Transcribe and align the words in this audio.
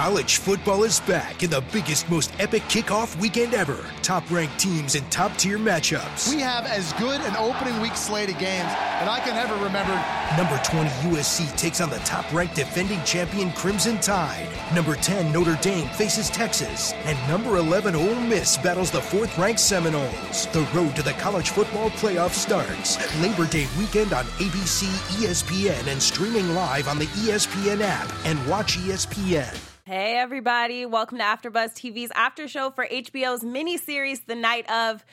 College 0.00 0.38
football 0.38 0.84
is 0.84 0.98
back 1.00 1.42
in 1.42 1.50
the 1.50 1.62
biggest, 1.74 2.08
most 2.08 2.32
epic 2.38 2.62
kickoff 2.62 3.20
weekend 3.20 3.52
ever. 3.52 3.84
Top 4.00 4.30
ranked 4.30 4.58
teams 4.58 4.94
and 4.94 5.04
top 5.12 5.36
tier 5.36 5.58
matchups. 5.58 6.34
We 6.34 6.40
have 6.40 6.64
as 6.64 6.94
good 6.94 7.20
an 7.20 7.36
opening 7.36 7.78
week 7.82 7.94
slate 7.94 8.30
of 8.30 8.38
games 8.38 8.64
that 8.64 9.08
I 9.08 9.20
can 9.20 9.36
ever 9.36 9.54
remember. 9.62 9.92
Number 10.38 10.58
20 10.64 10.88
USC 11.14 11.54
takes 11.58 11.82
on 11.82 11.90
the 11.90 11.98
top 11.98 12.32
ranked 12.32 12.54
defending 12.54 13.04
champion 13.04 13.52
Crimson 13.52 13.98
Tide. 13.98 14.48
Number 14.74 14.94
10 14.94 15.34
Notre 15.34 15.58
Dame 15.60 15.86
faces 15.88 16.30
Texas. 16.30 16.94
And 17.04 17.18
number 17.28 17.58
11 17.58 17.94
Ole 17.94 18.20
Miss 18.22 18.56
battles 18.56 18.90
the 18.90 19.02
fourth 19.02 19.36
ranked 19.36 19.60
Seminoles. 19.60 20.46
The 20.54 20.66
road 20.72 20.96
to 20.96 21.02
the 21.02 21.12
college 21.12 21.50
football 21.50 21.90
playoff 21.90 22.30
starts. 22.30 22.96
Labor 23.20 23.44
Day 23.44 23.66
weekend 23.78 24.14
on 24.14 24.24
ABC, 24.38 24.88
ESPN, 25.20 25.88
and 25.88 26.02
streaming 26.02 26.54
live 26.54 26.88
on 26.88 26.98
the 26.98 27.06
ESPN 27.20 27.82
app 27.82 28.10
and 28.24 28.38
watch 28.48 28.78
ESPN. 28.78 29.69
Hey 29.90 30.16
everybody, 30.16 30.86
welcome 30.86 31.18
to 31.18 31.24
AfterBuzz 31.24 31.74
TV's 31.74 32.12
after 32.14 32.46
show 32.46 32.70
for 32.70 32.86
HBO's 32.86 33.42
miniseries 33.42 34.24
The 34.24 34.36
Night 34.36 34.70
of. 34.70 35.04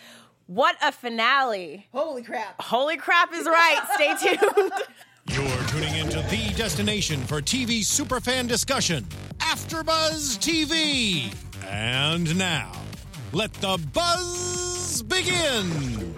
What 0.45 0.75
a 0.83 0.91
finale. 0.91 1.87
Holy 1.91 2.21
crap. 2.21 2.61
Holy 2.61 2.95
crap 2.95 3.33
is 3.33 3.47
right. 3.47 3.81
Stay 3.95 4.13
tuned. 4.37 4.71
You're 5.29 5.67
tuning 5.69 5.95
into 5.95 6.21
the 6.29 6.53
destination 6.55 7.19
for 7.21 7.41
TV 7.41 7.79
superfan 7.79 8.47
discussion, 8.47 9.03
AfterBuzz 9.39 10.37
TV. 10.37 11.33
And 11.65 12.37
now, 12.37 12.71
let 13.33 13.51
the 13.53 13.83
buzz 13.93 15.01
begin. 15.01 16.13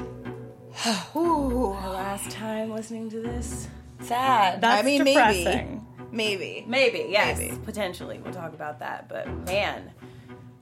Our 1.15 1.93
last 1.93 2.29
time 2.31 2.71
listening 2.71 3.09
to 3.11 3.21
this. 3.21 3.69
Sad. 4.01 4.59
That's 4.59 4.83
I 4.83 4.85
mean, 4.85 5.05
depressing. 5.05 5.45
maybe. 5.45 5.88
Maybe. 6.11 6.63
Maybe, 6.67 7.07
yes. 7.09 7.37
Maybe. 7.37 7.57
Potentially. 7.65 8.19
We'll 8.23 8.33
talk 8.33 8.53
about 8.53 8.79
that. 8.79 9.07
But 9.09 9.27
man, 9.45 9.91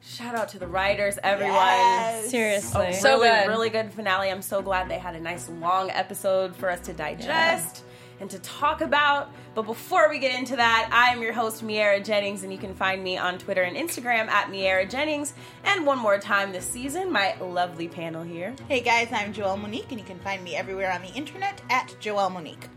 shout 0.02 0.36
out 0.36 0.50
to 0.50 0.60
the 0.60 0.68
writers, 0.68 1.18
everyone. 1.24 1.54
Yes. 1.56 2.30
Seriously. 2.30 2.88
A 2.88 2.94
So 2.94 3.22
really, 3.22 3.30
good. 3.30 3.48
really 3.48 3.70
good 3.70 3.94
finale. 3.94 4.30
I'm 4.30 4.42
so 4.42 4.62
glad 4.62 4.90
they 4.90 5.00
had 5.00 5.16
a 5.16 5.20
nice 5.22 5.50
long 5.50 5.90
episode 5.92 6.56
for 6.56 6.70
us 6.70 6.82
to 6.82 6.94
digest 6.94 7.84
and 8.20 8.30
to 8.32 8.40
talk 8.40 8.82
about. 8.82 9.30
But 9.54 9.64
before 9.64 10.10
we 10.10 10.18
get 10.20 10.38
into 10.38 10.56
that, 10.56 10.90
I 10.92 11.14
am 11.14 11.22
your 11.22 11.34
host, 11.34 11.64
Miaira 11.66 12.04
Jennings, 12.04 12.44
and 12.44 12.52
you 12.52 12.58
can 12.60 12.74
find 12.74 13.04
me 13.04 13.18
on 13.18 13.38
Twitter 13.38 13.62
and 13.62 13.78
Instagram 13.78 14.28
at 14.28 14.48
Miaira 14.52 14.90
Jennings. 14.90 15.34
And 15.64 15.86
one 15.86 16.00
more 16.00 16.18
time 16.18 16.52
this 16.52 16.66
season, 16.66 17.12
my 17.12 17.36
lovely 17.40 17.88
panel 17.88 18.24
here. 18.24 18.56
Hey 18.68 18.82
guys, 18.82 19.10
I'm 19.12 19.34
Joelle 19.34 19.60
Monique, 19.62 19.92
and 19.92 20.00
you 20.00 20.06
can 20.06 20.20
find 20.20 20.44
me 20.44 20.56
everywhere 20.56 20.92
on 20.92 21.02
the 21.04 21.14
internet 21.14 21.62
at 21.70 21.96
Joelle 22.02 22.32
Monique. 22.32 22.68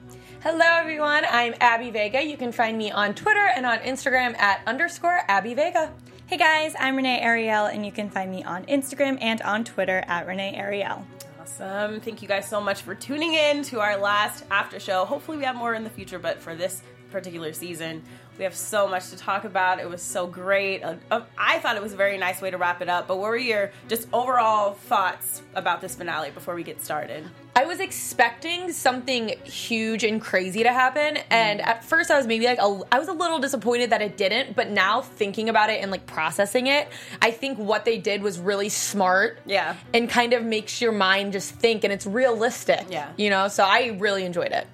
Hello, 0.42 0.64
everyone. 0.64 1.24
I'm 1.30 1.54
Abby 1.60 1.90
Vega. 1.90 2.22
You 2.24 2.38
can 2.38 2.50
find 2.50 2.78
me 2.78 2.90
on 2.90 3.14
Twitter 3.14 3.46
and 3.54 3.66
on 3.66 3.76
Instagram 3.80 4.34
at 4.38 4.62
underscore 4.66 5.20
Abby 5.28 5.52
Vega. 5.52 5.92
Hey 6.28 6.38
guys, 6.38 6.74
I'm 6.80 6.96
Renee 6.96 7.20
Ariel, 7.20 7.66
and 7.66 7.84
you 7.84 7.92
can 7.92 8.08
find 8.08 8.30
me 8.30 8.42
on 8.42 8.64
Instagram 8.64 9.18
and 9.20 9.42
on 9.42 9.64
Twitter 9.64 10.02
at 10.06 10.26
Renee 10.26 10.54
Ariel. 10.56 11.04
Awesome. 11.42 12.00
Thank 12.00 12.22
you 12.22 12.28
guys 12.28 12.48
so 12.48 12.58
much 12.58 12.80
for 12.80 12.94
tuning 12.94 13.34
in 13.34 13.62
to 13.64 13.80
our 13.80 13.98
last 13.98 14.46
after 14.50 14.80
show. 14.80 15.04
Hopefully, 15.04 15.36
we 15.36 15.44
have 15.44 15.56
more 15.56 15.74
in 15.74 15.84
the 15.84 15.90
future, 15.90 16.18
but 16.18 16.40
for 16.40 16.54
this 16.54 16.80
particular 17.10 17.52
season, 17.52 18.02
we 18.38 18.44
have 18.44 18.54
so 18.56 18.88
much 18.88 19.10
to 19.10 19.18
talk 19.18 19.44
about. 19.44 19.78
It 19.78 19.90
was 19.90 20.00
so 20.00 20.26
great. 20.26 20.82
Uh, 20.82 20.94
uh, 21.10 21.20
I 21.36 21.58
thought 21.58 21.76
it 21.76 21.82
was 21.82 21.92
a 21.92 21.96
very 21.96 22.16
nice 22.16 22.40
way 22.40 22.50
to 22.50 22.56
wrap 22.56 22.80
it 22.80 22.88
up. 22.88 23.08
But 23.08 23.18
what 23.18 23.28
were 23.28 23.36
your 23.36 23.72
just 23.88 24.08
overall 24.10 24.72
thoughts 24.72 25.42
about 25.54 25.82
this 25.82 25.96
finale 25.96 26.30
before 26.30 26.54
we 26.54 26.62
get 26.62 26.82
started? 26.82 27.28
I 27.60 27.64
was 27.66 27.78
expecting 27.78 28.72
something 28.72 29.34
huge 29.44 30.02
and 30.02 30.18
crazy 30.18 30.62
to 30.62 30.72
happen, 30.72 31.18
and 31.28 31.60
mm. 31.60 31.66
at 31.66 31.84
first 31.84 32.10
I 32.10 32.16
was 32.16 32.26
maybe 32.26 32.46
like, 32.46 32.58
a, 32.58 32.80
I 32.90 32.98
was 32.98 33.08
a 33.08 33.12
little 33.12 33.38
disappointed 33.38 33.90
that 33.90 34.00
it 34.00 34.16
didn't. 34.16 34.56
But 34.56 34.70
now 34.70 35.02
thinking 35.02 35.50
about 35.50 35.68
it 35.68 35.82
and 35.82 35.90
like 35.90 36.06
processing 36.06 36.68
it, 36.68 36.88
I 37.20 37.32
think 37.32 37.58
what 37.58 37.84
they 37.84 37.98
did 37.98 38.22
was 38.22 38.38
really 38.38 38.70
smart. 38.70 39.40
Yeah. 39.44 39.76
and 39.92 40.08
kind 40.08 40.32
of 40.32 40.42
makes 40.42 40.80
your 40.80 40.92
mind 40.92 41.34
just 41.34 41.54
think, 41.54 41.84
and 41.84 41.92
it's 41.92 42.06
realistic. 42.06 42.86
Yeah. 42.88 43.12
you 43.18 43.28
know. 43.28 43.48
So 43.48 43.62
I 43.62 43.88
really 43.98 44.24
enjoyed 44.24 44.52
it. 44.52 44.66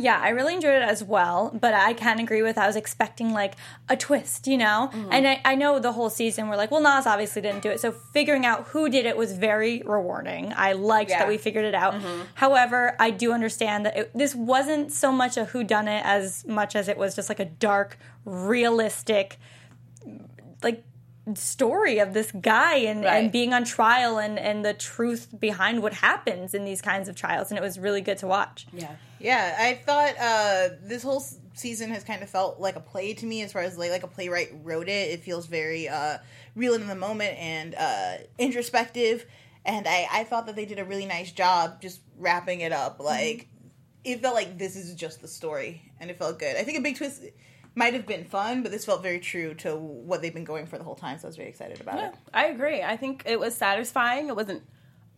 Yeah, 0.00 0.18
I 0.20 0.30
really 0.30 0.54
enjoyed 0.54 0.74
it 0.74 0.82
as 0.82 1.04
well, 1.04 1.50
but 1.58 1.74
I 1.74 1.92
can 1.92 2.18
agree 2.18 2.42
with 2.42 2.56
I 2.58 2.66
was 2.66 2.76
expecting 2.76 3.32
like 3.32 3.54
a 3.88 3.96
twist, 3.96 4.46
you 4.46 4.56
know? 4.56 4.90
Mm-hmm. 4.92 5.12
And 5.12 5.28
I, 5.28 5.40
I 5.44 5.54
know 5.54 5.78
the 5.78 5.92
whole 5.92 6.10
season 6.10 6.48
we're 6.48 6.56
like, 6.56 6.70
well, 6.70 6.80
Naz 6.80 7.06
obviously 7.06 7.42
didn't 7.42 7.62
do 7.62 7.70
it. 7.70 7.80
So 7.80 7.92
figuring 7.92 8.46
out 8.46 8.68
who 8.68 8.88
did 8.88 9.04
it 9.06 9.16
was 9.16 9.32
very 9.32 9.82
rewarding. 9.84 10.52
I 10.56 10.72
liked 10.72 11.10
Yeah. 11.10 11.20
that 11.20 11.28
we 11.28 11.36
figured 11.38 11.64
it 11.64 11.74
out. 11.74 11.94
Mm-hmm. 11.94 12.22
However, 12.34 12.96
I 12.98 13.10
do 13.10 13.32
understand 13.32 13.84
that 13.86 13.96
it, 13.96 14.10
this 14.14 14.34
wasn't 14.34 14.92
so 14.92 15.12
much 15.12 15.36
a 15.36 15.44
whodunit 15.44 16.02
as 16.04 16.46
much 16.46 16.74
as 16.74 16.88
it 16.88 16.96
was 16.96 17.14
just 17.14 17.28
like 17.28 17.40
a 17.40 17.44
dark, 17.44 17.98
realistic, 18.24 19.38
like 20.62 20.84
story 21.36 21.98
of 21.98 22.12
this 22.14 22.30
guy 22.32 22.76
and, 22.76 23.04
Right. 23.04 23.16
and 23.24 23.32
being 23.32 23.52
on 23.52 23.64
trial 23.64 24.18
and, 24.18 24.38
and 24.38 24.64
the 24.64 24.74
truth 24.74 25.28
behind 25.38 25.82
what 25.82 25.92
happens 25.94 26.54
in 26.54 26.64
these 26.64 26.80
kinds 26.82 27.08
of 27.08 27.16
trials. 27.16 27.50
And 27.50 27.58
it 27.58 27.62
was 27.62 27.78
really 27.78 28.00
good 28.00 28.18
to 28.18 28.26
watch. 28.26 28.66
Yeah. 28.72 28.96
Yeah, 29.18 29.56
I 29.58 29.74
thought 29.74 30.14
uh, 30.18 30.68
this 30.82 31.02
whole 31.02 31.22
season 31.52 31.90
has 31.90 32.04
kind 32.04 32.22
of 32.22 32.30
felt 32.30 32.58
like 32.58 32.76
a 32.76 32.80
play 32.80 33.12
to 33.12 33.26
me, 33.26 33.42
as 33.42 33.52
far 33.52 33.60
as 33.60 33.76
like, 33.76 33.90
like 33.90 34.02
a 34.02 34.06
playwright 34.08 34.48
wrote 34.62 34.88
it. 34.88 35.10
It 35.10 35.20
feels 35.22 35.46
very 35.46 35.88
uh, 35.88 36.18
real 36.56 36.72
in 36.74 36.86
the 36.86 36.94
moment 36.94 37.36
and 37.38 37.74
uh, 37.74 38.14
introspective, 38.38 39.26
and 39.66 39.86
I, 39.86 40.06
I 40.10 40.24
thought 40.24 40.46
that 40.46 40.56
they 40.56 40.64
did 40.64 40.78
a 40.78 40.84
really 40.86 41.04
nice 41.04 41.30
job 41.32 41.82
just 41.82 42.00
wrapping 42.16 42.60
it 42.62 42.72
up. 42.72 42.98
Like 42.98 43.48
it 44.04 44.22
felt 44.22 44.34
like 44.34 44.56
this 44.56 44.74
is 44.74 44.94
just 44.94 45.20
the 45.20 45.28
story, 45.28 45.92
and 46.00 46.10
it 46.10 46.18
felt 46.18 46.38
good. 46.38 46.56
I 46.56 46.62
think 46.64 46.78
a 46.78 46.80
big 46.82 46.96
twist 46.96 47.22
might 47.80 47.94
have 47.94 48.06
been 48.06 48.24
fun, 48.24 48.62
but 48.62 48.70
this 48.70 48.84
felt 48.84 49.02
very 49.02 49.18
true 49.18 49.54
to 49.54 49.74
what 49.76 50.22
they've 50.22 50.32
been 50.34 50.44
going 50.44 50.66
for 50.66 50.78
the 50.78 50.84
whole 50.84 50.94
time. 50.94 51.18
So 51.18 51.26
I 51.26 51.28
was 51.30 51.36
very 51.36 51.48
excited 51.48 51.80
about 51.80 51.98
it. 51.98 52.14
I 52.32 52.46
agree. 52.46 52.82
I 52.82 52.96
think 52.96 53.24
it 53.26 53.40
was 53.40 53.54
satisfying. 53.56 54.28
It 54.28 54.36
wasn't 54.36 54.62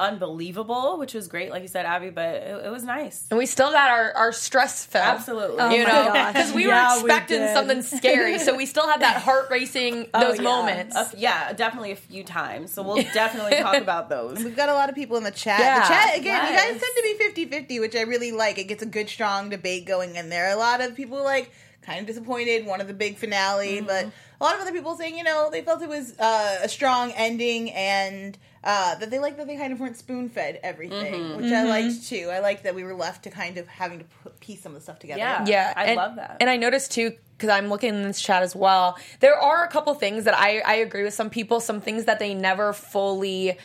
unbelievable, 0.01 0.99
which 0.99 1.15
was 1.15 1.29
great, 1.29 1.51
like 1.51 1.63
you 1.63 1.69
said, 1.69 1.87
Abby, 1.87 2.11
but 2.11 2.35
it, 2.35 2.67
it 2.67 2.71
was 2.71 2.83
nice. 2.85 3.27
And 3.31 3.39
we 3.39 3.47
still 3.47 3.71
got 3.71 3.89
our, 3.91 4.13
our 4.15 4.33
stress 4.33 4.85
fell. 4.85 5.03
Absolutely. 5.03 5.57
Oh 5.61 5.71
you 5.71 5.85
know, 5.85 6.13
because 6.33 6.53
we 6.53 6.67
Yeah, 6.67 6.95
were 6.97 7.07
expecting 7.07 7.39
did. 7.39 7.55
something 7.55 7.83
scary, 7.83 8.39
so 8.39 8.57
we 8.57 8.67
still 8.67 8.89
had 8.89 9.01
that 9.01 9.17
heart 9.23 9.47
racing 9.51 10.09
those 10.13 10.37
yeah. 10.39 10.43
moments. 10.43 10.97
Uh, 10.97 11.09
yeah, 11.17 11.53
definitely 11.53 11.93
a 11.93 11.97
few 11.97 12.25
times. 12.25 12.73
So 12.73 12.83
we'll 12.83 12.97
definitely 13.15 13.59
talk 13.61 13.77
about 13.77 14.09
those. 14.09 14.43
We've 14.43 14.57
got 14.57 14.69
a 14.69 14.75
lot 14.75 14.89
of 14.89 14.95
people 14.95 15.17
in 15.17 15.25
the 15.25 15.31
chat. 15.31 15.61
Yeah. 15.61 15.81
the 15.83 15.89
chat, 15.95 16.19
again, 16.19 16.47
you 16.47 16.53
Yes. 16.53 16.73
guys 16.73 16.81
tend 16.81 16.93
to 16.97 17.03
be 17.03 17.15
50 17.25 17.45
50, 17.47 17.81
which 17.81 17.97
I 17.97 18.03
really 18.03 18.33
like. 18.33 18.59
It 18.59 18.65
gets 18.65 18.83
a 18.83 18.87
good, 18.87 19.09
strong 19.09 19.51
debate 19.51 19.87
going 19.87 20.17
in 20.17 20.29
there. 20.31 20.51
A 20.53 20.57
lot 20.57 20.81
of 20.81 20.95
people, 20.97 21.23
like, 21.23 21.51
kind 21.83 22.01
of 22.01 22.07
disappointed, 22.07 22.65
wanted 22.67 22.87
the 22.87 22.95
big 22.95 23.17
finale, 23.17 23.81
but 23.81 24.07
a 24.41 24.45
lot 24.45 24.55
of 24.55 24.61
other 24.61 24.73
people 24.73 24.97
saying, 24.97 25.17
you 25.17 25.25
know, 25.25 25.49
they 25.51 25.63
felt 25.63 25.83
it 25.83 25.89
was 25.89 26.19
uh, 26.19 26.61
a 26.63 26.69
strong 26.69 27.13
ending 27.13 27.71
and 27.73 28.39
uh, 28.65 28.95
that 28.97 29.11
they 29.11 29.19
liked 29.19 29.37
that 29.39 29.49
they 29.49 29.57
kind 29.57 29.73
of 29.73 29.81
weren't 29.81 29.97
spoon 29.97 30.29
fed 30.29 30.61
everything, 30.63 31.37
which 31.37 31.53
I 31.53 31.65
liked 31.65 32.07
too. 32.07 32.29
I 32.31 32.39
liked 32.39 32.63
that 32.63 32.75
we 32.77 32.85
were 32.85 32.95
left 32.95 33.25
to 33.25 33.31
kind 33.31 33.59
of 33.59 33.67
having 33.67 33.99
to 33.99 34.05
put, 34.23 34.39
piece 34.39 34.63
some 34.63 34.73
of 34.73 34.79
the 34.79 34.83
stuff 34.83 35.01
together. 35.01 35.19
Yeah. 35.19 35.45
Yeah, 35.47 35.73
I 35.75 35.85
and, 35.87 35.97
love 35.97 36.17
that. 36.17 36.37
And 36.41 36.49
I 36.49 36.57
noticed 36.57 36.93
too 36.93 37.13
because 37.37 37.49
I'm 37.49 37.69
looking 37.69 37.89
in 37.93 38.03
this 38.03 38.23
chat 38.23 38.45
as 38.45 38.55
well. 38.55 38.97
There 39.19 39.37
are 39.37 39.65
a 39.65 39.69
couple 39.69 39.93
things 39.95 40.25
that 40.25 40.39
I 40.39 40.61
I 40.61 40.75
agree 40.75 41.03
with 41.03 41.15
some 41.15 41.29
people. 41.31 41.59
Some 41.59 41.81
things 41.81 42.05
that 42.05 42.21
they 42.21 42.35
never 42.35 42.73
fully 42.73 43.59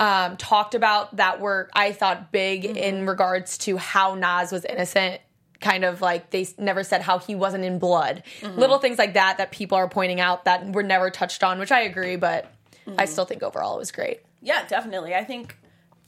um, 0.00 0.36
talked 0.36 0.74
about 0.74 1.16
that 1.16 1.40
were 1.40 1.70
I 1.72 1.92
thought 1.92 2.32
big 2.32 2.64
Mm-hmm. 2.64 2.76
in 2.76 3.06
regards 3.06 3.58
to 3.58 3.76
how 3.76 4.16
Naz 4.16 4.50
was 4.50 4.64
innocent. 4.64 5.20
Kind 5.62 5.84
of 5.84 6.00
like 6.02 6.30
they 6.30 6.46
never 6.58 6.82
said 6.84 7.00
how 7.02 7.18
he 7.18 7.34
wasn't 7.34 7.64
in 7.64 7.78
blood. 7.78 8.22
Mm-hmm. 8.40 8.58
Little 8.58 8.78
things 8.78 8.98
like 8.98 9.14
that 9.14 9.38
that 9.38 9.50
people 9.52 9.78
are 9.78 9.88
pointing 9.88 10.20
out 10.20 10.44
that 10.44 10.72
were 10.74 10.82
never 10.82 11.08
touched 11.10 11.42
on, 11.42 11.58
which 11.58 11.72
I 11.72 11.80
agree, 11.82 12.16
but 12.16 12.52
Mm-hmm. 12.84 12.98
I 12.98 13.04
still 13.04 13.24
think 13.24 13.44
overall 13.44 13.76
it 13.76 13.78
was 13.78 13.92
great. 13.92 14.22
Yeah, 14.40 14.66
definitely. 14.66 15.14
I 15.14 15.22
think 15.22 15.56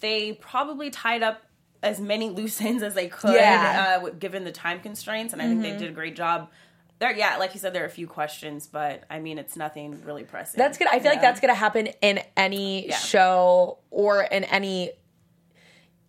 they 0.00 0.32
probably 0.32 0.90
tied 0.90 1.22
up 1.22 1.40
as 1.84 2.00
many 2.00 2.30
loose 2.30 2.60
ends 2.60 2.82
as 2.82 2.94
they 2.94 3.06
could, 3.06 3.34
Yeah. 3.34 4.00
uh, 4.02 4.08
given 4.10 4.42
the 4.42 4.50
time 4.50 4.80
constraints, 4.80 5.32
and 5.32 5.40
I 5.40 5.46
think 5.46 5.62
they 5.62 5.70
did 5.76 5.88
a 5.88 5.92
great 5.92 6.16
job. 6.16 6.50
There, 6.98 7.12
yeah, 7.16 7.36
like 7.36 7.54
you 7.54 7.60
said, 7.60 7.74
there 7.74 7.84
are 7.84 7.86
a 7.86 7.90
few 7.90 8.08
questions, 8.08 8.66
but 8.66 9.04
I 9.08 9.20
mean, 9.20 9.38
it's 9.38 9.54
nothing 9.56 10.02
really 10.04 10.24
pressing. 10.24 10.58
That's 10.58 10.76
good. 10.76 10.88
I 10.88 10.98
feel 10.98 11.12
like 11.12 11.20
that's 11.20 11.38
going 11.38 11.54
to 11.54 11.58
happen 11.58 11.86
in 12.02 12.18
any 12.36 12.88
Yeah. 12.88 12.96
show 12.98 13.78
or 13.92 14.22
in 14.22 14.42
any. 14.42 14.90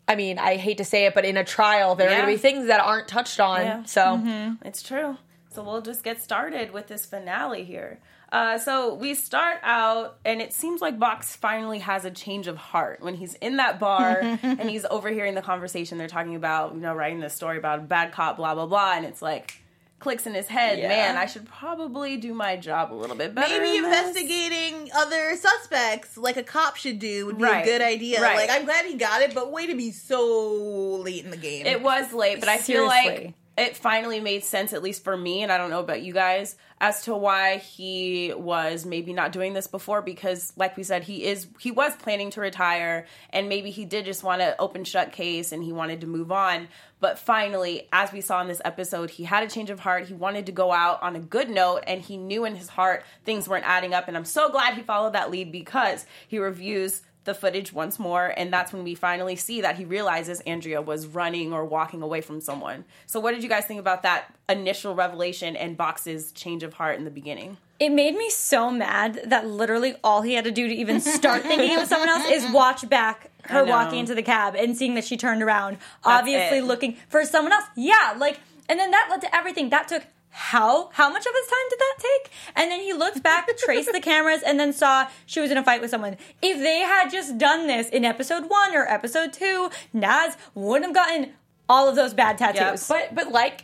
I 0.07 0.15
mean, 0.15 0.37
I 0.37 0.57
hate 0.57 0.77
to 0.77 0.85
say 0.85 1.05
it, 1.05 1.15
but 1.15 1.25
in 1.25 1.37
a 1.37 1.43
trial, 1.43 1.95
there 1.95 2.07
are 2.07 2.11
going 2.11 2.21
to 2.21 2.27
be 2.27 2.37
things 2.37 2.67
that 2.67 2.79
aren't 2.79 3.07
touched 3.07 3.39
on. 3.39 3.61
Yeah. 3.61 3.83
So, 3.85 4.21
It's 4.63 4.83
true. 4.83 5.17
So 5.49 5.63
we'll 5.63 5.81
just 5.81 6.03
get 6.03 6.21
started 6.21 6.71
with 6.71 6.87
this 6.87 7.05
finale 7.05 7.63
here. 7.63 7.99
Uh, 8.31 8.57
so 8.57 8.93
we 8.93 9.13
start 9.13 9.59
out, 9.63 10.17
and 10.25 10.41
it 10.41 10.51
seems 10.51 10.81
like 10.81 10.99
Box 10.99 11.35
finally 11.35 11.79
has 11.79 12.03
a 12.03 12.11
change 12.11 12.47
of 12.47 12.57
heart 12.57 13.01
when 13.01 13.15
he's 13.15 13.35
in 13.35 13.55
that 13.57 13.79
bar 13.79 14.19
and 14.43 14.69
he's 14.69 14.85
overhearing 14.85 15.33
the 15.35 15.41
conversation. 15.41 15.97
They're 15.97 16.07
talking 16.09 16.35
about, 16.35 16.73
you 16.75 16.81
know, 16.81 16.93
writing 16.93 17.21
this 17.21 17.33
story 17.33 17.57
about 17.57 17.79
a 17.79 17.81
bad 17.83 18.11
cop, 18.11 18.37
blah 18.37 18.53
blah 18.53 18.65
blah, 18.65 18.93
and 18.95 19.05
it's 19.05 19.21
like 19.21 19.61
clicks 20.05 20.27
in 20.27 20.35
his 20.35 20.47
head. 20.47 20.77
Yeah. 20.77 20.87
Man, 20.87 21.17
I 21.17 21.25
should 21.25 21.47
probably 21.47 22.15
do 22.17 22.31
my 22.35 22.57
job 22.57 22.93
a 22.93 22.95
little 22.95 23.15
bit 23.15 23.33
better. 23.33 23.59
Maybe 23.59 23.75
in 23.77 23.83
this." 23.83 24.05
investigating 24.05 24.91
other 24.95 25.35
suspects 25.35 26.15
like 26.15 26.37
a 26.37 26.43
cop 26.43 26.75
should 26.75 26.99
do 26.99 27.25
would 27.25 27.39
be 27.39 27.43
Right. 27.43 27.63
a 27.63 27.65
good 27.65 27.81
idea. 27.81 28.21
Right. 28.21 28.37
Like 28.37 28.51
I'm 28.51 28.65
glad 28.65 28.85
he 28.85 28.93
got 28.93 29.23
it, 29.23 29.33
but 29.33 29.51
way 29.51 29.65
to 29.65 29.75
be 29.75 29.91
so 29.91 31.01
late 31.03 31.25
in 31.25 31.31
the 31.31 31.37
game. 31.37 31.65
It 31.65 31.81
was 31.81 32.13
late, 32.13 32.39
but 32.39 32.49
I 32.49 32.57
feel 32.57 32.85
like 32.85 33.33
it 33.57 33.77
finally 33.77 34.19
made 34.19 34.43
sense, 34.43 34.73
at 34.73 34.83
least 34.83 35.03
for 35.03 35.15
me, 35.15 35.41
and 35.41 35.51
I 35.51 35.57
don't 35.57 35.69
know 35.69 35.79
about 35.79 36.01
you 36.01 36.11
guys, 36.11 36.57
as 36.81 37.03
to 37.03 37.15
why 37.15 37.57
he 37.57 38.33
was 38.35 38.85
maybe 38.85 39.13
not 39.13 39.31
doing 39.31 39.53
this 39.53 39.67
before. 39.67 40.01
Because, 40.01 40.51
like 40.57 40.75
we 40.75 40.83
said, 40.83 41.03
he 41.03 41.23
is 41.23 41.47
he 41.59 41.71
was 41.71 41.95
planning 41.95 42.31
to 42.31 42.41
retire, 42.41 43.05
and 43.29 43.47
maybe 43.47 43.71
he 43.71 43.85
did 43.85 44.05
just 44.05 44.23
want 44.23 44.41
to 44.41 44.59
open 44.59 44.83
shut 44.83 45.13
case, 45.13 45.53
and 45.53 45.63
he 45.63 45.71
wanted 45.71 46.01
to 46.01 46.07
move 46.07 46.33
on. 46.33 46.67
But 46.99 47.17
finally, 47.17 47.87
as 47.93 48.11
we 48.11 48.19
saw 48.19 48.41
in 48.41 48.47
this 48.47 48.61
episode, 48.65 49.09
he 49.09 49.23
had 49.23 49.43
a 49.43 49.49
change 49.49 49.69
of 49.69 49.79
heart. 49.79 50.07
He 50.07 50.13
wanted 50.13 50.47
to 50.47 50.51
go 50.51 50.73
out 50.73 51.01
on 51.01 51.15
a 51.15 51.19
good 51.19 51.49
note, 51.49 51.83
and 51.87 52.01
he 52.01 52.17
knew 52.17 52.43
in 52.43 52.55
his 52.55 52.67
heart 52.67 53.05
things 53.23 53.47
weren't 53.47 53.65
adding 53.65 53.93
up. 53.93 54.09
And 54.09 54.17
I'm 54.17 54.25
so 54.25 54.49
glad 54.49 54.73
he 54.73 54.81
followed 54.81 55.13
that 55.13 55.31
lead 55.31 55.51
because 55.51 56.05
he 56.27 56.39
reviews 56.39 57.03
the 57.25 57.33
footage 57.33 57.73
once 57.73 57.99
more 57.99 58.33
and 58.37 58.53
that's 58.53 58.71
when 58.71 58.83
we 58.83 58.95
finally 58.95 59.35
see 59.35 59.61
that 59.61 59.75
he 59.75 59.85
realizes 59.85 60.39
Andrea 60.41 60.81
was 60.81 61.07
running 61.07 61.51
or 61.51 61.65
walking 61.65 62.01
away 62.01 62.21
from 62.21 62.39
someone. 62.39 62.85
So 63.05 63.19
what 63.19 63.33
did 63.33 63.43
you 63.43 63.49
guys 63.49 63.65
think 63.65 63.79
about 63.79 64.03
that 64.03 64.33
initial 64.47 64.95
revelation 64.95 65.55
and 65.55 65.75
Box's 65.75 66.31
change 66.31 66.63
of 66.63 66.75
heart 66.75 66.97
in 66.97 67.03
the 67.03 67.11
beginning? 67.11 67.57
It 67.79 67.89
made 67.89 68.15
me 68.15 68.29
so 68.29 68.71
mad 68.71 69.19
that 69.25 69.45
literally 69.45 69.95
all 70.03 70.21
he 70.21 70.33
had 70.35 70.45
to 70.45 70.51
do 70.51 70.67
to 70.67 70.73
even 70.73 71.01
start 71.01 71.41
thinking 71.43 71.71
it 71.71 71.79
was 71.79 71.89
someone 71.89 72.09
else 72.09 72.25
is 72.29 72.49
watch 72.53 72.87
back 72.87 73.31
her 73.49 73.65
walking 73.65 73.99
into 73.99 74.15
the 74.15 74.23
cab 74.23 74.55
and 74.55 74.77
seeing 74.77 74.95
that 74.95 75.03
she 75.03 75.17
turned 75.17 75.43
around, 75.43 75.77
obviously 76.03 76.59
it. 76.59 76.63
looking 76.63 76.97
for 77.09 77.25
someone 77.25 77.51
else. 77.51 77.65
Yeah, 77.75 78.15
like, 78.17 78.39
and 78.69 78.79
then 78.79 78.91
that 78.91 79.07
led 79.09 79.21
to 79.21 79.35
everything. 79.35 79.69
That 79.69 79.87
took 79.87 80.03
how 80.37 80.89
how 80.91 81.09
much 81.09 81.25
of 81.25 81.31
his 81.33 81.47
time 81.47 81.69
did 81.69 81.79
that 81.79 81.95
take? 81.99 82.31
And 82.57 82.69
then 82.71 82.81
he 82.81 82.91
looked 82.91 83.23
back, 83.23 83.47
traced 83.57 83.89
the 83.93 84.01
cameras, 84.01 84.41
and 84.45 84.59
then 84.59 84.73
saw 84.73 85.07
she 85.25 85.39
was 85.39 85.49
in 85.49 85.57
a 85.57 85.63
fight 85.63 85.79
with 85.79 85.89
someone. 85.89 86.17
If 86.41 86.59
they 86.61 86.79
had 86.79 87.09
just 87.09 87.37
done 87.37 87.67
this 87.67 87.87
in 87.89 88.03
episode 88.03 88.49
one 88.49 88.75
or 88.75 88.85
episode 88.85 89.31
two, 89.31 89.69
Naz 89.93 90.35
wouldn't 90.53 90.87
have 90.87 90.95
gotten 90.95 91.31
all 91.69 91.87
of 91.87 91.95
those 91.95 92.13
bad 92.13 92.37
tattoos. 92.37 92.87
But 92.87 93.15
but 93.15 93.31
like, 93.31 93.63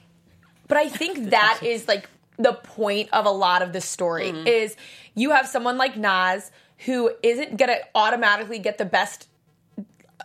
but 0.69 0.77
I 0.77 0.88
think 0.88 1.29
that 1.31 1.59
is 1.62 1.88
like 1.89 2.09
the 2.38 2.53
point 2.53 3.09
of 3.12 3.25
a 3.25 3.31
lot 3.31 3.62
of 3.62 3.74
the 3.74 3.81
story 3.81 4.31
Mm-hmm. 4.31 4.47
is 4.47 4.75
you 5.13 5.31
have 5.31 5.47
someone 5.47 5.77
like 5.77 5.97
Naz 5.97 6.51
who 6.85 7.12
isn't 7.21 7.57
gonna 7.57 7.75
automatically 7.94 8.59
get 8.59 8.77
the 8.77 8.85
best 8.85 9.27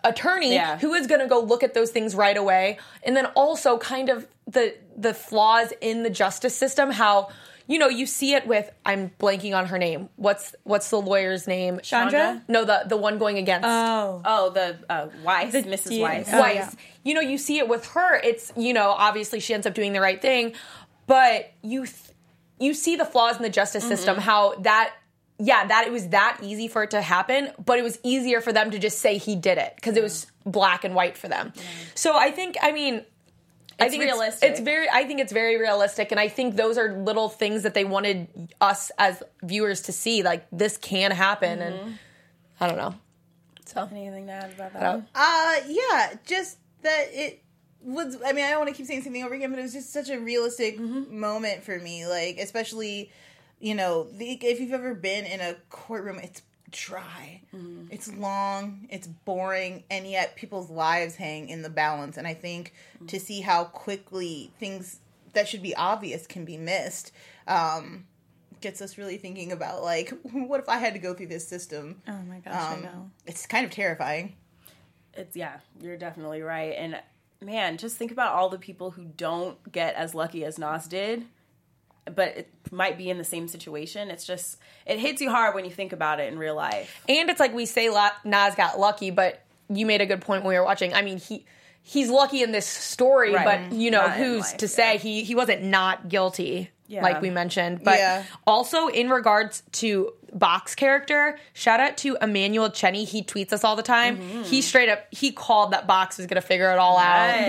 attorney 0.05 0.55
Yeah. 0.55 0.79
who 0.79 0.95
is 0.95 1.07
going 1.07 1.21
to 1.21 1.27
go 1.27 1.41
look 1.41 1.63
at 1.65 1.75
those 1.75 1.91
things 1.91 2.15
right 2.15 2.37
away 2.37 2.79
and 3.03 3.17
then 3.17 3.27
also 3.35 3.77
kind 3.79 4.09
of 4.09 4.27
the 4.47 4.75
the 4.97 5.13
flaws 5.15 5.73
in 5.81 6.03
the 6.03 6.11
justice 6.11 6.57
system 6.57 6.91
how 6.91 7.29
you 7.67 7.79
know 7.79 7.89
you 7.89 8.07
see 8.07 8.33
it 8.35 8.47
with 8.47 8.71
I'm 8.85 9.11
blanking 9.19 9.55
on 9.57 9.67
her 9.67 9.77
name 9.79 10.09
what's 10.17 10.55
what's 10.65 10.89
the 10.91 11.01
lawyer's 11.01 11.47
name 11.47 11.81
Chandra? 11.83 12.43
no 12.49 12.65
the 12.65 12.85
the 12.87 12.97
one 12.97 13.19
going 13.19 13.37
against 13.39 13.67
Oh. 13.69 14.23
Oh, 14.25 14.51
the 14.51 14.77
uh, 14.89 15.09
Weiss, 15.25 15.53
Mrs. 15.53 15.99
yeah. 15.99 16.03
Weiss. 16.03 16.29
Oh, 16.33 16.41
Weiss. 16.41 16.55
yeah. 16.57 16.71
You 17.05 17.15
know, 17.15 17.21
you 17.21 17.39
see 17.39 17.59
it 17.59 17.69
with 17.69 17.87
her. 17.89 18.17
It's 18.17 18.53
you 18.57 18.73
know, 18.73 18.91
obviously 18.91 19.41
she 19.41 19.53
ends 19.55 19.67
up 19.67 19.75
doing 19.75 19.93
the 19.93 20.01
right 20.01 20.21
thing, 20.21 20.55
but 21.07 21.53
you 21.63 21.85
th- 21.87 21.95
you 22.59 22.73
see 22.73 22.97
the 22.97 23.05
flaws 23.05 23.37
in 23.37 23.43
the 23.43 23.51
justice 23.51 23.85
Mm-hmm. 23.85 23.95
system. 23.95 24.17
How 24.19 24.55
that. 24.61 24.95
Yeah, 25.39 25.67
that 25.67 25.87
it 25.87 25.93
was 25.93 26.09
that 26.09 26.39
easy 26.43 26.67
for 26.67 26.83
it 26.85 26.93
to 26.93 27.03
happen, 27.03 27.51
but 27.63 27.79
it 27.79 27.83
was 27.83 27.99
easier 28.03 28.41
for 28.41 28.55
them 28.55 28.71
to 28.71 28.79
just 28.79 29.01
say 29.01 29.19
he 29.19 29.37
did 29.37 29.59
it 29.59 29.75
because 29.77 29.95
it 29.95 30.03
was 30.03 30.27
black 30.47 30.83
and 30.83 30.95
white 30.95 31.19
for 31.19 31.29
them. 31.29 31.53
So 31.95 32.17
I 32.17 32.31
think, 32.31 32.57
I 32.63 32.73
mean, 32.73 33.05
I 33.79 33.89
think 33.89 34.03
realistic. 34.03 34.51
It's, 34.51 34.59
it's 34.61 34.65
very, 34.65 34.89
I 34.89 35.05
think 35.05 35.21
it's 35.21 35.33
very 35.33 35.59
realistic, 35.59 36.11
and 36.11 36.19
I 36.19 36.29
think 36.29 36.57
those 36.57 36.79
are 36.79 36.93
little 36.97 37.29
things 37.29 37.63
that 37.65 37.75
they 37.75 37.85
wanted 37.85 38.53
us 38.61 38.91
as 38.99 39.23
viewers 39.43 39.83
to 39.83 39.93
see. 39.93 40.23
Like 40.23 40.47
this 40.51 40.77
can 40.79 41.11
happen, 41.11 41.59
Mm-hmm. 41.59 41.87
and 41.87 41.99
I 42.61 42.69
don't 42.69 42.79
know. 42.79 42.95
So 43.67 43.89
Anything 43.93 44.27
to 44.29 44.33
add 44.33 44.53
about 44.53 44.73
that? 44.73 44.83
uh, 44.83 45.01
Uh, 45.15 45.57
yeah, 45.69 46.15
just 46.27 46.59
that 46.83 47.07
it 47.13 47.43
was. 47.83 48.17
I 48.25 48.33
mean, 48.33 48.45
I 48.45 48.51
don't 48.51 48.61
want 48.61 48.71
to 48.71 48.77
keep 48.77 48.87
saying 48.87 49.03
something 49.03 49.23
over 49.23 49.35
again, 49.35 49.51
but 49.51 49.59
it 49.59 49.63
was 49.63 49.73
just 49.75 49.93
such 49.93 50.09
a 50.09 50.19
realistic 50.19 50.79
moment 50.81 51.63
for 51.65 51.79
me. 51.79 52.07
Like, 52.07 52.39
especially, 52.39 53.11
you 53.61 53.75
know, 53.75 54.05
the, 54.05 54.33
if 54.43 54.61
you've 54.61 54.73
ever 54.73 54.95
been 54.95 55.25
in 55.27 55.41
a 55.41 55.55
courtroom, 55.69 56.19
it's 56.23 56.41
dry, 56.71 57.41
it's 57.91 58.13
long, 58.15 58.87
it's 58.91 59.07
boring, 59.07 59.85
and 59.91 60.07
yet 60.07 60.37
people's 60.37 60.71
lives 60.71 61.15
hang 61.17 61.49
in 61.49 61.63
the 61.63 61.71
balance. 61.71 62.17
And 62.17 62.27
I 62.27 62.35
think 62.35 62.73
to 63.07 63.19
see 63.21 63.41
how 63.41 63.65
quickly 63.65 64.51
things 64.59 64.99
that 65.33 65.49
should 65.49 65.63
be 65.63 65.75
obvious 65.77 66.27
can 66.27 66.45
be 66.45 66.57
missed. 66.57 67.13
Um, 67.47 68.07
gets 68.63 68.81
us 68.81 68.97
really 68.97 69.19
thinking 69.19 69.53
about 69.53 69.83
like 69.83 70.11
what 70.33 70.59
if 70.59 70.69
i 70.69 70.79
had 70.79 70.95
to 70.95 70.99
go 70.99 71.13
through 71.13 71.27
this 71.27 71.47
system 71.47 72.01
Oh 72.09 72.19
my 72.27 72.39
gosh, 72.39 72.55
I 72.55 72.75
um, 72.75 72.83
know. 72.83 73.11
it's 73.27 73.47
kind 73.47 73.67
of 73.67 73.71
terrifying 73.71 74.35
It's 75.13 75.37
yeah, 75.37 75.59
you're 75.81 75.99
definitely 75.99 76.41
right. 76.41 76.73
And 76.77 76.99
man, 77.43 77.77
just 77.77 77.97
think 77.97 78.11
about 78.11 78.33
all 78.33 78.49
the 78.49 78.59
people 78.59 78.93
who 78.93 79.05
don't 79.05 79.71
get 79.71 79.95
as 79.95 80.15
lucky 80.15 80.43
as 80.45 80.59
Naz 80.59 80.89
did, 80.89 81.27
but 82.15 82.29
it 82.37 82.49
might 82.71 82.97
be 82.99 83.11
in 83.11 83.19
the 83.19 83.25
same 83.25 83.49
situation. 83.49 84.11
It's 84.11 84.27
just 84.27 84.59
it 84.87 84.99
hits 84.99 85.21
you 85.21 85.31
hard 85.31 85.55
when 85.55 85.65
you 85.65 85.71
think 85.71 85.93
about 85.93 86.21
it 86.21 86.33
in 86.33 86.39
real 86.39 86.55
life. 86.55 87.03
And 87.09 87.29
it's 87.31 87.41
like 87.41 87.55
we 87.55 87.67
say 87.67 87.89
Naz 88.25 88.55
got 88.55 88.79
lucky, 88.79 89.11
but 89.11 89.43
you 89.69 89.87
made 89.87 90.01
a 90.01 90.07
good 90.07 90.21
point 90.21 90.43
when 90.45 90.55
we 90.55 90.59
were 90.59 90.65
watching. 90.65 90.95
I 90.95 91.03
mean, 91.03 91.19
he 91.19 91.45
he's 91.83 92.09
lucky 92.11 92.43
in 92.43 92.53
this 92.53 92.67
story, 92.67 93.33
Right. 93.35 93.69
but 93.71 93.77
you 93.77 93.91
know, 93.91 94.03
Not 94.07 94.17
who's 94.17 94.43
life, 94.43 94.57
to 94.59 94.67
yeah. 94.67 94.71
say 94.71 94.99
he 94.99 95.25
he 95.25 95.35
wasn't 95.35 95.63
not 95.65 96.09
guilty. 96.09 96.71
Yeah. 96.89 97.03
Like 97.03 97.21
we 97.21 97.31
mentioned, 97.31 97.83
but 97.83 97.99
Yeah. 97.99 98.23
also 98.47 98.87
in 98.87 99.11
regards 99.11 99.65
to 99.73 100.13
Box 100.33 100.77
character, 100.77 101.37
shout 101.53 101.81
out 101.81 101.97
to 101.99 102.17
Emmanuel 102.23 102.71
Cheney. 102.71 103.05
He 103.05 103.25
tweets 103.25 103.53
us 103.53 103.65
all 103.65 103.75
the 103.75 103.83
time. 103.83 104.19
Mm-hmm. 104.19 104.43
He 104.45 104.63
straight 104.63 104.89
up 104.89 105.01
he 105.11 105.33
called 105.33 105.73
that 105.73 105.89
Box 105.89 106.17
was 106.19 106.27
gonna 106.29 106.41
figure 106.41 106.71
it 106.71 106.79
all 106.79 106.97
out. 106.97 107.27
Nice. 107.27 107.47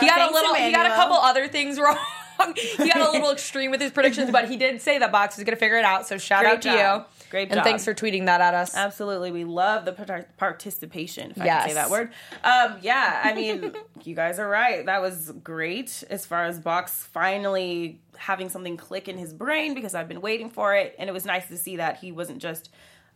He 0.00 0.06
got 0.06 0.16
Thanks, 0.16 0.30
a 0.30 0.32
little. 0.32 0.54
He 0.54 0.72
got 0.72 0.86
a 0.86 0.94
couple 0.94 1.16
other 1.16 1.48
things 1.48 1.78
wrong. 1.80 1.98
He 2.56 2.88
got 2.88 3.08
a 3.08 3.10
little 3.10 3.30
extreme 3.30 3.70
with 3.70 3.80
his 3.80 3.90
predictions, 3.90 4.30
but 4.30 4.48
he 4.48 4.56
did 4.56 4.80
say 4.80 4.98
that 4.98 5.12
Box 5.12 5.36
was 5.36 5.44
going 5.44 5.54
to 5.54 5.60
figure 5.60 5.78
it 5.78 5.84
out. 5.84 6.06
So 6.06 6.18
shout 6.18 6.42
Great 6.42 6.52
out 6.52 6.62
to 6.62 6.68
job. 6.68 7.06
you. 7.08 7.24
Great 7.30 7.48
job. 7.50 7.58
and 7.58 7.64
thanks 7.64 7.84
for 7.84 7.92
tweeting 7.94 8.26
that 8.26 8.40
at 8.40 8.54
us. 8.54 8.74
Absolutely, 8.74 9.30
we 9.32 9.44
love 9.44 9.84
the 9.84 9.92
par- 9.92 10.26
participation. 10.38 11.30
If 11.32 11.40
I 11.42 11.46
can 11.46 11.68
say 11.68 11.74
that 11.74 11.90
word. 11.90 12.10
Um, 12.42 12.76
yeah, 12.80 13.20
I 13.24 13.34
mean, 13.34 13.72
you 14.04 14.14
guys 14.14 14.38
are 14.38 14.48
right. 14.48 14.86
That 14.86 15.02
was 15.02 15.32
great 15.42 16.04
as 16.08 16.24
far 16.26 16.44
as 16.44 16.58
Box 16.58 17.02
finally 17.12 18.00
having 18.16 18.48
something 18.48 18.76
click 18.76 19.08
in 19.08 19.18
his 19.18 19.32
brain 19.32 19.74
because 19.74 19.94
I've 19.94 20.08
been 20.08 20.20
waiting 20.20 20.50
for 20.50 20.74
it, 20.74 20.94
and 20.98 21.08
it 21.08 21.12
was 21.12 21.24
nice 21.24 21.48
to 21.48 21.56
see 21.56 21.76
that 21.76 21.98
he 21.98 22.12
wasn't 22.12 22.38
just 22.40 22.70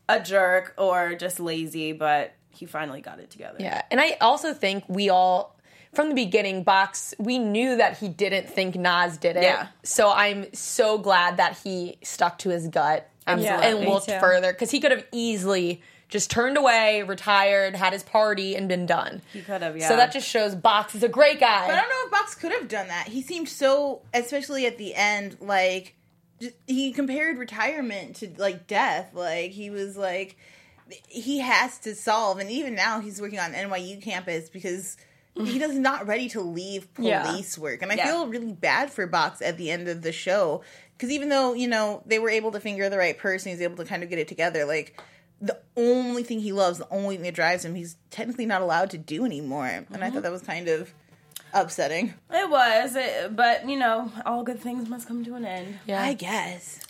a 0.09 0.21
jerk 0.21 0.75
or 0.77 1.15
just 1.15 1.41
lazy, 1.41 1.93
but 1.93 2.35
he 2.51 2.67
finally 2.67 3.01
got 3.01 3.19
it 3.19 3.31
together. 3.31 3.57
Yeah, 3.61 3.83
and 3.91 4.01
I 4.01 4.19
also 4.21 4.53
think 4.53 4.85
we 4.89 5.09
all, 5.09 5.57
from 5.95 6.09
the 6.09 6.15
beginning, 6.15 6.63
Box, 6.63 7.15
we 7.19 7.39
knew 7.39 7.77
that 7.77 7.99
he 7.99 8.09
didn't 8.09 8.49
think 8.49 8.77
Naz 8.77 9.19
did 9.19 9.37
it. 9.37 9.43
Yeah. 9.43 9.69
So 9.83 10.11
I'm 10.11 10.53
so 10.55 10.99
glad 10.99 11.37
that 11.37 11.59
he 11.63 11.99
stuck 12.03 12.39
to 12.39 12.49
his 12.49 12.69
gut 12.69 13.11
and, 13.27 13.41
Absolutely. 13.41 13.83
and 13.83 13.93
looked 13.93 14.11
further 14.11 14.53
because 14.53 14.71
he 14.71 14.81
could 14.81 14.91
have 14.91 15.05
easily 15.13 15.83
just 16.09 16.31
turned 16.31 16.59
away, 16.59 17.03
retired, 17.03 17.75
had 17.75 17.93
his 17.93 18.03
party, 18.03 18.55
and 18.55 18.69
been 18.69 18.85
done. 18.85 19.23
He 19.33 19.41
could 19.41 19.63
have, 19.63 19.77
yeah. 19.77 19.89
So 19.89 19.97
that 19.97 20.13
just 20.13 20.29
shows 20.29 20.55
Box 20.55 20.95
is 20.95 21.03
a 21.03 21.09
great 21.09 21.41
guy. 21.41 21.67
But 21.67 21.75
I 21.75 21.81
don't 21.81 21.89
know 21.89 22.05
if 22.05 22.11
Box 22.11 22.35
could 22.35 22.53
have 22.53 22.69
done 22.69 22.89
that. 22.89 23.09
He 23.09 23.23
seemed 23.23 23.49
so, 23.49 24.03
especially 24.13 24.67
at 24.67 24.77
the 24.77 24.95
end, 24.95 25.39
like 25.41 25.95
just, 26.41 26.55
he 26.67 26.93
compared 26.93 27.39
retirement 27.39 28.17
to 28.17 28.31
like 28.37 28.67
death. 28.67 29.15
Like 29.15 29.53
he 29.53 29.71
was 29.71 29.97
like 29.97 30.37
he 31.09 31.39
has 31.39 31.79
to 31.81 31.95
solve, 31.95 32.39
and 32.39 32.51
even 32.51 32.75
now 32.75 33.01
he's 33.01 33.21
working 33.21 33.39
on 33.39 33.53
NYU 33.53 34.03
campus 34.03 34.51
because 34.51 34.99
he 35.35 35.59
does 35.59 35.75
not 35.75 36.07
ready 36.07 36.29
to 36.31 36.41
leave 36.41 36.89
Yeah. 36.99 37.23
police 37.25 37.57
work. 37.57 37.83
And 37.83 37.91
I 37.91 37.95
Yeah. 37.97 38.07
feel 38.07 38.27
really 38.27 38.53
bad 38.53 38.91
for 38.91 39.07
Box 39.07 39.41
at 39.43 39.57
the 39.57 39.71
end 39.71 39.89
of 39.89 40.03
the 40.03 40.13
show 40.13 40.63
because 40.97 41.11
even 41.11 41.29
though 41.31 41.53
you 41.55 41.69
know 41.69 42.03
they 42.07 42.19
were 42.19 42.31
able 42.31 42.53
to 42.53 42.61
finger 42.61 42.89
the 42.89 42.99
right 42.99 43.17
person, 43.17 43.51
he's 43.53 43.61
able 43.63 43.77
to 43.77 43.85
kind 43.85 44.03
of 44.03 44.11
get 44.11 44.19
it 44.19 44.29
together. 44.29 44.65
Like 44.65 45.01
the 45.41 45.59
only 45.77 46.23
thing 46.23 46.41
he 46.41 46.53
loves, 46.53 46.79
the 46.79 46.89
only 46.91 47.17
thing 47.17 47.25
that 47.25 47.35
drives 47.35 47.65
him, 47.65 47.75
he's 47.75 47.97
technically 48.11 48.47
not 48.47 48.63
allowed 48.63 48.91
to 48.91 48.99
do 48.99 49.25
anymore. 49.25 49.67
And 49.67 50.05
I 50.05 50.11
thought 50.11 50.23
that 50.23 50.31
was 50.33 50.43
kind 50.43 50.69
of 50.69 50.93
upsetting. 51.55 52.15
It 52.31 52.49
was, 52.49 52.95
it, 52.97 53.35
but 53.35 53.69
you 53.69 53.79
know, 53.79 54.13
all 54.25 54.43
good 54.45 54.61
things 54.61 54.89
must 54.89 55.09
come 55.09 55.25
to 55.25 55.35
an 55.35 55.45
end. 55.45 55.79
yeah. 55.87 56.03
I 56.03 56.15
guess. 56.15 56.81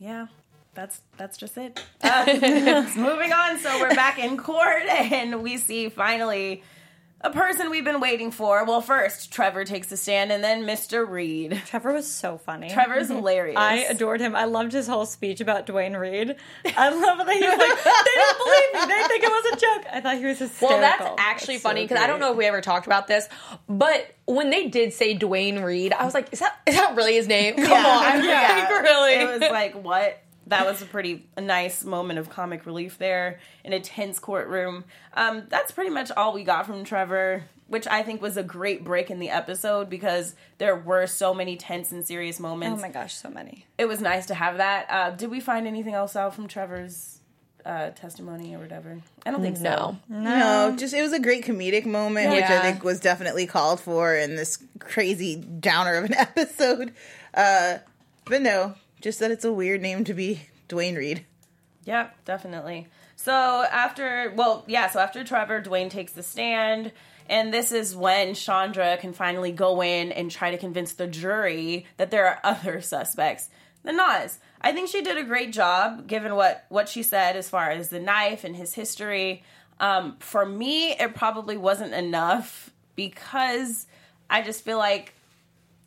yeah 0.00 0.26
that's 0.72 1.00
that's 1.16 1.36
just 1.36 1.58
it 1.58 1.82
uh, 2.02 2.24
moving 2.96 3.32
on 3.32 3.58
so 3.58 3.80
we're 3.80 3.92
back 3.94 4.20
in 4.20 4.36
court 4.36 4.84
and 4.88 5.42
we 5.42 5.56
see 5.56 5.88
finally 5.88 6.62
a 7.22 7.30
person 7.30 7.70
we've 7.70 7.84
been 7.84 8.00
waiting 8.00 8.30
for 8.30 8.64
well 8.64 8.80
first 8.80 9.30
trevor 9.32 9.64
takes 9.64 9.92
a 9.92 9.96
stand 9.96 10.32
and 10.32 10.42
then 10.42 10.64
mr 10.64 11.06
reed 11.08 11.60
Trevor 11.66 11.92
was 11.92 12.10
so 12.10 12.38
funny. 12.38 12.70
trevor's 12.70 13.08
hilarious 13.10 13.56
I 13.58 13.76
adored 13.88 14.20
him. 14.20 14.34
I 14.34 14.44
loved 14.44 14.72
his 14.72 14.86
whole 14.86 15.06
speech 15.06 15.40
about 15.40 15.66
Duane 15.66 15.94
Reade. 15.94 16.36
I 16.76 16.88
love 16.88 17.18
that 17.26 17.36
he 17.36 17.40
was 17.40 17.58
like, 17.58 17.84
"They 17.84 18.10
don't 18.14 18.38
believe 18.38 18.88
me. 18.88 18.94
They 18.94 19.08
think 19.08 19.24
it 19.24 19.30
was 19.30 19.52
a 19.52 19.56
joke." 19.56 19.86
I 19.92 20.00
thought 20.00 20.16
he 20.18 20.24
was 20.24 20.38
hysterical. 20.38 20.78
Well, 20.78 20.80
that's 20.80 21.20
actually 21.20 21.54
That's 21.56 21.62
funny 21.62 21.84
because 21.84 22.02
I 22.02 22.06
don't 22.06 22.20
know 22.20 22.30
if 22.32 22.36
we 22.36 22.46
ever 22.46 22.60
talked 22.60 22.86
about 22.86 23.06
this, 23.06 23.28
but 23.68 24.14
when 24.26 24.50
they 24.50 24.68
did 24.68 24.92
say 24.92 25.14
Duane 25.14 25.60
Reade, 25.60 25.92
I 25.92 26.04
was 26.04 26.14
like, 26.14 26.32
"Is 26.32 26.40
that 26.40 26.58
is 26.66 26.74
that 26.74 26.96
really 26.96 27.14
his 27.14 27.28
name? 27.28 27.56
Come 27.56 27.72
on, 27.72 28.24
yeah, 28.24 28.68
like, 28.70 28.82
really?" 28.82 29.14
it 29.14 29.40
was 29.40 29.50
like 29.50 29.74
what 29.74 30.22
that 30.50 30.66
was 30.66 30.82
a 30.82 30.86
pretty 30.86 31.26
nice 31.38 31.82
moment 31.84 32.18
of 32.18 32.28
comic 32.30 32.66
relief 32.66 32.98
there 32.98 33.40
in 33.64 33.72
a 33.72 33.80
tense 33.80 34.18
courtroom 34.18 34.84
um, 35.14 35.44
that's 35.48 35.72
pretty 35.72 35.90
much 35.90 36.10
all 36.12 36.32
we 36.32 36.44
got 36.44 36.66
from 36.66 36.84
trevor 36.84 37.44
which 37.70 37.86
I 37.86 38.02
think 38.02 38.20
was 38.20 38.36
a 38.36 38.42
great 38.42 38.82
break 38.82 39.12
in 39.12 39.20
the 39.20 39.30
episode 39.30 39.88
because 39.88 40.34
there 40.58 40.74
were 40.74 41.06
so 41.06 41.32
many 41.32 41.56
tense 41.56 41.92
and 41.92 42.04
serious 42.04 42.40
moments. 42.40 42.80
Oh 42.80 42.82
my 42.82 42.92
gosh, 42.92 43.14
so 43.14 43.30
many. 43.30 43.64
It 43.78 43.84
was 43.86 44.00
nice 44.00 44.26
to 44.26 44.34
have 44.34 44.56
that. 44.56 44.86
Uh, 44.90 45.10
did 45.10 45.30
we 45.30 45.38
find 45.38 45.68
anything 45.68 45.94
else 45.94 46.16
out 46.16 46.34
from 46.34 46.48
Trevor's 46.48 47.20
uh, 47.64 47.90
testimony 47.90 48.56
or 48.56 48.58
whatever? 48.58 49.00
I 49.24 49.30
don't 49.30 49.40
think 49.40 49.56
so. 49.56 49.96
No. 50.08 50.18
No, 50.68 50.76
just 50.76 50.92
it 50.92 51.00
was 51.00 51.12
a 51.12 51.20
great 51.20 51.44
comedic 51.44 51.86
moment, 51.86 52.32
which 52.32 52.42
I 52.42 52.60
think 52.60 52.82
was 52.82 52.98
definitely 52.98 53.46
called 53.46 53.78
for 53.78 54.16
in 54.16 54.34
this 54.34 54.58
crazy 54.80 55.36
downer 55.36 55.94
of 55.94 56.06
an 56.06 56.14
episode. 56.18 56.92
Uh, 57.32 57.78
but 58.24 58.42
no, 58.42 58.74
just 59.00 59.18
that 59.20 59.30
it's 59.30 59.44
a 59.44 59.52
weird 59.52 59.80
name 59.80 60.04
to 60.04 60.14
be 60.14 60.42
Duane 60.68 60.94
Reade. 60.94 61.24
Yeah, 61.84 62.10
definitely. 62.24 62.88
So 63.16 63.32
after, 63.32 64.32
well, 64.36 64.64
yeah, 64.66 64.88
so 64.88 65.00
after 65.00 65.24
Trevor, 65.24 65.60
Duane 65.60 65.88
takes 65.88 66.12
the 66.12 66.22
stand, 66.22 66.92
and 67.28 67.52
this 67.52 67.72
is 67.72 67.96
when 67.96 68.34
Chandra 68.34 68.96
can 68.98 69.12
finally 69.12 69.52
go 69.52 69.82
in 69.82 70.12
and 70.12 70.30
try 70.30 70.50
to 70.50 70.58
convince 70.58 70.92
the 70.92 71.06
jury 71.06 71.86
that 71.96 72.10
there 72.10 72.26
are 72.26 72.40
other 72.42 72.80
suspects 72.80 73.50
than 73.82 73.96
Naz. 73.96 74.38
I 74.60 74.72
think 74.72 74.88
she 74.88 75.02
did 75.02 75.16
a 75.16 75.24
great 75.24 75.52
job, 75.52 76.06
given 76.06 76.34
what 76.34 76.66
what 76.68 76.88
she 76.88 77.02
said 77.02 77.36
as 77.36 77.48
far 77.48 77.70
as 77.70 77.88
the 77.88 78.00
knife 78.00 78.44
and 78.44 78.54
his 78.54 78.74
history. 78.74 79.42
Um, 79.78 80.16
for 80.18 80.44
me, 80.44 80.92
it 80.92 81.14
probably 81.14 81.56
wasn't 81.56 81.94
enough 81.94 82.70
because 82.94 83.86
I 84.28 84.42
just 84.42 84.62
feel 84.62 84.76
like 84.76 85.14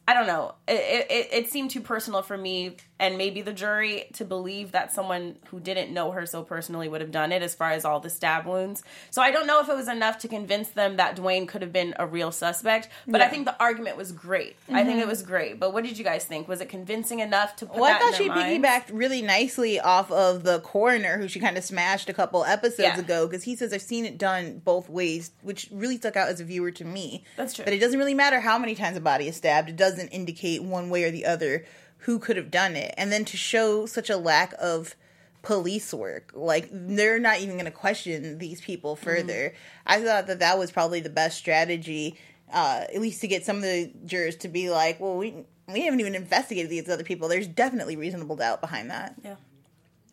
I 0.07 0.13
don't 0.13 0.27
know. 0.27 0.55
It, 0.67 1.07
it, 1.09 1.27
it 1.31 1.51
seemed 1.51 1.71
too 1.71 1.81
personal 1.81 2.23
for 2.23 2.37
me 2.37 2.77
and 2.99 3.17
maybe 3.17 3.41
the 3.41 3.53
jury 3.53 4.05
to 4.13 4.23
believe 4.23 4.71
that 4.71 4.91
someone 4.93 5.37
who 5.47 5.59
didn't 5.59 5.91
know 5.91 6.11
her 6.11 6.25
so 6.25 6.43
personally 6.43 6.87
would 6.87 7.01
have 7.01 7.11
done 7.11 7.31
it 7.31 7.41
as 7.41 7.55
far 7.55 7.71
as 7.71 7.85
all 7.85 7.99
the 7.99 8.09
stab 8.09 8.45
wounds. 8.45 8.83
So 9.09 9.21
I 9.21 9.31
don't 9.31 9.47
know 9.47 9.59
if 9.59 9.67
it 9.67 9.75
was 9.75 9.87
enough 9.87 10.19
to 10.19 10.27
convince 10.27 10.69
them 10.69 10.97
that 10.97 11.15
Duane 11.15 11.47
could 11.47 11.61
have 11.61 11.73
been 11.73 11.95
a 11.97 12.05
real 12.05 12.31
suspect, 12.31 12.89
but 13.07 13.21
I 13.21 13.27
think 13.27 13.45
the 13.45 13.59
argument 13.59 13.97
was 13.97 14.11
great. 14.11 14.55
I 14.69 14.83
think 14.83 14.97
it 14.97 15.01
mm-hmm. 15.01 15.09
was 15.09 15.23
great. 15.23 15.59
But 15.59 15.73
what 15.73 15.83
did 15.83 15.97
you 15.97 16.03
guys 16.03 16.25
think? 16.25 16.47
Was 16.47 16.61
it 16.61 16.69
convincing 16.69 17.19
enough 17.19 17.55
to 17.57 17.65
put 17.65 17.77
Well, 17.77 17.95
I 17.95 17.99
thought 17.99 18.15
she 18.15 18.29
minds? 18.29 18.67
piggybacked 18.67 18.91
really 18.93 19.21
nicely 19.21 19.79
off 19.79 20.11
of 20.11 20.43
the 20.43 20.59
coroner 20.59 21.17
who 21.17 21.27
she 21.27 21.39
kind 21.39 21.57
of 21.57 21.63
smashed 21.63 22.09
a 22.09 22.13
couple 22.13 22.45
episodes 22.45 22.79
Yeah. 22.79 22.99
ago 22.99 23.27
because 23.27 23.43
he 23.43 23.55
says 23.55 23.73
I've 23.73 23.81
seen 23.81 24.05
it 24.05 24.17
done 24.17 24.61
both 24.63 24.89
ways, 24.89 25.31
which 25.41 25.67
really 25.71 25.97
stuck 25.97 26.15
out 26.15 26.29
as 26.29 26.39
a 26.39 26.43
viewer 26.43 26.71
to 26.71 26.85
me. 26.85 27.23
That's 27.37 27.53
true. 27.53 27.65
But 27.65 27.73
it 27.73 27.79
doesn't 27.79 27.99
really 27.99 28.13
matter 28.13 28.39
how 28.39 28.57
many 28.59 28.75
times 28.75 28.97
a 28.97 29.01
body 29.01 29.27
is 29.27 29.35
stabbed; 29.35 29.69
it 29.69 29.75
doesn't 29.75 30.09
indicate 30.09 30.63
one 30.63 30.89
way 30.89 31.03
or 31.03 31.11
the 31.11 31.25
other 31.25 31.65
who 32.03 32.19
could 32.19 32.37
have 32.37 32.49
done 32.51 32.75
it. 32.75 32.93
And 32.97 33.11
then 33.11 33.25
to 33.25 33.37
show 33.37 33.85
such 33.85 34.09
a 34.09 34.17
lack 34.17 34.53
of 34.59 34.95
police 35.41 35.93
work, 35.93 36.31
like 36.33 36.69
they're 36.71 37.19
not 37.19 37.39
even 37.39 37.55
going 37.55 37.65
to 37.65 37.71
question 37.71 38.37
these 38.37 38.61
people 38.61 38.95
Mm-hmm. 38.95 39.03
further. 39.03 39.53
I 39.85 40.01
thought 40.01 40.27
that 40.27 40.39
that 40.39 40.57
was 40.57 40.71
probably 40.71 40.99
the 41.01 41.09
best 41.09 41.37
strategy, 41.37 42.17
uh, 42.53 42.85
at 42.93 43.01
least 43.01 43.21
to 43.21 43.27
get 43.27 43.45
some 43.45 43.57
of 43.57 43.63
the 43.63 43.91
jurors 44.05 44.35
to 44.37 44.47
be 44.47 44.69
like, 44.69 44.99
"Well, 44.99 45.17
we." 45.17 45.33
We 45.65 45.85
haven't 45.85 46.01
even 46.01 46.13
investigated 46.13 46.69
these 46.69 46.89
other 46.89 47.05
people. 47.05 47.29
There's 47.29 47.47
definitely 47.47 47.95
reasonable 47.95 48.35
doubt 48.35 48.59
behind 48.59 48.89
that. 48.91 49.15
Yeah. 49.23 49.35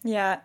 Yeah. 0.05 0.41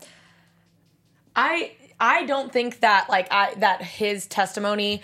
I 1.35 1.73
I 1.99 2.25
don't 2.25 2.51
think 2.51 2.79
that 2.79 3.07
like 3.07 3.27
I 3.31 3.53
that 3.57 3.83
his 3.83 4.25
testimony 4.25 5.03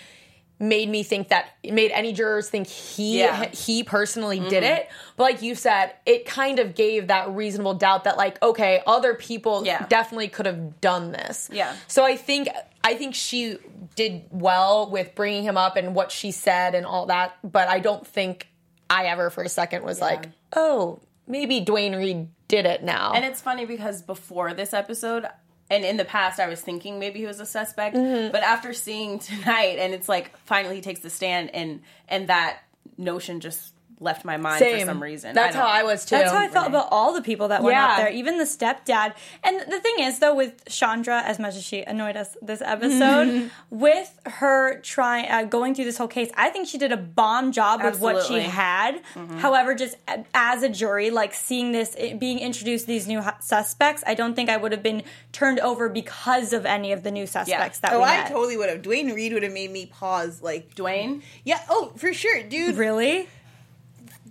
made 0.62 0.88
me 0.88 1.02
think 1.02 1.30
that 1.30 1.50
made 1.64 1.92
any 1.92 2.14
jurors 2.14 2.48
think 2.48 2.68
he 2.68 3.20
Yeah. 3.20 3.48
he 3.50 3.84
personally 3.84 4.40
did 4.40 4.64
mm-hmm. 4.64 4.74
it. 4.82 4.90
But 5.18 5.24
like 5.24 5.42
you 5.42 5.56
said, 5.56 5.94
it 6.06 6.26
kind 6.26 6.60
of 6.60 6.76
gave 6.76 7.08
that 7.08 7.32
reasonable 7.32 7.74
doubt 7.74 8.04
that 8.04 8.16
like 8.16 8.42
okay, 8.44 8.82
other 8.86 9.16
people 9.16 9.66
Yeah. 9.66 9.86
definitely 9.88 10.28
could 10.28 10.46
have 10.46 10.80
done 10.80 11.12
this. 11.12 11.50
Yeah. 11.52 11.76
So 11.88 12.06
I 12.06 12.16
think 12.16 12.48
I 12.84 12.94
think 12.94 13.16
she 13.16 13.58
did 13.96 14.24
well 14.30 14.90
with 14.90 15.16
bringing 15.16 15.44
him 15.44 15.58
up 15.58 15.76
and 15.76 15.96
what 15.96 16.12
she 16.12 16.32
said 16.32 16.76
and 16.76 16.86
all 16.86 17.08
that, 17.08 17.36
but 17.44 17.68
I 17.68 17.80
don't 17.80 18.06
think 18.06 18.48
I 18.90 19.06
ever 19.06 19.30
for 19.30 19.44
a 19.44 19.50
second 19.50 19.84
was 19.84 20.00
like, 20.00 20.28
"Oh, 20.54 21.00
maybe 21.28 21.62
Duane 21.62 21.96
Reade 21.96 22.28
did 22.48 22.66
it 22.66 22.84
now." 22.84 23.14
And 23.14 23.26
it's 23.26 23.42
funny 23.42 23.66
because 23.66 24.02
before 24.02 24.54
this 24.54 24.74
episode, 24.74 25.26
and 25.72 25.86
in 25.86 25.96
the 25.96 26.06
past, 26.06 26.40
I 26.40 26.48
was 26.48 26.60
thinking 26.60 27.00
maybe 27.00 27.20
he 27.20 27.26
was 27.26 27.40
a 27.40 27.46
suspect. 27.46 27.96
Mm-hmm. 27.96 28.34
But 28.34 28.44
after 28.44 28.74
seeing 28.74 29.20
tonight, 29.20 29.78
and 29.80 29.94
it's 29.94 30.10
like 30.10 30.38
finally 30.46 30.76
he 30.76 30.82
takes 30.82 31.00
the 31.00 31.10
stand, 31.10 31.50
and 31.56 31.82
and 32.10 32.28
that 32.28 32.60
notion 32.98 33.40
just 33.40 33.74
left 34.02 34.26
my 34.26 34.36
mind 34.36 34.60
Same. 34.60 34.80
for 34.80 34.86
some 34.88 35.02
reason. 35.02 35.34
That's 35.36 35.56
don't- 35.56 35.64
how 35.64 35.70
I 35.70 35.84
was 35.84 36.04
too. 36.06 36.16
That's 36.18 36.32
how 36.32 36.40
I 36.40 36.48
felt 36.48 36.68
about 36.68 36.88
all 36.92 37.14
the 37.14 37.22
people 37.22 37.48
that 37.50 37.62
went 37.64 37.76
Yeah. 37.76 37.86
out 37.86 37.98
there, 37.98 38.10
even 38.10 38.38
the 38.40 38.44
stepdad. 38.46 39.14
And 39.44 39.62
the 39.72 39.80
thing 39.80 39.96
is, 40.00 40.20
though, 40.20 40.34
with 40.36 40.66
Chandra, 40.68 41.22
as 41.22 41.38
much 41.40 41.56
as 41.56 41.64
she 41.64 41.84
annoyed 41.84 42.18
us 42.18 42.36
this 42.42 42.62
episode, 42.62 43.52
with 43.70 44.20
her 44.26 44.80
trying 44.82 45.30
uh, 45.30 45.44
going 45.44 45.76
through 45.76 45.86
this 45.86 45.98
whole 45.98 46.08
case, 46.08 46.32
I 46.36 46.50
think 46.50 46.68
she 46.68 46.78
did 46.78 46.92
a 46.92 46.98
bomb 46.98 47.52
job 47.52 47.84
with 47.84 48.00
what 48.00 48.16
she 48.26 48.40
Absolutely. 48.40 48.50
had. 48.50 49.02
However, 49.38 49.76
just 49.76 49.96
as 50.34 50.64
a 50.64 50.70
jury, 50.70 51.12
like 51.12 51.34
seeing 51.34 51.72
this 51.72 51.94
it, 51.96 52.20
being 52.20 52.40
introduced, 52.40 52.88
these 52.88 53.08
new 53.08 53.22
hu- 53.22 53.32
suspects, 53.40 54.04
I 54.08 54.16
don't 54.16 54.34
think 54.36 54.50
I 54.50 54.58
would 54.58 54.72
have 54.72 54.84
been 54.84 55.04
turned 55.32 55.60
over 55.60 55.90
because 55.90 56.54
of 56.54 56.66
any 56.66 56.92
of 56.92 57.04
the 57.04 57.12
new 57.12 57.28
suspects 57.28 57.80
that 57.80 57.94
Oh, 57.94 58.02
I 58.02 58.18
met. 58.18 58.28
totally 58.30 58.58
would 58.58 58.70
have. 58.70 58.82
Duane 58.82 59.14
Reade 59.14 59.34
would 59.34 59.44
have 59.44 59.54
made 59.54 59.70
me 59.72 59.86
pause. 59.86 60.42
Like, 60.42 60.74
Duane. 60.76 61.22
yeah, 61.44 61.60
oh, 61.70 61.92
for 61.98 62.14
sure, 62.14 62.42
dude. 62.44 62.76
really. 62.78 63.30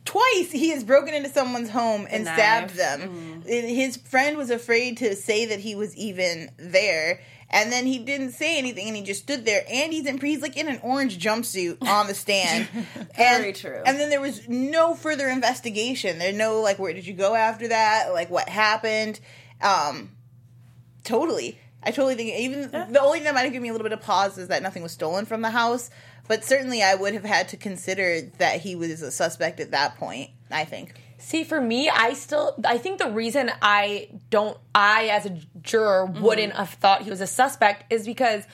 Twice 0.05 0.51
he 0.51 0.71
has 0.71 0.83
broken 0.83 1.15
into 1.15 1.29
someone's 1.29 1.71
home 1.71 2.07
and 2.11 2.25
stabbed 2.25 2.75
them. 2.75 3.03
And 3.03 3.45
His 3.45 3.97
friend 3.97 4.37
was 4.37 4.51
afraid 4.51 4.97
to 4.99 5.15
say 5.15 5.47
that 5.47 5.61
he 5.61 5.75
was 5.75 5.95
even 5.97 6.51
there. 6.57 7.21
And 7.53 7.73
then 7.73 7.85
he 7.85 7.99
didn't 7.99 8.31
say 8.31 8.59
anything, 8.59 8.87
and 8.87 8.97
he 8.97 9.03
just 9.03 9.25
stood 9.25 9.45
there. 9.45 9.65
And 9.69 9.93
he's 9.93 10.07
in, 10.07 10.19
he's 10.21 10.41
like 10.41 10.57
in 10.57 10.69
an 10.69 10.79
orange 10.85 11.19
jumpsuit 11.19 11.85
on 11.87 12.07
the 12.07 12.15
stand. 12.15 12.69
Very 13.17 13.49
and, 13.49 13.57
true. 13.57 13.83
And 13.85 13.99
then 13.99 14.09
there 14.09 14.21
was 14.21 14.49
no 14.49 14.95
further 14.95 15.29
investigation. 15.29 16.21
There's 16.21 16.37
no 16.37 16.61
like, 16.61 16.79
where 16.79 16.95
did 16.95 17.07
you 17.07 17.15
go 17.15 17.35
after 17.35 17.69
that? 17.69 18.13
Like, 18.13 18.31
what 18.31 18.49
happened? 18.49 19.19
Um, 19.61 20.13
totally. 21.03 21.59
I 21.83 21.91
totally 21.91 22.15
think 22.15 22.39
even 22.39 22.71
the 22.71 23.01
only 23.01 23.19
thing 23.19 23.25
that 23.25 23.35
might 23.35 23.43
have 23.43 23.53
given 23.53 23.63
me 23.63 23.71
a 23.71 23.73
little 23.73 23.85
bit 23.85 23.95
of 23.95 24.03
pause 24.03 24.37
is 24.39 24.49
that 24.49 24.63
nothing 24.63 24.83
was 24.83 24.93
stolen 24.93 25.25
from 25.25 25.41
the 25.41 25.51
house. 25.51 25.91
But 26.31 26.45
certainly, 26.45 26.81
I 26.81 26.95
would 26.95 27.13
have 27.15 27.25
had 27.25 27.49
to 27.49 27.57
consider 27.57 28.21
that 28.39 28.61
he 28.61 28.77
was 28.77 29.03
a 29.03 29.11
suspect 29.11 29.59
at 29.59 29.73
that 29.73 29.97
point. 29.97 30.31
I 30.49 30.65
think. 30.65 30.95
See, 31.19 31.43
for 31.43 31.61
me, 31.61 31.91
I 31.91 32.13
still 32.15 32.55
I 32.65 32.79
think 32.79 32.99
the 33.01 33.11
reason 33.11 33.51
I 33.61 34.09
don't 34.31 34.57
I 34.75 35.09
as 35.09 35.27
a 35.27 35.39
juror 35.61 36.07
Mm-hmm. 36.09 36.23
wouldn't 36.23 36.53
have 36.55 36.71
thought 36.71 37.03
he 37.03 37.11
was 37.11 37.21
a 37.21 37.27
suspect 37.27 37.93
is 37.93 38.07
because 38.07 38.45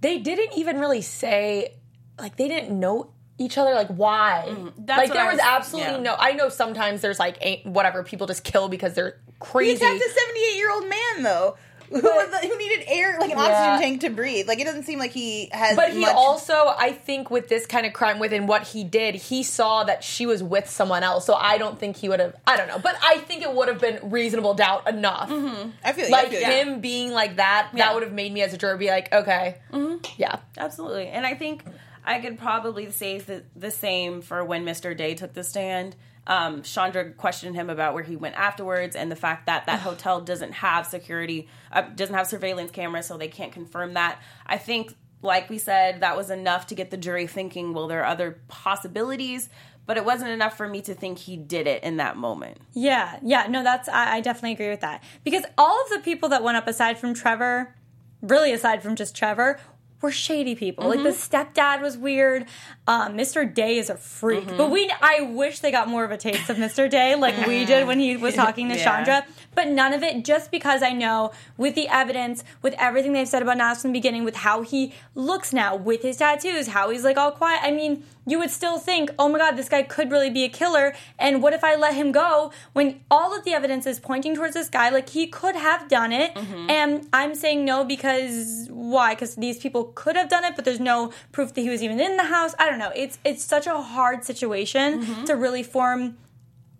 they 0.00 0.18
didn't 0.20 0.56
even 0.56 0.78
really 0.78 1.02
say 1.02 1.74
like 2.18 2.36
they 2.36 2.46
didn't 2.48 2.78
know 2.78 3.10
each 3.36 3.58
other 3.58 3.74
like 3.74 3.88
why 3.88 4.44
Mm-hmm. 4.48 4.68
That's 4.86 4.98
like 5.08 5.12
there 5.12 5.26
was 5.26 5.34
was- 5.34 5.40
absolutely 5.44 5.92
yeah. 5.94 5.98
no 6.02 6.16
i 6.18 6.32
know 6.32 6.48
sometimes 6.48 7.00
there's 7.02 7.18
like 7.20 7.36
ain't 7.40 7.66
whatever 7.66 8.02
people 8.02 8.26
just 8.26 8.42
kill 8.42 8.68
because 8.68 8.94
they're 8.94 9.20
crazy 9.38 9.72
He 9.72 9.78
crazy 9.78 9.96
attacked 9.96 10.10
a 10.10 10.20
78 10.20 10.56
year 10.56 10.70
old 10.72 10.88
man 10.88 11.22
though, 11.22 11.56
who, 11.90 12.00
was, 12.00 12.34
who 12.42 12.58
needed 12.58 12.84
air, 12.88 13.16
like 13.18 13.30
an 13.30 13.38
Yeah. 13.38 13.44
oxygen 13.44 13.80
tank 13.80 14.00
to 14.02 14.10
breathe. 14.10 14.46
Like 14.48 14.60
it 14.60 14.64
doesn't 14.64 14.84
seem 14.84 14.98
like 14.98 15.12
he 15.12 15.48
has. 15.52 15.76
But 15.76 15.92
he 15.92 16.00
much- 16.00 16.14
also, 16.14 16.54
I 16.78 16.92
think, 16.92 17.30
with 17.30 17.48
this 17.48 17.66
kind 17.66 17.86
of 17.86 17.92
crime, 17.92 18.18
within 18.18 18.46
what 18.46 18.64
he 18.68 18.84
did, 18.84 19.14
he 19.14 19.42
saw 19.42 19.84
that 19.84 20.02
she 20.04 20.26
was 20.26 20.42
with 20.42 20.68
someone 20.68 21.02
else. 21.02 21.24
So 21.26 21.34
I 21.34 21.58
don't 21.58 21.78
think 21.78 21.96
he 21.96 22.08
would 22.08 22.20
have. 22.20 22.34
I 22.46 22.56
don't 22.56 22.68
know, 22.68 22.78
but 22.78 22.96
I 23.02 23.18
think 23.18 23.42
it 23.42 23.52
would 23.52 23.68
have 23.68 23.80
been 23.80 24.10
reasonable 24.10 24.54
doubt 24.54 24.88
enough. 24.88 25.28
Mm-hmm. 25.30 25.70
I 25.84 25.92
feel 25.92 26.10
Like 26.10 26.26
I 26.26 26.30
feel 26.30 26.44
him 26.44 26.80
being 26.80 27.12
like 27.12 27.36
that, 27.36 27.70
Yeah. 27.72 27.86
that 27.86 27.94
would 27.94 28.02
have 28.02 28.12
made 28.12 28.32
me 28.32 28.42
as 28.42 28.52
a 28.52 28.58
juror 28.58 28.76
be 28.76 28.88
like, 28.88 29.12
okay, 29.12 29.56
mm-hmm. 29.72 29.96
yeah, 30.16 30.36
Absolutely. 30.56 31.08
And 31.08 31.24
I 31.26 31.34
think 31.34 31.64
I 32.04 32.20
could 32.20 32.38
probably 32.38 32.90
say 32.90 33.18
the, 33.18 33.42
the 33.54 33.70
same 33.70 34.22
for 34.22 34.44
when 34.44 34.64
Mr. 34.64 34.96
Day 34.96 35.14
took 35.14 35.34
the 35.34 35.44
stand. 35.44 35.94
Um, 36.28 36.62
Chandra 36.62 37.10
questioned 37.12 37.56
him 37.56 37.70
about 37.70 37.94
where 37.94 38.02
he 38.02 38.14
went 38.14 38.36
afterwards 38.36 38.94
and 38.94 39.10
the 39.10 39.16
fact 39.16 39.46
that 39.46 39.64
that 39.66 39.80
hotel 39.80 40.20
doesn't 40.20 40.52
have 40.52 40.86
security, 40.86 41.48
uh, 41.72 41.82
doesn't 41.82 42.14
have 42.14 42.26
surveillance 42.26 42.70
cameras, 42.70 43.06
so 43.06 43.16
they 43.16 43.28
can't 43.28 43.50
confirm 43.50 43.94
that. 43.94 44.20
I 44.46 44.58
think, 44.58 44.94
like 45.22 45.48
we 45.48 45.56
said, 45.56 46.02
that 46.02 46.16
was 46.16 46.30
enough 46.30 46.66
to 46.66 46.74
get 46.74 46.90
the 46.90 46.98
jury 46.98 47.26
thinking, 47.26 47.72
well, 47.72 47.88
there 47.88 48.02
are 48.02 48.06
other 48.06 48.42
possibilities, 48.48 49.48
but 49.86 49.96
it 49.96 50.04
wasn't 50.04 50.30
enough 50.30 50.54
for 50.54 50.68
me 50.68 50.82
to 50.82 50.94
think 50.94 51.16
he 51.16 51.38
did 51.38 51.66
it 51.66 51.82
in 51.82 51.96
that 51.96 52.18
moment. 52.18 52.58
Yeah, 52.74 53.18
yeah, 53.22 53.46
no, 53.48 53.64
that's 53.64 53.88
I, 53.88 54.16
I 54.16 54.20
definitely 54.20 54.52
agree 54.52 54.68
with 54.68 54.82
that 54.82 55.02
because 55.24 55.44
all 55.56 55.82
of 55.82 55.88
the 55.88 56.00
people 56.00 56.28
that 56.28 56.42
went 56.42 56.58
up 56.58 56.68
aside 56.68 56.98
from 56.98 57.14
Trevor, 57.14 57.74
really 58.20 58.52
aside 58.52 58.82
from 58.82 58.96
just 58.96 59.16
Trevor, 59.16 59.58
were 60.00 60.10
shady 60.10 60.54
people. 60.54 60.88
Like 60.88 61.02
the 61.02 61.10
mm-hmm. 61.10 61.36
stepdad 61.36 61.80
was 61.80 61.96
weird. 61.96 62.46
Um, 62.86 63.16
Mr. 63.16 63.52
Day 63.52 63.78
is 63.78 63.90
a 63.90 63.96
freak, 63.96 64.44
mm-hmm. 64.44 64.56
but 64.56 64.70
we 64.70 64.92
I 65.00 65.20
wish 65.22 65.60
they 65.60 65.70
got 65.70 65.88
more 65.88 66.04
of 66.04 66.10
a 66.10 66.16
taste 66.16 66.48
of 66.50 66.56
Mr. 66.56 66.88
Day 66.88 67.14
like 67.14 67.36
we 67.46 67.58
mm-hmm. 67.58 67.66
did 67.66 67.86
when 67.86 67.98
he 67.98 68.16
was 68.16 68.34
talking 68.34 68.68
to 68.68 68.74
Yeah. 68.78 68.84
Chandra. 68.84 69.26
But 69.54 69.68
none 69.68 69.92
of 69.92 70.04
it, 70.04 70.24
just 70.24 70.52
because 70.52 70.82
I 70.82 70.92
know 70.92 71.32
with 71.56 71.74
the 71.74 71.88
evidence, 71.88 72.44
with 72.62 72.74
everything 72.78 73.12
they've 73.12 73.26
said 73.26 73.42
about 73.42 73.56
Naz 73.56 73.82
from 73.82 73.90
the 73.90 73.98
beginning, 73.98 74.24
with 74.24 74.36
how 74.36 74.62
he 74.62 74.94
looks 75.14 75.52
now, 75.52 75.74
with 75.74 76.02
his 76.02 76.18
tattoos, 76.18 76.68
how 76.68 76.90
he's 76.90 77.02
like 77.02 77.16
all 77.16 77.32
quiet. 77.32 77.60
I 77.64 77.72
mean, 77.72 78.04
you 78.30 78.38
would 78.38 78.50
still 78.50 78.78
think, 78.78 79.10
oh 79.18 79.28
my 79.28 79.38
god, 79.38 79.56
this 79.56 79.68
guy 79.68 79.82
could 79.82 80.10
really 80.10 80.30
be 80.30 80.44
a 80.44 80.48
killer. 80.48 80.94
And 81.18 81.42
what 81.42 81.52
if 81.52 81.64
I 81.64 81.74
let 81.74 81.94
him 81.94 82.12
go 82.12 82.52
when 82.72 83.00
all 83.10 83.36
of 83.36 83.44
the 83.44 83.52
evidence 83.52 83.86
is 83.86 83.98
pointing 83.98 84.34
towards 84.34 84.54
this 84.54 84.68
guy? 84.68 84.88
Like 84.90 85.10
he 85.10 85.26
could 85.26 85.56
have 85.56 85.88
done 85.88 86.12
it. 86.12 86.34
Mm-hmm. 86.34 86.70
And 86.70 87.08
I'm 87.12 87.34
saying 87.34 87.64
no 87.64 87.84
because 87.84 88.68
why? 88.70 89.14
Because 89.14 89.36
these 89.36 89.58
people 89.58 89.92
could 89.94 90.16
have 90.16 90.28
done 90.28 90.44
it, 90.44 90.56
but 90.56 90.64
there's 90.64 90.80
no 90.80 91.12
proof 91.32 91.54
that 91.54 91.60
he 91.60 91.70
was 91.70 91.82
even 91.82 92.00
in 92.00 92.16
the 92.16 92.24
house. 92.24 92.54
I 92.58 92.68
don't 92.68 92.78
know. 92.78 92.92
It's 92.94 93.18
it's 93.24 93.44
such 93.44 93.66
a 93.66 93.80
hard 93.80 94.24
situation 94.24 95.02
mm-hmm. 95.02 95.24
to 95.24 95.34
really 95.34 95.62
form 95.62 96.18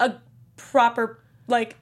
a 0.01 0.15
proper 0.57 1.21
like 1.47 1.77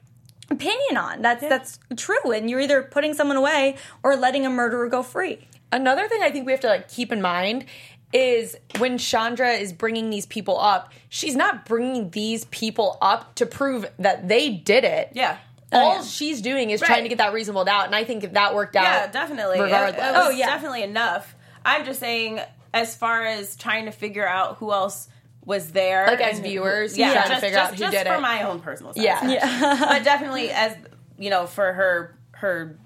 opinion 0.49 0.97
on. 0.97 1.21
That's 1.21 1.41
that's 1.41 1.79
true. 1.95 2.31
And 2.31 2.49
you're 2.49 2.61
either 2.61 2.83
putting 2.83 3.13
someone 3.13 3.37
away 3.37 3.77
or 4.03 4.15
letting 4.15 4.45
a 4.45 4.49
murderer 4.49 4.87
go 4.87 5.03
free. 5.03 5.47
Another 5.71 6.07
thing 6.07 6.21
I 6.23 6.31
think 6.31 6.45
we 6.45 6.53
have 6.53 6.61
to 6.61 6.67
like 6.67 6.87
keep 6.87 7.11
in 7.11 7.21
mind 7.21 7.65
is 8.13 8.55
when 8.79 8.97
Chandra 8.97 9.51
is 9.51 9.73
bringing 9.73 10.09
these 10.09 10.25
people 10.25 10.59
up, 10.59 10.91
she's 11.09 11.35
not 11.35 11.65
bringing 11.65 12.09
these 12.11 12.45
people 12.45 12.97
up 13.01 13.35
to 13.35 13.45
prove 13.45 13.85
that 13.99 14.27
they 14.27 14.49
did 14.49 14.83
it. 14.83 15.09
Yeah. 15.13 15.37
All 15.73 15.91
oh, 15.91 15.93
yeah. 15.95 16.03
she's 16.03 16.41
doing 16.41 16.69
is 16.69 16.81
Right. 16.81 16.87
trying 16.87 17.03
to 17.03 17.09
get 17.09 17.17
that 17.17 17.33
reasonable 17.33 17.65
doubt, 17.65 17.87
and 17.87 17.95
I 17.95 18.05
think 18.05 18.31
that 18.33 18.55
worked 18.55 18.77
out. 18.77 18.83
Yeah, 18.83 19.07
definitely. 19.07 19.59
Regardless. 19.59 20.01
It, 20.01 20.11
was 20.13 20.27
Oh, 20.27 20.29
yeah. 20.29 20.45
definitely 20.45 20.83
enough. 20.83 21.35
I'm 21.65 21.83
just 21.83 21.99
saying, 21.99 22.39
as 22.73 22.95
far 22.95 23.25
as 23.25 23.57
trying 23.57 23.85
to 23.85 23.91
figure 23.91 24.25
out 24.25 24.57
who 24.57 24.71
else 24.71 25.09
was 25.43 25.71
there, 25.71 26.07
Like, 26.07 26.21
as 26.21 26.37
and- 26.37 26.45
viewers, 26.45 26.97
yeah, 26.97 27.11
trying 27.11 27.23
to 27.23 27.29
just, 27.29 27.41
figure 27.41 27.57
just, 27.57 27.67
out 27.67 27.73
who 27.73 27.79
just 27.79 27.91
did 27.91 28.07
for 28.07 28.13
it. 28.15 28.21
my 28.21 28.43
own 28.43 28.61
personal 28.61 28.93
Yeah. 28.95 29.19
satisfaction. 29.19 29.79
but 29.89 30.03
definitely 30.05 30.51
as 30.51 30.77
you 31.17 31.29
know, 31.29 31.47
for 31.47 31.73
her 31.73 32.15
her 32.31 32.77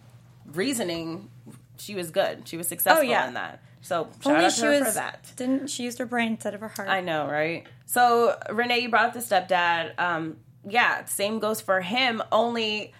reasoning, 0.54 1.30
she 1.78 1.96
was 1.96 2.12
good. 2.12 2.48
She 2.48 2.58
was 2.58 2.68
oh, 2.68 2.70
successful 2.70 3.06
Oh, 3.06 3.10
yeah. 3.10 3.28
in 3.28 3.34
that. 3.36 3.62
So 3.82 4.08
shout 4.22 4.34
Only 4.34 4.46
out 4.46 4.52
to 4.52 4.56
she 4.56 4.66
her 4.66 4.72
was 4.72 4.88
for 4.90 4.94
that. 4.94 5.32
didn't 5.36 5.68
she 5.70 5.84
used 5.84 5.98
her 5.98 6.06
brain 6.06 6.34
instead 6.34 6.54
of 6.54 6.62
her 6.62 6.68
heart. 6.68 6.88
I 6.88 7.02
know, 7.02 7.28
right? 7.28 7.66
So 7.86 8.38
Renee, 8.50 8.80
you 8.80 8.90
brought 8.90 9.08
up 9.08 9.14
the 9.14 9.20
stepdad. 9.20 9.94
Um, 10.00 10.38
yeah, 10.68 11.06
same 11.06 11.40
goes 11.40 11.60
for 11.62 11.82
him. 11.82 12.22
Only, 12.32 12.94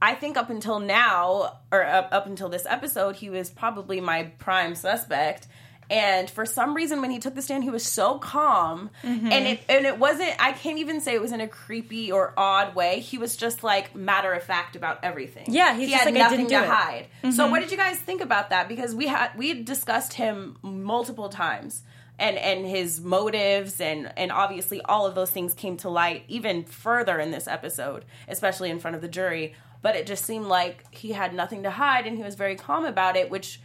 I 0.00 0.14
think 0.14 0.36
up 0.36 0.48
until 0.48 0.78
now, 0.78 1.58
or 1.72 1.84
up, 1.84 2.08
up 2.12 2.26
until 2.26 2.48
this 2.48 2.64
episode, 2.66 3.16
he 3.16 3.28
was 3.30 3.50
probably 3.50 4.00
my 4.00 4.24
prime 4.38 4.74
suspect. 4.76 5.48
And 5.90 6.30
for 6.30 6.46
some 6.46 6.74
reason, 6.74 7.02
when 7.02 7.10
he 7.10 7.18
took 7.18 7.34
the 7.34 7.42
stand, 7.42 7.64
he 7.64 7.70
was 7.70 7.84
so 7.84 8.18
calm, 8.18 8.88
Mm-hmm. 9.02 9.26
and 9.30 9.46
it 9.46 9.60
and 9.68 9.84
it 9.84 9.98
wasn't. 9.98 10.32
I 10.38 10.52
can't 10.52 10.78
even 10.78 11.00
say 11.02 11.14
it 11.14 11.20
was 11.20 11.32
in 11.32 11.40
a 11.42 11.48
creepy 11.48 12.10
or 12.10 12.32
odd 12.36 12.74
way. 12.74 13.00
He 13.00 13.18
was 13.18 13.36
just 13.36 13.62
like 13.62 13.94
matter 13.94 14.32
of 14.32 14.42
fact 14.42 14.74
about 14.74 15.00
everything. 15.02 15.46
Yeah, 15.48 15.74
he's 15.76 15.88
he 15.88 15.92
just 15.92 16.04
had 16.04 16.14
like, 16.14 16.22
nothing 16.22 16.46
didn't 16.46 16.62
to 16.62 16.70
hide. 16.70 17.06
So, 17.32 17.50
what 17.50 17.60
did 17.60 17.70
you 17.70 17.76
guys 17.76 17.98
think 17.98 18.22
about 18.22 18.50
that? 18.50 18.68
Because 18.68 18.94
we 18.94 19.06
had 19.06 19.32
we 19.36 19.48
had 19.48 19.64
discussed 19.66 20.14
him 20.14 20.56
multiple 20.62 21.28
times, 21.28 21.82
and 22.18 22.38
and 22.38 22.64
his 22.64 23.00
motives, 23.00 23.78
and 23.80 24.10
and 24.16 24.32
obviously 24.32 24.80
all 24.82 25.04
of 25.06 25.14
those 25.14 25.30
things 25.30 25.52
came 25.52 25.76
to 25.78 25.90
light 25.90 26.24
even 26.28 26.64
further 26.64 27.18
in 27.18 27.32
this 27.32 27.46
episode, 27.46 28.06
especially 28.28 28.70
in 28.70 28.78
front 28.78 28.96
of 28.96 29.02
the 29.02 29.08
jury. 29.08 29.54
But 29.82 29.96
it 29.96 30.06
just 30.06 30.24
seemed 30.24 30.46
like 30.46 30.94
he 30.94 31.12
had 31.12 31.34
nothing 31.34 31.64
to 31.64 31.70
hide, 31.70 32.06
and 32.06 32.16
he 32.16 32.22
was 32.22 32.34
very 32.34 32.56
calm 32.56 32.86
about 32.86 33.16
it, 33.16 33.28
which. 33.30 33.60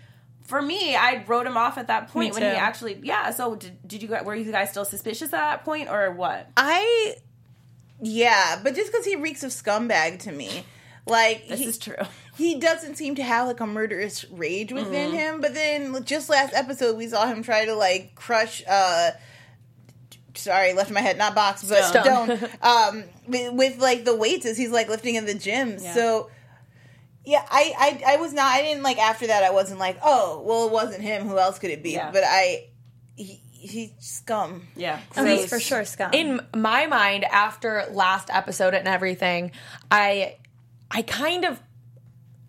For 0.47 0.61
me, 0.61 0.95
I 0.95 1.23
wrote 1.27 1.45
him 1.45 1.57
off 1.57 1.77
at 1.77 1.87
that 1.87 2.07
point 2.07 2.33
when 2.33 2.41
he 2.41 2.49
actually, 2.49 2.99
yeah. 3.03 3.31
So, 3.31 3.55
did, 3.55 3.85
did 3.87 4.01
you 4.01 4.07
guys 4.07 4.23
were 4.23 4.33
you 4.33 4.49
guys 4.51 4.71
still 4.71 4.85
suspicious 4.85 5.27
at 5.27 5.31
that 5.31 5.65
point, 5.65 5.89
or 5.89 6.11
what? 6.11 6.49
I, 6.55 7.15
yeah, 8.01 8.59
but 8.63 8.73
just 8.73 8.91
because 8.91 9.05
he 9.05 9.15
reeks 9.15 9.43
of 9.43 9.51
scumbag 9.51 10.19
to 10.19 10.31
me, 10.31 10.63
like 11.05 11.47
This 11.47 11.59
he, 11.59 11.65
is 11.65 11.77
true. 11.77 11.95
he 12.37 12.59
doesn't 12.59 12.95
seem 12.95 13.15
to 13.15 13.23
have 13.23 13.47
like 13.47 13.59
a 13.59 13.67
murderous 13.67 14.25
rage 14.31 14.71
within 14.71 15.11
him. 15.11 15.41
But 15.41 15.53
then 15.53 16.03
just 16.03 16.29
last 16.29 16.53
episode, 16.53 16.97
we 16.97 17.07
saw 17.07 17.25
him 17.27 17.43
try 17.43 17.65
to 17.65 17.75
like 17.75 18.15
crush. 18.15 18.63
uh 18.67 19.11
Sorry, 20.35 20.73
left 20.73 20.91
my 20.91 21.01
head, 21.01 21.17
not 21.17 21.33
box, 21.33 21.63
but 21.67 21.83
Stone. 21.83 22.37
stone. 22.37 22.49
um, 22.61 23.03
with, 23.27 23.53
with 23.53 23.79
like 23.79 24.05
the 24.05 24.15
weights 24.15 24.45
as 24.45 24.55
he's 24.55 24.69
like 24.69 24.87
lifting 24.87 25.15
in 25.15 25.25
the 25.25 25.33
gym. 25.33 25.77
Yeah. 25.79 25.95
So, 25.95 26.29
yeah, 27.27 27.43
I, 27.51 27.73
I, 28.07 28.13
I 28.13 28.17
was 28.17 28.31
not. 28.33 28.45
I 28.45 28.61
didn't 28.61 28.83
like 28.83 28.97
after 28.97 29.27
that. 29.27 29.43
I 29.43 29.51
wasn't 29.51 29.79
like, 29.79 29.97
oh, 30.01 30.41
well, 30.45 30.67
it 30.67 30.71
wasn't 30.71 31.01
him. 31.03 31.27
Who 31.27 31.37
else 31.37 31.59
could 31.59 31.71
it 31.71 31.83
be? 31.83 31.91
Yeah. 31.91 32.09
But 32.11 32.23
I, 32.25 32.67
he, 33.17 33.41
he's 33.51 33.91
scum. 33.99 34.65
Yeah, 34.77 34.99
Oh, 35.17 35.25
he's 35.25 35.49
for 35.49 35.59
sure 35.59 35.83
scum. 35.83 36.13
in 36.13 36.39
my 36.55 36.87
mind 36.87 37.25
after 37.25 37.83
last 37.91 38.29
episode 38.31 38.73
and 38.73 38.87
everything 38.87 39.51
i 39.91 40.35
i 40.89 41.01
kind 41.01 41.43
of 41.43 41.59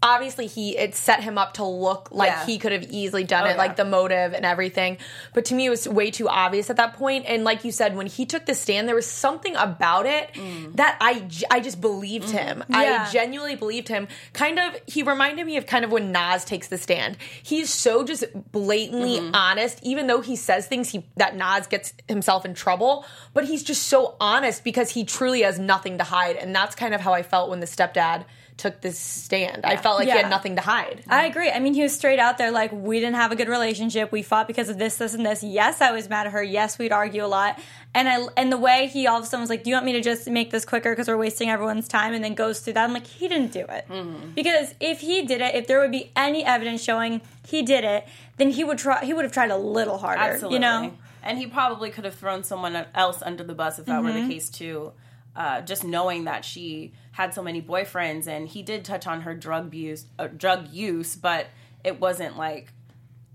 obviously 0.01 0.47
he 0.47 0.77
it 0.77 0.95
set 0.95 1.25
him 1.25 1.37
up 1.39 1.55
to 1.55 1.65
look 1.65 2.09
like 2.13 2.29
Yeah. 2.31 2.47
he 2.47 2.59
could 2.59 2.71
have 2.71 2.85
easily 2.85 3.25
done 3.25 3.43
Oh, 3.45 3.47
it 3.47 3.51
yeah. 3.53 3.57
like 3.57 3.75
the 3.75 3.85
motive 3.85 4.33
and 4.33 4.47
everything 4.47 4.99
but 5.35 5.45
to 5.47 5.55
me 5.57 5.67
it 5.67 5.71
was 5.71 5.89
way 5.89 6.13
too 6.13 6.29
obvious 6.29 6.71
at 6.71 6.77
that 6.77 6.95
point 6.95 7.25
and 7.27 7.43
like 7.43 7.65
you 7.65 7.73
said 7.73 7.97
when 7.97 8.07
he 8.07 8.25
took 8.25 8.47
the 8.47 8.55
stand 8.55 8.87
there 8.87 8.95
was 8.95 9.07
something 9.07 9.57
about 9.57 10.07
it 10.07 10.31
Mm. 10.35 10.77
that 10.77 10.97
I 11.01 11.59
just 11.61 11.81
believed 11.81 12.31
him 12.31 12.63
i 12.73 13.09
genuinely 13.11 13.57
believed 13.57 13.89
him 13.89 14.07
kind 14.33 14.59
of 14.61 14.77
he 14.87 15.03
reminded 15.03 15.45
me 15.47 15.57
of 15.57 15.67
kind 15.67 15.85
of 15.85 15.91
when 15.91 16.13
naz 16.13 16.45
takes 16.45 16.69
the 16.69 16.79
stand 16.79 17.17
he's 17.43 17.69
so 17.69 18.05
just 18.05 18.25
blatantly 18.53 19.19
Mm-hmm. 19.19 19.35
honest 19.35 19.81
even 19.83 20.07
though 20.07 20.21
he 20.21 20.37
says 20.37 20.67
things 20.69 20.91
he 20.91 21.05
that 21.17 21.35
naz 21.37 21.67
gets 21.67 21.93
himself 22.07 22.45
in 22.45 22.55
trouble 22.55 23.05
but 23.35 23.45
he's 23.47 23.63
just 23.65 23.85
so 23.89 24.15
honest 24.21 24.63
because 24.63 24.91
he 24.91 25.05
truly 25.05 25.43
has 25.43 25.59
nothing 25.59 25.99
to 25.99 26.05
hide 26.05 26.37
and 26.37 26.55
that's 26.55 26.75
kind 26.77 26.95
of 26.95 27.01
how 27.01 27.13
i 27.13 27.23
felt 27.23 27.51
when 27.51 27.59
the 27.61 27.67
stepdad 27.67 28.25
took 28.59 28.81
this 28.83 28.99
stand 28.99 29.65
i 29.65 29.77
felt 29.77 29.99
like 29.99 30.09
he 30.09 30.13
had 30.15 30.29
nothing 30.29 30.57
to 30.57 30.63
hide 30.63 31.03
I 31.09 31.25
agree. 31.27 31.51
I 31.51 31.59
mean, 31.59 31.75
he 31.75 31.83
was 31.83 31.95
straight 31.95 32.19
out 32.19 32.39
there 32.39 32.51
like, 32.51 32.71
we 32.73 33.01
didn't 33.01 33.17
have 33.17 33.33
a 33.33 33.37
good 33.37 33.49
relationship. 33.49 34.13
We 34.13 34.23
fought 34.23 34.47
because 34.47 34.69
of 34.69 34.79
this, 34.79 34.97
this, 34.97 35.15
and 35.15 35.25
this. 35.25 35.43
Yes, 35.43 35.81
I 35.81 35.91
was 35.93 36.09
mad 36.09 36.27
at 36.27 36.33
her. 36.33 36.43
Yes, 36.43 36.79
we'd 36.79 36.93
argue 36.93 37.25
a 37.25 37.27
lot. 37.27 37.59
And 37.95 38.09
I 38.09 38.27
and 38.37 38.53
the 38.53 38.59
way 38.59 38.89
he 38.89 39.07
all 39.07 39.19
of 39.19 39.25
a 39.25 39.27
sudden 39.27 39.41
was 39.41 39.51
like, 39.51 39.65
"Do 39.65 39.71
you 39.71 39.77
want 39.77 39.87
me 39.87 39.93
to 39.93 40.03
just 40.03 40.29
make 40.29 40.51
this 40.51 40.65
quicker 40.65 40.91
because 40.93 41.09
we're 41.09 41.17
wasting 41.17 41.49
everyone's 41.49 41.89
time?" 41.89 42.13
And 42.13 42.23
then 42.23 42.35
goes 42.35 42.61
through 42.61 42.75
that. 42.75 42.85
I'm 42.85 42.93
like, 42.93 43.07
he 43.07 43.29
didn't 43.29 43.53
do 43.53 43.65
it 43.69 43.87
because 44.35 44.75
if 44.81 45.01
he 45.01 45.23
did 45.23 45.41
it, 45.41 45.55
if 45.55 45.67
there 45.67 45.81
would 45.81 45.91
be 45.91 46.11
any 46.15 46.45
evidence 46.45 46.83
showing 46.83 47.21
he 47.47 47.63
did 47.63 47.85
it, 47.85 48.07
then 48.37 48.51
he 48.51 48.63
would 48.65 48.79
try. 48.79 49.05
He 49.05 49.15
would 49.15 49.25
have 49.25 49.33
tried 49.33 49.51
a 49.51 49.57
little 49.57 49.99
harder. 49.99 50.21
Absolutely. 50.21 50.57
You 50.57 50.61
know. 50.61 50.93
And 51.23 51.39
he 51.39 51.47
probably 51.47 51.91
could 51.91 52.05
have 52.05 52.15
thrown 52.15 52.45
someone 52.45 52.87
else 52.95 53.23
under 53.23 53.43
the 53.43 53.55
bus 53.55 53.79
if 53.79 53.87
that 53.87 54.03
were 54.03 54.13
the 54.13 54.29
case 54.29 54.49
too. 54.51 54.93
Uh, 55.35 55.61
just 55.63 55.85
knowing 55.85 56.25
that 56.25 56.45
she 56.45 56.93
had 57.19 57.35
so 57.35 57.43
many 57.43 57.61
boyfriends, 57.61 58.29
and 58.29 58.47
he 58.47 58.63
did 58.63 58.85
touch 58.85 59.05
on 59.05 59.23
her 59.23 59.35
drug 59.35 59.75
use, 59.75 60.07
uh, 60.21 60.29
drug 60.29 60.69
use, 60.71 61.17
but 61.17 61.49
it 61.83 61.99
wasn't 62.01 62.39
like 62.39 62.69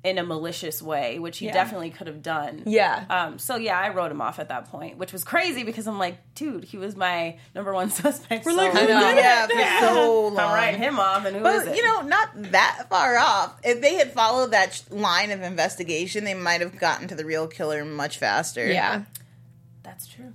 in 0.05 0.17
a 0.17 0.23
malicious 0.23 0.81
way, 0.81 1.19
which 1.19 1.39
he 1.39 1.47
Yeah. 1.47 1.53
definitely 1.53 1.89
could 1.89 2.07
have 2.07 2.21
done. 2.21 2.63
Yeah. 2.65 3.03
Um, 3.09 3.39
so 3.39 3.57
yeah, 3.57 3.77
I 3.77 3.89
wrote 3.89 4.09
him 4.09 4.21
off 4.21 4.39
at 4.39 4.47
that 4.47 4.69
point, 4.69 4.97
which 4.97 5.11
was 5.11 5.25
crazy 5.25 5.63
because 5.65 5.85
I'm 5.85 5.99
like, 5.99 6.17
dude, 6.33 6.63
he 6.63 6.77
was 6.77 6.95
my 6.95 7.37
number 7.53 7.73
one 7.73 7.89
suspect. 8.03 8.45
We're 8.45 8.53
like, 8.53 8.73
I 8.73 8.85
know. 8.85 9.13
Yeah, 9.17 9.47
for 9.79 9.85
so 9.95 10.27
long. 10.29 10.39
I'm 10.39 10.53
writing 10.53 10.79
him 10.81 10.97
off, 10.99 11.25
and 11.25 11.35
who 11.35 11.45
is 11.45 11.63
But 11.65 11.71
it? 11.73 11.77
you 11.77 11.83
know, 11.83 12.01
not 12.03 12.29
that 12.53 12.85
far 12.89 13.17
off. 13.17 13.59
If 13.65 13.81
they 13.81 13.95
had 13.95 14.13
followed 14.13 14.51
that 14.51 14.73
sh- 14.75 14.81
line 14.91 15.29
of 15.31 15.41
investigation, 15.41 16.23
they 16.23 16.33
might 16.35 16.61
have 16.61 16.77
gotten 16.79 17.09
to 17.09 17.15
the 17.15 17.25
real 17.25 17.47
killer 17.47 17.83
much 17.83 18.17
faster. 18.17 18.65
yeah 18.65 19.03
That's 19.83 20.07
true. 20.07 20.33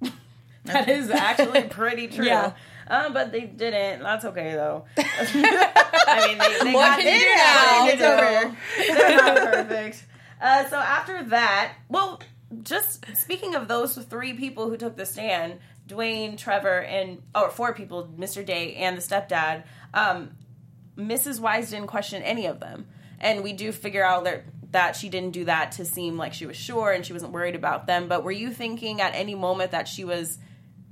that 0.64 0.88
is 0.88 1.10
actually 1.10 1.64
pretty 1.64 2.06
true. 2.08 2.26
Yeah. 2.26 2.52
Um, 2.92 3.14
but 3.14 3.32
they 3.32 3.40
didn't. 3.40 4.02
That's 4.02 4.26
okay 4.26 4.52
though. 4.52 4.84
I 4.98 6.26
mean, 6.26 6.36
they, 6.36 6.64
they 6.64 6.74
What 6.74 6.88
got 6.88 7.00
can 7.00 7.06
you 7.06 7.88
it 7.88 7.96
do 7.96 8.04
now? 8.04 8.16
It's 8.18 8.46
over. 8.46 8.56
They're 8.98 9.16
not 9.16 9.36
perfect. 9.36 10.04
Uh, 10.38 10.68
so 10.68 10.76
after 10.76 11.24
that, 11.24 11.72
well, 11.88 12.20
just 12.62 13.06
speaking 13.16 13.54
of 13.54 13.66
those 13.66 13.94
three 13.96 14.34
people 14.34 14.68
who 14.68 14.76
took 14.76 14.96
the 14.96 15.06
stand, 15.06 15.58
Duane, 15.86 16.36
Trevor, 16.36 16.82
and 16.82 17.22
or 17.34 17.48
four 17.48 17.72
people, 17.72 18.10
Mr. 18.18 18.44
Day 18.44 18.74
and 18.74 18.98
the 18.98 19.00
stepdad. 19.00 19.64
Um, 19.94 20.32
Mrs. 20.98 21.40
Weiss 21.40 21.70
didn't 21.70 21.86
question 21.86 22.22
any 22.22 22.44
of 22.44 22.60
them, 22.60 22.86
and 23.18 23.42
we 23.42 23.54
do 23.54 23.72
figure 23.72 24.04
out 24.04 24.24
that 24.24 24.44
that 24.72 24.96
she 24.96 25.08
didn't 25.08 25.32
do 25.32 25.46
that 25.46 25.72
to 25.72 25.86
seem 25.86 26.18
like 26.18 26.34
she 26.34 26.44
was 26.44 26.56
sure 26.58 26.92
and 26.92 27.06
she 27.06 27.14
wasn't 27.14 27.32
worried 27.32 27.54
about 27.54 27.86
them. 27.86 28.08
But 28.08 28.22
were 28.22 28.32
you 28.32 28.50
thinking 28.50 29.00
at 29.00 29.14
any 29.14 29.34
moment 29.34 29.70
that 29.70 29.88
she 29.88 30.04
was 30.04 30.38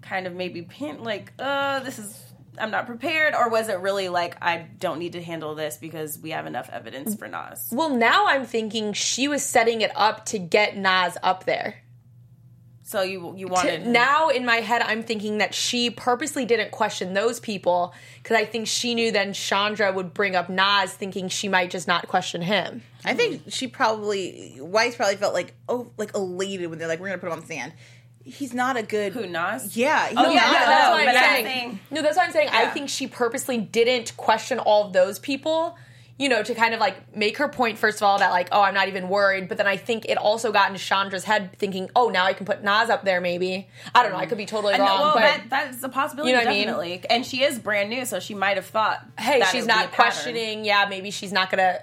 kind 0.02 0.26
of 0.26 0.34
maybe 0.34 0.62
pin 0.62 1.02
like, 1.02 1.32
uh, 1.38 1.80
this 1.80 1.98
is 1.98 2.22
I'm 2.58 2.70
not 2.72 2.86
prepared, 2.86 3.34
or 3.34 3.48
was 3.48 3.68
it 3.68 3.78
really 3.78 4.08
like 4.08 4.36
I 4.42 4.66
don't 4.78 4.98
need 4.98 5.12
to 5.12 5.22
handle 5.22 5.54
this 5.54 5.76
because 5.78 6.18
we 6.18 6.30
have 6.30 6.46
enough 6.46 6.68
evidence 6.70 7.14
for 7.14 7.26
Naz? 7.28 7.68
well 7.72 7.88
now 7.90 8.26
i'm 8.26 8.44
thinking 8.44 8.92
she 8.92 9.28
was 9.28 9.42
setting 9.44 9.80
it 9.80 9.92
up 9.94 10.26
to 10.26 10.38
get 10.38 10.76
naz 10.76 11.16
up 11.22 11.44
there 11.44 11.76
So 12.82 13.02
you 13.02 13.34
you 13.36 13.46
To- 13.46 13.52
wanted 13.52 13.86
now 13.86 14.28
in 14.28 14.44
my 14.44 14.56
head 14.56 14.82
i'm 14.82 15.02
thinking 15.04 15.38
that 15.38 15.54
she 15.54 15.90
purposely 15.90 16.44
didn't 16.44 16.72
question 16.72 17.14
those 17.14 17.38
people 17.40 17.94
because 18.22 18.36
i 18.36 18.44
think 18.44 18.66
she 18.66 18.94
knew 18.94 19.12
then 19.12 19.32
chandra 19.32 19.92
would 19.92 20.12
bring 20.12 20.34
up 20.34 20.50
naz 20.50 20.92
thinking 20.92 21.28
she 21.28 21.48
might 21.48 21.70
just 21.70 21.86
not 21.86 22.08
question 22.08 22.42
him 22.42 22.82
I 23.02 23.14
think 23.14 23.44
she 23.48 23.66
probably 23.66 24.58
Weiss 24.60 24.96
probably 24.96 25.16
felt 25.16 25.32
like 25.32 25.54
oh 25.68 25.90
like 25.96 26.14
elated 26.14 26.68
when 26.68 26.78
they're 26.78 26.88
like 26.88 27.00
we're 27.00 27.08
gonna 27.08 27.18
put 27.18 27.28
him 27.28 27.32
on 27.34 27.40
the 27.40 27.46
stand. 27.46 27.72
He's 28.24 28.52
not 28.52 28.76
a 28.76 28.82
good 28.82 29.12
who 29.14 29.26
Naz? 29.26 29.76
Yeah, 29.76 30.08
Oh, 30.16 30.30
yeah, 30.30 30.32
yeah, 30.32 30.52
no, 30.52 30.66
that's 30.66 30.90
what 30.90 31.08
I'm 31.08 31.14
saying. 31.14 31.44
saying- 31.46 31.80
No, 31.90 32.02
that's 32.02 32.16
what 32.16 32.26
I'm 32.26 32.32
saying. 32.32 32.48
I 32.52 32.66
think 32.66 32.88
she 32.90 33.06
purposely 33.06 33.58
didn't 33.58 34.16
question 34.16 34.58
all 34.58 34.86
of 34.86 34.92
those 34.92 35.18
people. 35.18 35.76
you 36.18 36.28
know, 36.28 36.42
to 36.42 36.54
kind 36.54 36.74
of 36.74 36.80
like 36.80 37.16
make 37.16 37.38
her 37.38 37.48
point, 37.48 37.78
first 37.78 37.96
of 37.96 38.02
all, 38.02 38.18
that 38.18 38.28
like, 38.30 38.46
oh, 38.52 38.60
I'm 38.60 38.74
not 38.74 38.88
even 38.88 39.08
worried. 39.08 39.48
But 39.48 39.56
then 39.56 39.66
I 39.66 39.78
think 39.78 40.04
it 40.06 40.18
also 40.18 40.52
got 40.52 40.68
into 40.68 40.78
Chandra's 40.78 41.24
head 41.24 41.56
thinking, 41.56 41.88
oh, 41.96 42.10
now 42.10 42.26
I 42.26 42.34
can 42.34 42.44
put 42.44 42.62
Naz 42.62 42.90
up 42.90 43.06
there 43.06 43.22
maybe. 43.22 43.66
I 43.94 44.02
don't 44.02 44.12
know. 44.12 44.18
I 44.18 44.26
could 44.26 44.36
be 44.36 44.44
totally 44.44 44.74
And, 44.74 44.82
wrong. 44.82 45.00
well, 45.00 45.14
but 45.14 45.20
that, 45.22 45.48
that 45.48 45.70
is 45.74 45.82
a 45.82 45.88
possibility, 45.88 46.32
You 46.32 46.36
know 46.36 46.44
what 46.44 46.48
I 46.48 46.52
mean? 46.52 46.66
definitely. 46.66 47.02
And 47.08 47.24
she 47.24 47.42
is 47.42 47.58
brand 47.58 47.88
new, 47.88 48.04
so 48.04 48.20
she 48.20 48.34
might 48.34 48.56
have 48.58 48.66
thought, 48.66 49.02
hey, 49.18 49.42
she's 49.50 49.62
would 49.62 49.68
be 49.68 49.72
a 49.72 49.76
not 49.76 49.92
questioning. 49.92 50.66
Yeah, 50.66 50.84
maybe 50.90 51.10
she's 51.10 51.32
not 51.32 51.50
gonna 51.50 51.78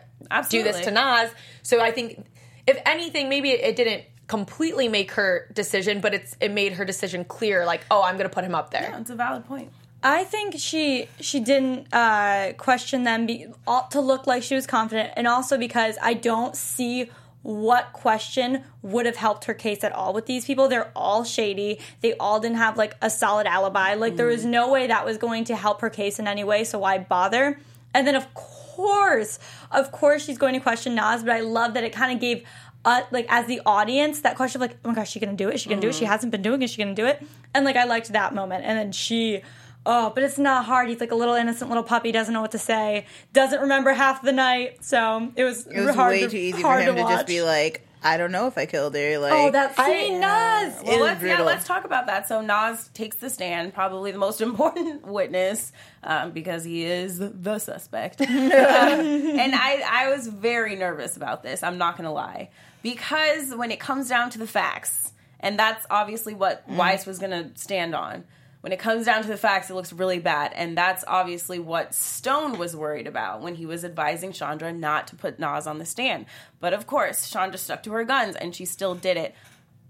do 0.49 0.61
this 0.61 0.81
to 0.81 0.91
Naz. 0.91 1.31
So 1.63 1.81
I 1.81 1.89
think, 1.89 2.23
if 2.67 2.79
anything, 2.85 3.29
maybe 3.29 3.49
it, 3.49 3.61
it 3.61 3.75
didn't 3.75 4.03
completely 4.27 4.87
make 4.87 5.11
her 5.11 5.47
decision, 5.53 6.01
but 6.01 6.13
it's 6.13 6.35
it 6.39 6.51
made 6.51 6.73
her 6.73 6.85
decision 6.85 7.25
clear. 7.25 7.65
Like, 7.65 7.81
oh, 7.89 8.03
I'm 8.03 8.17
gonna 8.17 8.29
put 8.29 8.43
him 8.43 8.55
up 8.55 8.71
there. 8.71 8.89
That's 8.91 9.09
a 9.09 9.15
valid 9.15 9.45
point. 9.45 9.71
I 10.03 10.23
think 10.25 10.55
she 10.57 11.07
she 11.19 11.39
didn't 11.39 11.93
uh, 11.93 12.53
question 12.57 13.03
them 13.03 13.25
be, 13.25 13.47
all, 13.65 13.87
to 13.87 13.99
look 14.01 14.27
like 14.27 14.43
she 14.43 14.55
was 14.55 14.67
confident, 14.67 15.13
and 15.15 15.27
also 15.27 15.57
because 15.57 15.97
I 16.01 16.13
don't 16.13 16.55
see 16.55 17.09
what 17.43 17.93
question 17.93 18.63
would 18.81 19.05
have 19.05 19.15
helped 19.15 19.45
her 19.45 19.53
case 19.53 19.83
at 19.83 19.93
all 19.93 20.13
with 20.13 20.25
these 20.25 20.45
people. 20.45 20.67
They're 20.67 20.91
all 20.95 21.23
shady. 21.23 21.79
They 22.01 22.13
all 22.15 22.39
didn't 22.39 22.57
have 22.57 22.77
like 22.77 22.95
a 23.01 23.09
solid 23.09 23.47
alibi. 23.47 23.93
Like 23.93 24.17
there 24.17 24.27
was 24.27 24.43
no 24.43 24.69
way 24.69 24.87
that 24.87 25.05
was 25.05 25.17
going 25.17 25.45
to 25.45 25.55
help 25.55 25.81
her 25.81 25.89
case 25.89 26.19
in 26.19 26.27
any 26.27 26.43
way. 26.43 26.65
So 26.65 26.79
why 26.79 26.97
bother? 26.97 27.59
And 27.93 28.05
then 28.05 28.15
of 28.15 28.33
course, 28.33 29.39
of 29.71 29.91
course, 29.91 30.25
she's 30.25 30.37
going 30.37 30.55
to 30.55 30.59
question 30.59 30.93
Naz. 30.95 31.23
But 31.23 31.31
I 31.31 31.39
love 31.39 31.73
that 31.75 31.83
it 31.83 31.93
kind 31.93 32.11
of 32.11 32.19
gave. 32.19 32.45
Uh, 32.87 33.01
like 33.11 33.25
as 33.29 33.45
the 33.47 33.61
audience, 33.65 34.21
that 34.21 34.37
question 34.37 34.61
of 34.61 34.69
like, 34.69 34.77
oh 34.85 34.87
my 34.89 34.95
gosh, 34.95 35.11
she 35.11 35.19
gonna 35.19 35.33
do 35.33 35.49
it? 35.49 35.55
Is 35.55 35.61
she 35.61 35.67
gonna 35.69 35.81
do 35.81 35.89
it? 35.89 35.95
She 35.95 36.05
hasn't 36.05 36.31
been 36.31 36.41
doing 36.41 36.61
it. 36.61 36.65
Is 36.65 36.71
she 36.71 36.81
gonna 36.81 36.95
do 36.95 37.05
it? 37.05 37.21
And 37.53 37.65
like, 37.65 37.75
I 37.75 37.83
liked 37.83 38.13
that 38.13 38.33
moment. 38.33 38.63
And 38.63 38.77
then 38.77 38.91
she, 38.93 39.41
Oh, 39.85 40.11
but 40.13 40.23
it's 40.23 40.37
not 40.37 40.65
hard. 40.65 40.89
He's 40.89 40.99
like 40.99 41.11
a 41.11 41.15
little 41.15 41.35
innocent 41.35 41.69
little 41.69 41.83
puppy, 41.83 42.11
doesn't 42.11 42.33
know 42.33 42.41
what 42.41 42.51
to 42.51 42.59
say, 42.59 43.05
doesn't 43.33 43.61
remember 43.61 43.91
half 43.91 44.21
the 44.21 44.33
night. 44.33 44.83
So 44.83 45.31
it 45.35 45.43
was 45.43 45.67
It 45.67 45.79
was 45.81 45.95
hard 45.95 46.11
way 46.11 46.21
to, 46.21 46.29
too 46.29 46.37
easy 46.37 46.61
for 46.61 46.79
him 46.79 46.95
to, 46.95 47.01
just 47.01 47.27
be 47.27 47.41
like, 47.41 47.87
I 48.03 48.17
don't 48.17 48.31
know 48.31 48.47
if 48.47 48.57
I 48.57 48.65
killed 48.65 48.95
her. 48.95 49.17
Like, 49.17 49.33
oh, 49.33 49.51
that 49.51 49.73
I- 49.77 49.85
scene, 49.85 50.19
Naz. 50.19 50.81
Well, 50.85 51.01
let's, 51.01 51.23
yeah, 51.23 51.41
let's 51.41 51.65
talk 51.65 51.83
about 51.83 52.05
that. 52.07 52.27
So 52.27 52.41
Naz 52.41 52.89
takes 52.93 53.17
the 53.17 53.29
stand, 53.29 53.73
probably 53.73 54.11
the 54.11 54.17
most 54.19 54.39
important 54.49 55.05
witness 55.05 55.71
um, 56.03 56.31
because 56.31 56.63
he 56.63 56.83
is 56.85 57.19
the 57.19 57.59
suspect. 57.59 58.21
Um, 58.27 58.99
and 58.99 59.53
I, 59.55 59.83
I 59.89 60.09
was 60.09 60.27
very 60.27 60.75
nervous 60.75 61.17
about 61.17 61.43
this. 61.43 61.63
I'm 61.63 61.77
not 61.77 61.97
going 61.97 62.05
to 62.05 62.11
lie, 62.11 62.49
because 62.81 63.53
when 63.53 63.71
it 63.71 63.79
comes 63.79 64.09
down 64.09 64.29
to 64.31 64.39
the 64.39 64.47
facts, 64.47 65.11
and 65.39 65.57
that's 65.57 65.85
obviously 65.89 66.33
what 66.33 66.67
mm-hmm. 66.67 66.77
Weiss 66.77 67.05
was 67.05 67.19
going 67.19 67.31
to 67.31 67.59
stand 67.59 67.95
on. 67.95 68.23
When 68.61 68.73
it 68.73 68.79
comes 68.79 69.05
down 69.05 69.21
to 69.21 69.27
the 69.27 69.37
facts, 69.37 69.69
it 69.69 69.75
looks 69.75 69.93
really 69.93 70.19
bad, 70.19 70.51
and 70.53 70.75
that's 70.75 71.03
obviously 71.07 71.59
what 71.59 71.93
Stone 71.93 72.57
was 72.57 72.75
worried 72.75 73.07
about 73.07 73.41
when 73.41 73.55
he 73.55 73.65
was 73.65 73.85
advising 73.85 74.33
Chandra 74.33 74.73
not 74.73 75.07
to 75.07 75.15
put 75.15 75.39
Naz 75.39 75.67
on 75.67 75.77
the 75.77 75.85
stand. 75.85 76.25
But 76.59 76.73
of 76.73 76.87
course, 76.87 77.29
Chandra 77.29 77.57
stuck 77.57 77.83
to 77.83 77.91
her 77.93 78.03
guns, 78.03 78.35
and 78.35 78.55
she 78.55 78.65
still 78.65 78.95
did 78.95 79.15
it. 79.15 79.35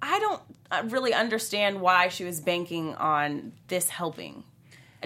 I 0.02 0.20
don't 0.20 0.92
really 0.92 1.14
understand 1.14 1.82
why 1.82 2.10
she 2.10 2.24
was 2.24 2.42
banking 2.42 2.94
on 2.96 3.54
this 3.68 3.90
helping. 3.90 4.44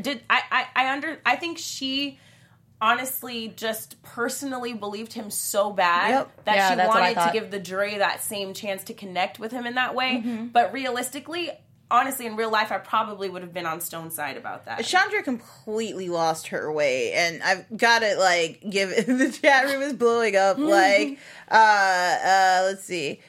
Did 0.01 0.23
I? 0.29 0.41
I, 0.51 0.65
I 0.75 0.93
under. 0.93 1.19
I 1.25 1.35
think 1.35 1.57
she 1.57 2.19
honestly 2.81 3.53
just 3.55 4.01
personally 4.01 4.73
believed 4.73 5.13
him 5.13 5.29
so 5.29 5.71
bad 5.71 6.09
Yep. 6.09 6.45
that 6.45 6.55
Yeah, 6.55 6.69
she 6.71 6.75
that's 6.75 6.89
what 6.89 6.97
I 7.03 7.13
wanted 7.13 7.27
to 7.27 7.33
give 7.39 7.51
the 7.51 7.59
jury 7.59 7.99
that 7.99 8.23
same 8.23 8.53
chance 8.53 8.83
to 8.85 8.93
connect 8.93 9.39
with 9.39 9.51
him 9.51 9.65
in 9.67 9.75
that 9.75 9.93
way. 9.93 10.17
Mm-hmm. 10.25 10.47
But 10.47 10.73
realistically, 10.73 11.51
honestly, 11.91 12.25
in 12.25 12.35
real 12.35 12.49
life, 12.49 12.71
I 12.71 12.79
probably 12.79 13.29
would 13.29 13.43
have 13.43 13.53
been 13.53 13.67
on 13.67 13.81
Stone's 13.81 14.15
side 14.15 14.35
about 14.35 14.65
that. 14.65 14.83
Chandra 14.83 15.21
completely 15.21 16.09
lost 16.09 16.47
her 16.47 16.71
way, 16.71 17.13
and 17.13 17.43
I've 17.43 17.65
got 17.77 17.99
to 17.99 18.15
like 18.17 18.63
give 18.67 18.89
the 19.05 19.37
chat 19.41 19.65
room 19.65 19.81
is 19.83 19.93
blowing 19.93 20.35
up. 20.35 20.57
like, 20.59 21.19
uh, 21.49 21.55
uh, 21.55 22.61
let's 22.65 22.83
see. 22.83 23.19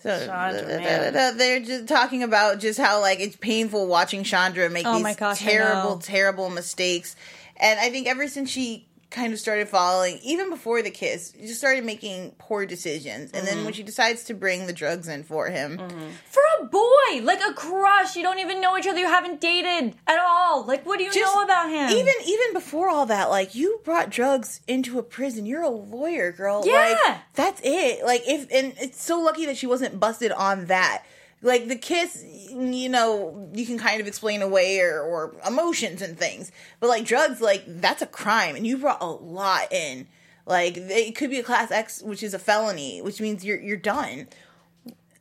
So 0.00 0.26
Chandra, 0.26 0.62
da- 0.62 0.78
da- 0.78 1.10
da- 1.10 1.36
they're 1.36 1.60
just 1.60 1.88
talking 1.88 2.22
about 2.22 2.60
just 2.60 2.78
how 2.78 3.00
like 3.00 3.18
it's 3.20 3.36
painful 3.36 3.86
watching 3.88 4.22
Chandra 4.22 4.70
make 4.70 4.86
Oh 4.86 4.94
these 4.94 5.02
my 5.02 5.14
gosh, 5.14 5.40
terrible, 5.40 5.98
terrible 5.98 6.50
mistakes. 6.50 7.16
And 7.58 7.78
I 7.80 7.90
think 7.90 8.06
ever 8.06 8.28
since 8.28 8.50
she 8.50 8.86
kind 9.10 9.32
of 9.32 9.38
started 9.38 9.66
following, 9.68 10.18
even 10.22 10.50
before 10.50 10.82
the 10.82 10.90
kiss, 10.90 11.32
she 11.34 11.46
just 11.46 11.58
started 11.58 11.82
making 11.82 12.30
poor 12.38 12.66
decisions. 12.66 13.30
And 13.32 13.46
Mm-hmm. 13.46 13.56
then 13.56 13.64
when 13.64 13.72
she 13.72 13.82
decides 13.82 14.24
to 14.24 14.34
bring 14.34 14.66
the 14.66 14.72
drugs 14.74 15.08
in 15.08 15.24
for 15.24 15.48
him, 15.48 15.78
For 15.78 16.42
a 16.60 16.66
boy, 16.66 17.22
like 17.22 17.40
a 17.40 17.54
crush, 17.54 18.16
you 18.16 18.22
don't 18.22 18.38
even 18.38 18.60
know 18.60 18.76
each 18.76 18.86
other. 18.86 18.98
You 18.98 19.06
haven't 19.06 19.40
dated 19.40 19.94
at 20.06 20.18
all. 20.20 20.66
Like, 20.66 20.84
what 20.84 20.98
do 20.98 21.04
you 21.04 21.10
Just 21.12 21.34
know 21.34 21.42
about 21.42 21.70
him? 21.70 21.88
Even 21.96 22.14
even 22.26 22.52
before 22.52 22.90
all 22.90 23.06
that, 23.06 23.30
like 23.30 23.54
you 23.54 23.80
brought 23.82 24.10
drugs 24.10 24.60
into 24.68 24.98
a 24.98 25.02
prison. 25.02 25.46
You're 25.46 25.62
a 25.62 25.70
lawyer, 25.70 26.30
girl. 26.30 26.62
Yeah. 26.66 26.94
Like 27.02 27.16
that's 27.34 27.62
it. 27.64 28.04
Like 28.04 28.22
if 28.28 28.42
and 28.52 28.74
it's 28.78 29.02
so 29.02 29.20
lucky 29.22 29.46
that 29.46 29.56
she 29.56 29.66
wasn't 29.66 29.98
busted 29.98 30.32
on 30.32 30.66
that. 30.66 31.04
Like 31.40 31.68
the 31.68 31.76
kiss, 31.76 32.24
you 32.24 32.88
know, 32.88 33.48
you 33.52 33.64
can 33.64 33.78
kind 33.78 34.00
of 34.00 34.06
explain 34.08 34.42
away 34.42 34.80
or, 34.80 35.00
or 35.00 35.36
emotions 35.46 36.02
and 36.02 36.18
things. 36.18 36.50
But 36.80 36.88
like 36.88 37.04
drugs, 37.04 37.40
like 37.40 37.62
that's 37.66 38.02
a 38.02 38.06
crime, 38.06 38.56
and 38.56 38.66
you 38.66 38.78
brought 38.78 39.00
a 39.00 39.06
lot 39.06 39.72
in. 39.72 40.08
Like 40.46 40.76
it 40.76 41.14
could 41.14 41.30
be 41.30 41.38
a 41.38 41.42
class 41.44 41.70
X, 41.70 42.02
which 42.02 42.22
is 42.22 42.34
a 42.34 42.38
felony, 42.38 43.02
which 43.02 43.20
means 43.20 43.44
you're 43.44 43.60
you're 43.60 43.76
done. 43.76 44.28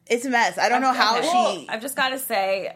It's 0.07 0.25
a 0.25 0.29
mess. 0.29 0.57
I 0.57 0.69
don't 0.69 0.81
know 0.81 0.93
how 0.93 1.19
Well, 1.19 1.55
she. 1.55 1.69
I've 1.69 1.81
just 1.81 1.95
got 1.97 2.09
to 2.09 2.19
say, 2.19 2.73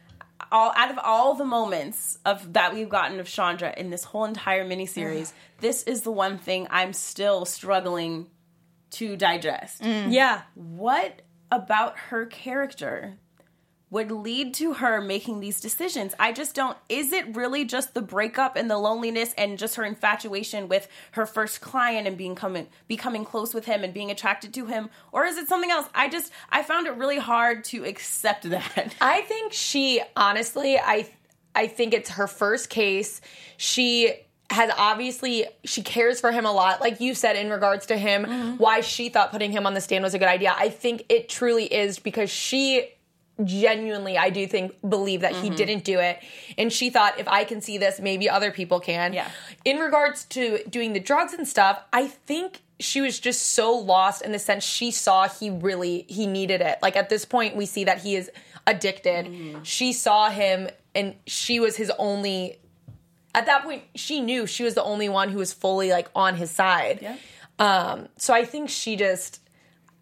all 0.52 0.72
out 0.76 0.90
of 0.90 0.98
all 1.02 1.34
the 1.34 1.44
moments 1.44 2.18
of 2.24 2.52
that 2.54 2.72
we've 2.72 2.88
gotten 2.88 3.20
of 3.20 3.26
Chandra 3.28 3.74
in 3.76 3.90
this 3.90 4.04
whole 4.04 4.24
entire 4.24 4.64
miniseries, 4.64 5.32
this 5.60 5.82
is 5.82 6.02
the 6.02 6.12
one 6.12 6.38
thing 6.38 6.66
I'm 6.70 6.92
still 6.92 7.44
struggling 7.44 8.28
to 8.92 9.16
digest. 9.16 9.82
yeah. 9.82 10.42
What 10.54 11.20
about 11.50 11.98
her 12.10 12.26
character 12.26 13.18
would 13.90 14.10
lead 14.10 14.52
to 14.54 14.74
her 14.74 15.00
making 15.00 15.40
these 15.40 15.60
decisions? 15.60 16.14
I 16.18 16.32
just 16.32 16.54
don't. 16.54 16.76
Is 16.88 17.12
it 17.12 17.34
really 17.34 17.64
just 17.64 17.94
the 17.94 18.02
breakup 18.02 18.56
and 18.56 18.70
the 18.70 18.76
loneliness 18.76 19.32
and 19.38 19.58
just 19.58 19.76
her 19.76 19.84
infatuation 19.84 20.68
with 20.68 20.88
her 21.12 21.24
first 21.24 21.60
client 21.60 22.06
and 22.06 22.16
being 22.16 22.34
coming, 22.34 22.68
becoming 22.86 23.24
close 23.24 23.54
with 23.54 23.64
him 23.64 23.84
and 23.84 23.94
being 23.94 24.10
attracted 24.10 24.52
to 24.54 24.66
him, 24.66 24.90
or 25.12 25.24
is 25.24 25.38
it 25.38 25.48
something 25.48 25.70
else? 25.70 25.88
I 25.94 26.08
just 26.08 26.32
I 26.50 26.62
found 26.62 26.86
it 26.86 26.96
really 26.96 27.18
hard 27.18 27.64
to 27.64 27.84
accept 27.84 28.42
that. 28.50 28.94
I 29.00 29.22
think 29.22 29.52
she 29.52 30.02
honestly, 30.16 30.78
I 30.78 31.08
I 31.54 31.66
think 31.66 31.94
it's 31.94 32.10
her 32.10 32.26
first 32.26 32.70
case. 32.70 33.20
She 33.56 34.14
has 34.50 34.70
obviously 34.78 35.46
she 35.64 35.82
cares 35.82 36.20
for 36.20 36.32
him 36.32 36.46
a 36.46 36.52
lot 36.52 36.80
like 36.80 37.00
you 37.00 37.14
said 37.14 37.36
in 37.36 37.50
regards 37.50 37.86
to 37.86 37.96
him. 37.96 38.24
Mm-hmm. 38.24 38.56
Why 38.56 38.80
she 38.80 39.08
thought 39.08 39.30
putting 39.30 39.52
him 39.52 39.66
on 39.66 39.74
the 39.74 39.80
stand 39.80 40.02
was 40.02 40.14
a 40.14 40.18
good 40.18 40.28
idea. 40.28 40.54
I 40.56 40.68
think 40.68 41.04
it 41.08 41.28
truly 41.28 41.64
is 41.64 41.98
because 41.98 42.30
she 42.30 42.90
genuinely 43.44 44.18
i 44.18 44.30
do 44.30 44.48
think 44.48 44.74
believe 44.88 45.20
that 45.20 45.30
he 45.30 45.46
mm-hmm. 45.46 45.54
didn't 45.54 45.84
do 45.84 46.00
it. 46.00 46.18
And 46.56 46.72
she 46.72 46.90
thought 46.90 47.20
if 47.20 47.28
i 47.28 47.44
can 47.44 47.60
see 47.60 47.78
this 47.78 48.00
maybe 48.00 48.28
other 48.28 48.50
people 48.50 48.80
can. 48.80 49.12
Yeah. 49.12 49.30
in 49.64 49.78
regards 49.78 50.24
to 50.26 50.60
doing 50.68 50.92
the 50.92 51.00
drugs 51.00 51.32
and 51.34 51.46
stuff 51.46 51.80
i 51.92 52.08
think 52.08 52.62
she 52.80 53.00
was 53.00 53.18
just 53.18 53.54
so 53.54 53.72
lost 53.72 54.22
in 54.22 54.32
the 54.32 54.38
sense 54.38 54.64
she 54.64 54.90
saw 54.90 55.28
he 55.28 55.50
really 55.50 56.04
he 56.08 56.26
needed 56.26 56.60
it. 56.60 56.78
Like 56.80 56.96
at 56.96 57.08
this 57.08 57.24
point 57.24 57.56
we 57.56 57.66
see 57.66 57.84
that 57.84 57.98
he 57.98 58.14
is 58.14 58.30
addicted. 58.66 59.26
Mm-hmm. 59.26 59.62
She 59.62 59.92
saw 59.92 60.30
him 60.30 60.68
and 60.94 61.14
she 61.26 61.60
was 61.60 61.76
his 61.76 61.90
only 61.98 62.58
at 63.34 63.46
that 63.46 63.62
point 63.62 63.82
she 63.94 64.20
knew 64.20 64.46
she 64.46 64.64
was 64.64 64.74
the 64.74 64.82
only 64.82 65.08
one 65.08 65.28
who 65.30 65.38
was 65.38 65.52
fully 65.52 65.90
like 65.90 66.08
on 66.14 66.34
his 66.36 66.50
side 66.50 66.98
Yeah. 67.02 67.16
um 67.58 68.08
so 68.16 68.32
i 68.34 68.44
think 68.44 68.68
she 68.70 68.96
just 68.96 69.40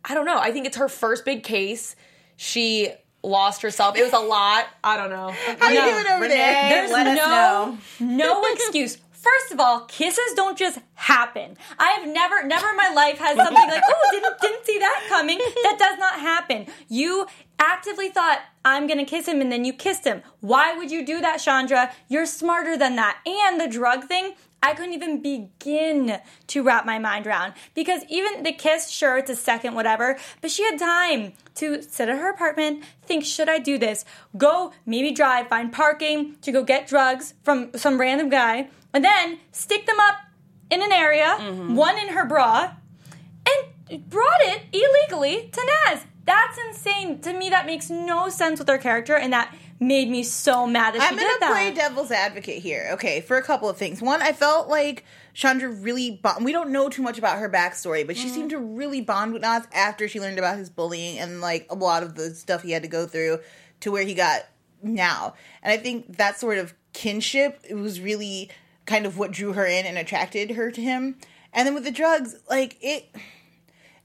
i 0.04 0.14
don't 0.14 0.26
know 0.26 0.38
i 0.38 0.52
think 0.52 0.66
it's 0.66 0.76
her 0.76 0.88
first 0.88 1.24
big 1.24 1.42
case 1.42 1.96
she 2.36 2.92
lost 3.22 3.62
herself 3.62 3.96
it 3.96 4.04
was 4.04 4.12
a 4.12 4.18
lot 4.18 4.66
i 4.84 4.96
don't 4.96 5.10
know 5.10 5.30
How 5.58 5.70
you 5.70 5.80
doing 5.80 6.06
over 6.12 6.28
there? 6.28 6.68
There's 6.70 6.90
let 6.92 7.06
us 7.08 7.18
no 7.18 7.26
know. 7.26 7.78
no 8.00 8.44
excuse. 8.52 8.98
First 9.12 9.50
of 9.50 9.58
all, 9.58 9.80
kisses 9.86 10.34
don't 10.36 10.56
just 10.56 10.78
happen. 10.94 11.56
I 11.80 11.88
have 11.98 12.06
never, 12.06 12.44
never 12.46 12.68
in 12.68 12.76
my 12.76 12.90
life 12.94 13.18
had 13.18 13.36
something 13.36 13.68
like, 13.68 13.82
oh, 13.84 14.08
didn't 14.12 14.40
didn't 14.40 14.64
see 14.64 14.78
that 14.78 15.06
coming. 15.08 15.38
That 15.38 15.76
does 15.80 15.98
not 15.98 16.20
happen. 16.20 16.66
You 16.88 17.26
actively 17.58 18.10
thought 18.10 18.38
I'm 18.66 18.88
gonna 18.88 19.04
kiss 19.04 19.28
him, 19.28 19.40
and 19.40 19.52
then 19.52 19.64
you 19.64 19.72
kissed 19.72 20.04
him. 20.04 20.22
Why 20.40 20.76
would 20.76 20.90
you 20.90 21.06
do 21.06 21.20
that, 21.20 21.36
Chandra? 21.36 21.92
You're 22.08 22.26
smarter 22.26 22.76
than 22.76 22.96
that. 22.96 23.18
And 23.24 23.60
the 23.60 23.68
drug 23.68 24.04
thing. 24.04 24.34
I 24.62 24.74
couldn't 24.74 24.94
even 24.94 25.22
begin 25.22 26.18
to 26.48 26.62
wrap 26.62 26.84
my 26.84 26.98
mind 26.98 27.26
around 27.26 27.52
because 27.74 28.00
even 28.08 28.42
the 28.42 28.52
kiss, 28.52 28.88
sure, 28.88 29.16
it's 29.18 29.30
a 29.30 29.36
second, 29.36 29.74
whatever, 29.74 30.18
but 30.40 30.50
she 30.50 30.64
had 30.64 30.78
time 30.78 31.34
to 31.56 31.82
sit 31.82 32.08
at 32.08 32.18
her 32.18 32.30
apartment, 32.30 32.82
think, 33.04 33.24
should 33.24 33.48
I 33.48 33.58
do 33.58 33.78
this? 33.78 34.04
Go, 34.36 34.72
maybe 34.84 35.12
drive, 35.12 35.46
find 35.48 35.72
parking 35.72 36.36
to 36.40 36.50
go 36.50 36.64
get 36.64 36.88
drugs 36.88 37.34
from 37.44 37.70
some 37.76 38.00
random 38.00 38.28
guy, 38.28 38.68
and 38.92 39.04
then 39.04 39.38
stick 39.52 39.86
them 39.86 40.00
up 40.00 40.16
in 40.70 40.82
an 40.82 40.90
area, 40.90 41.36
mm-hmm. 41.38 41.76
one 41.76 41.96
in 41.98 42.08
her 42.08 42.24
bra, 42.24 42.72
and 43.46 44.10
brought 44.10 44.40
it 44.40 44.62
illegally 44.72 45.48
to 45.52 45.60
Naz. 45.86 46.06
That's 46.26 46.58
insane. 46.68 47.20
To 47.20 47.32
me, 47.32 47.50
that 47.50 47.66
makes 47.66 47.88
no 47.88 48.28
sense 48.28 48.58
with 48.58 48.68
her 48.68 48.78
character, 48.78 49.16
and 49.16 49.32
that 49.32 49.54
made 49.78 50.08
me 50.08 50.22
so 50.22 50.66
mad 50.66 50.94
that 50.94 51.02
she 51.02 51.08
I'm 51.08 51.16
gonna 51.16 51.52
play 51.52 51.72
devil's 51.72 52.10
advocate 52.10 52.62
here. 52.62 52.90
Okay, 52.94 53.20
for 53.20 53.36
a 53.36 53.42
couple 53.42 53.68
of 53.68 53.76
things. 53.76 54.02
One, 54.02 54.20
I 54.20 54.32
felt 54.32 54.68
like 54.68 55.04
Chandra 55.34 55.68
really 55.68 56.10
bond. 56.10 56.44
We 56.44 56.52
don't 56.52 56.70
know 56.70 56.88
too 56.88 57.02
much 57.02 57.16
about 57.16 57.38
her 57.38 57.48
backstory, 57.48 58.04
but 58.04 58.16
she 58.16 58.26
mm-hmm. 58.26 58.34
seemed 58.34 58.50
to 58.50 58.58
really 58.58 59.00
bond 59.00 59.32
with 59.32 59.42
Naz 59.42 59.68
after 59.72 60.08
she 60.08 60.20
learned 60.20 60.38
about 60.38 60.58
his 60.58 60.68
bullying 60.68 61.18
and 61.18 61.40
like 61.40 61.66
a 61.70 61.74
lot 61.74 62.02
of 62.02 62.16
the 62.16 62.34
stuff 62.34 62.62
he 62.62 62.72
had 62.72 62.82
to 62.82 62.88
go 62.88 63.06
through 63.06 63.38
to 63.80 63.92
where 63.92 64.04
he 64.04 64.14
got 64.14 64.46
now. 64.82 65.34
And 65.62 65.72
I 65.72 65.76
think 65.76 66.16
that 66.16 66.40
sort 66.40 66.58
of 66.58 66.74
kinship 66.92 67.60
it 67.68 67.74
was 67.74 68.00
really 68.00 68.50
kind 68.86 69.04
of 69.04 69.18
what 69.18 69.30
drew 69.30 69.52
her 69.52 69.66
in 69.66 69.84
and 69.84 69.98
attracted 69.98 70.52
her 70.52 70.70
to 70.70 70.80
him. 70.80 71.18
And 71.52 71.66
then 71.66 71.74
with 71.74 71.84
the 71.84 71.90
drugs, 71.90 72.36
like 72.48 72.78
it 72.80 73.14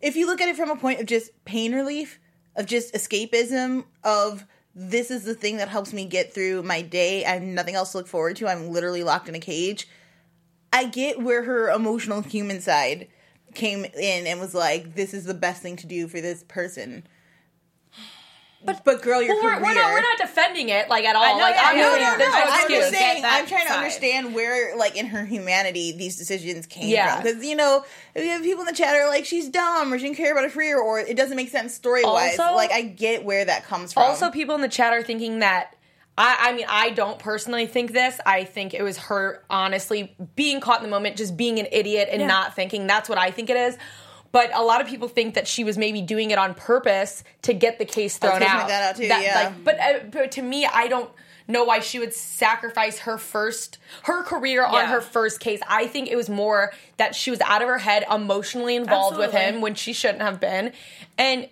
if 0.02 0.16
you 0.16 0.26
look 0.26 0.42
at 0.42 0.50
it 0.50 0.56
from 0.56 0.70
a 0.70 0.76
point 0.76 1.00
of 1.00 1.06
just 1.06 1.32
pain 1.46 1.74
relief, 1.74 2.20
of 2.56 2.66
just 2.66 2.94
escapism, 2.94 3.86
of 4.04 4.46
this 4.74 5.12
is 5.12 5.24
the 5.24 5.34
thing 5.34 5.58
that 5.58 5.70
helps 5.70 5.94
me 5.94 6.06
get 6.06 6.34
through 6.34 6.64
my 6.64 6.82
day, 6.82 7.26
I 7.26 7.32
have 7.32 7.44
nothing 7.44 7.76
else 7.76 7.92
to 7.92 8.00
look 8.00 8.08
forward 8.08 8.36
to, 8.38 8.48
I'm 8.48 8.70
literally 8.70 9.04
locked 9.04 9.30
in 9.30 9.36
a 9.36 9.40
cage. 9.40 9.88
I 10.74 10.86
get 10.86 11.22
where 11.22 11.44
her 11.44 11.70
emotional 11.70 12.22
human 12.22 12.62
side 12.62 13.10
came 13.54 13.84
in 13.84 14.28
and 14.28 14.40
was 14.40 14.56
like, 14.56 14.96
this 14.96 15.14
is 15.14 15.26
the 15.26 15.34
best 15.34 15.62
thing 15.62 15.76
to 15.78 15.88
do 15.88 16.08
for 16.08 16.22
this 16.22 16.44
person. 16.48 17.06
But, 18.64 18.84
but 18.86 19.02
girl, 19.02 19.22
your 19.22 19.36
Well, 19.36 19.44
we're, 19.44 19.52
career. 19.56 19.64
we're 19.64 19.74
not 19.74 19.92
we're 19.92 20.02
not 20.02 20.18
defending 20.20 20.70
it 20.70 20.88
like 20.90 21.04
at 21.06 21.16
all. 21.16 21.24
I 21.24 21.32
know, 21.34 21.40
like 21.40 21.56
yeah, 21.56 21.62
I'm 21.66 21.78
no, 21.78 21.82
no, 21.84 21.96
no, 21.96 22.12
no. 22.12 22.18
no 22.18 22.32
I'm 22.34 22.70
just 22.70 22.92
saying. 22.92 23.24
I'm 23.26 23.48
trying 23.48 23.64
to 23.64 23.70
side. 23.70 23.78
understand 23.78 24.36
where, 24.36 24.78
like, 24.78 24.96
in 24.96 25.08
her 25.08 25.26
humanity, 25.26 25.92
these 25.94 26.16
decisions 26.18 26.66
came 26.68 26.88
Yeah. 26.90 27.16
from. 27.16 27.24
Because 27.24 27.46
you 27.46 27.56
know, 27.56 27.84
we 28.16 28.28
have 28.28 28.44
people 28.44 28.62
in 28.62 28.68
the 28.68 28.74
chat 28.74 28.96
are 28.96 29.08
like, 29.08 29.26
she's 29.26 29.50
dumb, 29.50 29.92
or 29.92 29.98
she 29.98 30.06
didn't 30.06 30.18
care 30.18 30.32
about 30.32 30.44
her 30.44 30.50
career, 30.50 30.80
or 30.80 31.00
it 31.00 31.18
doesn't 31.18 31.36
make 31.36 31.50
sense 31.50 31.74
story 31.74 32.04
wise. 32.04 32.38
Like, 32.38 32.72
I 32.72 32.82
get 32.84 33.24
where 33.26 33.46
that 33.46 33.66
comes 33.66 33.94
from. 33.94 34.04
Also, 34.04 34.30
people 34.30 34.54
in 34.56 34.62
the 34.62 34.70
chat 34.70 34.94
are 34.94 35.04
thinking 35.04 35.40
that. 35.40 35.76
I, 36.18 36.50
I 36.50 36.54
mean, 36.54 36.66
I 36.68 36.90
don't 36.90 37.18
personally 37.20 37.66
think 37.66 37.94
this. 37.94 38.20
I 38.26 38.44
think 38.44 38.74
it 38.74 38.84
was 38.84 38.98
her 38.98 39.44
honestly 39.50 40.14
being 40.36 40.60
caught 40.60 40.80
in 40.80 40.84
the 40.84 40.90
moment, 40.90 41.16
just 41.16 41.38
being 41.38 41.58
an 41.58 41.68
idiot 41.72 42.10
and 42.12 42.28
not 42.28 42.54
thinking. 42.54 42.86
That's 42.86 43.08
what 43.08 43.18
I 43.18 43.32
think 43.32 43.50
it 43.50 43.56
is. 43.56 43.78
But 44.32 44.56
a 44.56 44.64
lot 44.64 44.82
of 44.82 44.88
people 44.88 45.08
think 45.08 45.36
that 45.36 45.48
she 45.48 45.64
was 45.64 45.78
maybe 45.78 46.02
doing 46.02 46.32
it 46.32 46.38
on 46.38 46.54
purpose 46.54 47.24
to 47.44 47.54
get 47.54 47.80
the 47.80 47.86
case 47.86 48.18
thrown 48.18 48.42
out. 48.42 48.68
that 48.68 48.90
out 48.90 48.96
too, 48.96 49.06
yeah. 49.06 49.54
like, 49.56 49.64
but, 49.64 49.80
uh, 49.80 50.00
but 50.10 50.32
to 50.34 50.42
me, 50.42 50.66
I 50.66 50.88
don't 50.88 51.10
know 51.48 51.64
why 51.66 51.80
she 51.80 52.00
would 52.00 52.14
sacrifice 52.14 53.00
her 53.00 53.18
first 53.18 53.78
her 54.04 54.24
career 54.24 54.66
on 54.66 54.86
her 54.86 55.02
first 55.02 55.40
case. 55.40 55.60
I 55.68 55.88
think 55.88 56.10
it 56.10 56.16
was 56.16 56.30
more 56.30 56.72
that 56.98 57.14
she 57.14 57.30
was 57.30 57.42
out 57.42 57.62
of 57.62 57.68
her 57.68 57.78
head, 57.78 58.06
emotionally 58.10 58.76
involved 58.76 59.18
with 59.18 59.34
him 59.34 59.60
when 59.62 59.76
she 59.76 59.94
shouldn't 59.94 60.22
have 60.22 60.40
been, 60.40 60.72
and 61.18 61.50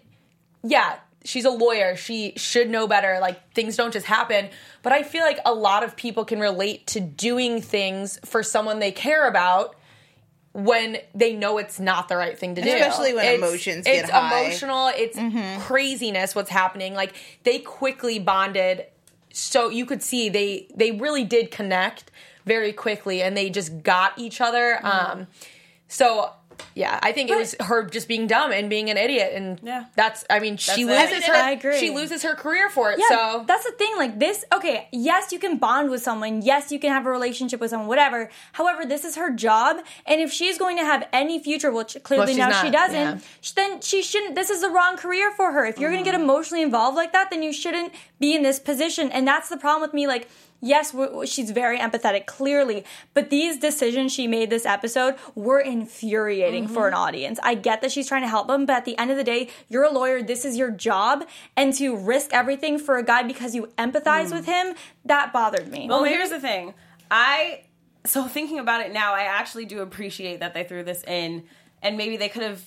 yeah, 0.64 0.98
she's 1.24 1.46
a 1.46 1.50
lawyer. 1.50 1.96
She 1.96 2.34
should 2.38 2.70
know 2.70 2.88
better. 2.88 3.20
Like 3.22 3.54
things 3.54 3.76
don't 3.76 3.92
just 3.94 4.06
happen. 4.06 4.50
But 4.82 4.94
I 4.94 5.04
feel 5.04 5.24
like 5.24 5.40
a 5.46 5.54
lot 5.54 5.84
of 5.84 5.96
people 5.96 6.26
can 6.26 6.40
relate 6.40 6.88
to 6.88 7.00
doing 7.00 7.62
things 7.62 8.20
for 8.26 8.44
someone 8.44 8.80
they 8.80 8.92
care 8.92 9.28
about 9.28 9.76
when 10.54 10.98
they 11.14 11.34
know 11.34 11.58
it's 11.58 11.80
not 11.80 12.08
the 12.08 12.18
right 12.18 12.38
thing 12.38 12.56
to 12.56 12.62
do. 12.62 12.70
Especially 12.70 13.14
when 13.14 13.36
emotions 13.36 13.86
get 13.86 14.04
it's 14.04 14.10
high. 14.10 14.42
emotional. 14.42 14.92
It's 14.96 15.64
craziness. 15.66 16.36
What's 16.36 16.50
happening? 16.50 16.94
Like 16.94 17.14
they 17.44 17.60
quickly 17.60 18.20
bonded. 18.20 18.86
So 19.32 19.70
you 19.70 19.86
could 19.86 20.02
see 20.02 20.30
they 20.30 20.68
they 20.76 20.92
really 20.92 21.24
did 21.24 21.52
connect 21.52 22.12
very 22.46 22.74
quickly, 22.74 23.22
and 23.22 23.38
they 23.38 23.50
just 23.50 23.84
got 23.84 24.18
each 24.18 24.42
other. 24.42 24.80
Um, 24.84 25.28
so 25.88 26.32
yeah, 26.76 27.00
I 27.02 27.12
think 27.14 27.30
it 27.30 27.38
was 27.38 27.56
her 27.62 27.84
just 27.86 28.08
being 28.08 28.28
dumb 28.28 28.52
and 28.52 28.70
being 28.70 28.90
an 28.90 28.98
idiot, 28.98 29.32
and 29.34 29.60
Yeah. 29.64 29.86
that's. 29.96 30.26
I 30.30 30.40
mean, 30.40 30.58
she 30.58 30.84
That's 30.84 31.12
it. 31.12 31.16
loses 31.16 31.28
her. 31.28 31.34
I 31.34 31.52
agree. 31.52 31.80
She 31.80 31.90
loses 31.90 32.24
her 32.24 32.36
career 32.36 32.70
for 32.70 32.92
it. 32.92 33.00
Yeah, 33.00 33.08
so 33.10 33.44
that's 33.48 33.64
the 33.66 33.72
thing. 33.72 33.92
Like 33.98 34.20
this, 34.20 34.46
okay, 34.54 34.88
yes, 34.92 35.32
you 35.32 35.40
can 35.40 35.58
bond 35.58 35.90
with 35.90 36.02
someone. 36.02 36.42
Yes, 36.42 36.72
you 36.72 36.80
can 36.80 36.92
have 36.92 37.06
a 37.06 37.10
relationship 37.12 37.60
with 37.60 37.70
someone, 37.70 37.88
whatever. 37.88 38.30
However, 38.54 38.86
this 38.86 39.04
is 39.06 39.16
her 39.16 39.30
job, 39.32 39.78
and 40.06 40.20
if 40.22 40.32
she's 40.32 40.58
going 40.58 40.78
to 40.78 40.84
have 40.84 41.08
any 41.14 41.42
future, 41.42 41.72
which 41.72 41.98
clearly 42.04 42.28
she's 42.28 42.38
now 42.38 42.50
not, 42.50 42.66
she 42.66 42.72
doesn't, 42.72 42.96
yeah. 43.18 43.20
then 43.56 43.82
she 43.82 44.02
shouldn't. 44.02 44.36
This 44.36 44.50
is 44.50 44.62
the 44.62 44.70
wrong 44.70 44.98
career 44.98 45.32
for 45.32 45.52
her. 45.54 45.66
If 45.66 45.80
you're 45.80 45.90
going 45.92 46.04
to 46.04 46.10
Mm-hmm. 46.10 46.18
get 46.18 46.22
emotionally 46.30 46.64
involved 46.64 46.96
like 46.96 47.14
that, 47.14 47.30
then 47.30 47.44
you 47.44 47.52
shouldn't 47.54 47.94
be 48.20 48.34
in 48.36 48.42
this 48.44 48.60
position. 48.60 49.12
And 49.12 49.28
that's 49.28 49.50
the 49.50 49.58
problem 49.58 49.82
with 49.82 49.94
me. 49.94 50.08
Like. 50.08 50.30
Yes, 50.62 50.94
she's 51.24 51.52
very 51.52 51.80
empathetic, 51.80 52.26
clearly, 52.26 52.84
but 53.14 53.30
these 53.30 53.58
decisions 53.58 54.12
she 54.12 54.28
made 54.28 54.50
this 54.50 54.66
episode 54.66 55.16
were 55.34 55.62
infuriating 55.62 56.39
for 56.68 56.88
an 56.88 56.94
mm-hmm. 56.94 57.02
audience. 57.02 57.40
I 57.44 57.56
get 57.56 57.82
that 57.82 57.92
she's 57.92 58.08
trying 58.08 58.24
to 58.24 58.28
help 58.28 58.48
them, 58.48 58.66
but 58.66 58.76
at 58.76 58.86
the 58.86 58.98
end 58.98 59.12
of 59.12 59.18
the 59.18 59.24
day, 59.24 59.50
you're 59.68 59.84
a 59.84 59.92
lawyer, 59.92 60.22
this 60.22 60.46
is 60.46 60.58
your 60.58 60.72
job, 60.72 61.26
and 61.56 61.74
to 61.76 61.96
risk 61.96 62.34
everything 62.34 62.80
for 62.80 62.98
a 62.98 63.04
guy 63.04 63.24
because 63.24 63.56
you 63.56 63.68
empathize 63.78 64.28
mm. 64.28 64.34
with 64.34 64.46
him, 64.46 64.76
that 65.06 65.34
bothered 65.34 65.68
me. 65.70 65.88
Well, 65.88 66.04
here's 66.04 66.30
the 66.30 66.40
thing. 66.40 66.74
I 67.12 67.64
so 68.06 68.24
thinking 68.26 68.60
about 68.60 68.86
it 68.86 68.94
now, 68.94 69.14
I 69.14 69.22
actually 69.22 69.66
do 69.66 69.82
appreciate 69.82 70.40
that 70.40 70.54
they 70.54 70.64
threw 70.64 70.84
this 70.84 71.04
in, 71.04 71.44
and 71.82 71.98
maybe 71.98 72.18
they 72.18 72.30
could 72.30 72.44
have 72.44 72.64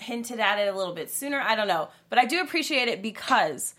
hinted 0.00 0.40
at 0.40 0.58
it 0.58 0.72
a 0.72 0.76
little 0.76 0.94
bit 0.94 1.10
sooner. 1.10 1.40
I 1.40 1.54
don't 1.54 1.68
know, 1.68 1.88
but 2.10 2.18
I 2.18 2.24
do 2.24 2.40
appreciate 2.40 2.88
it 2.88 3.02
because 3.02 3.74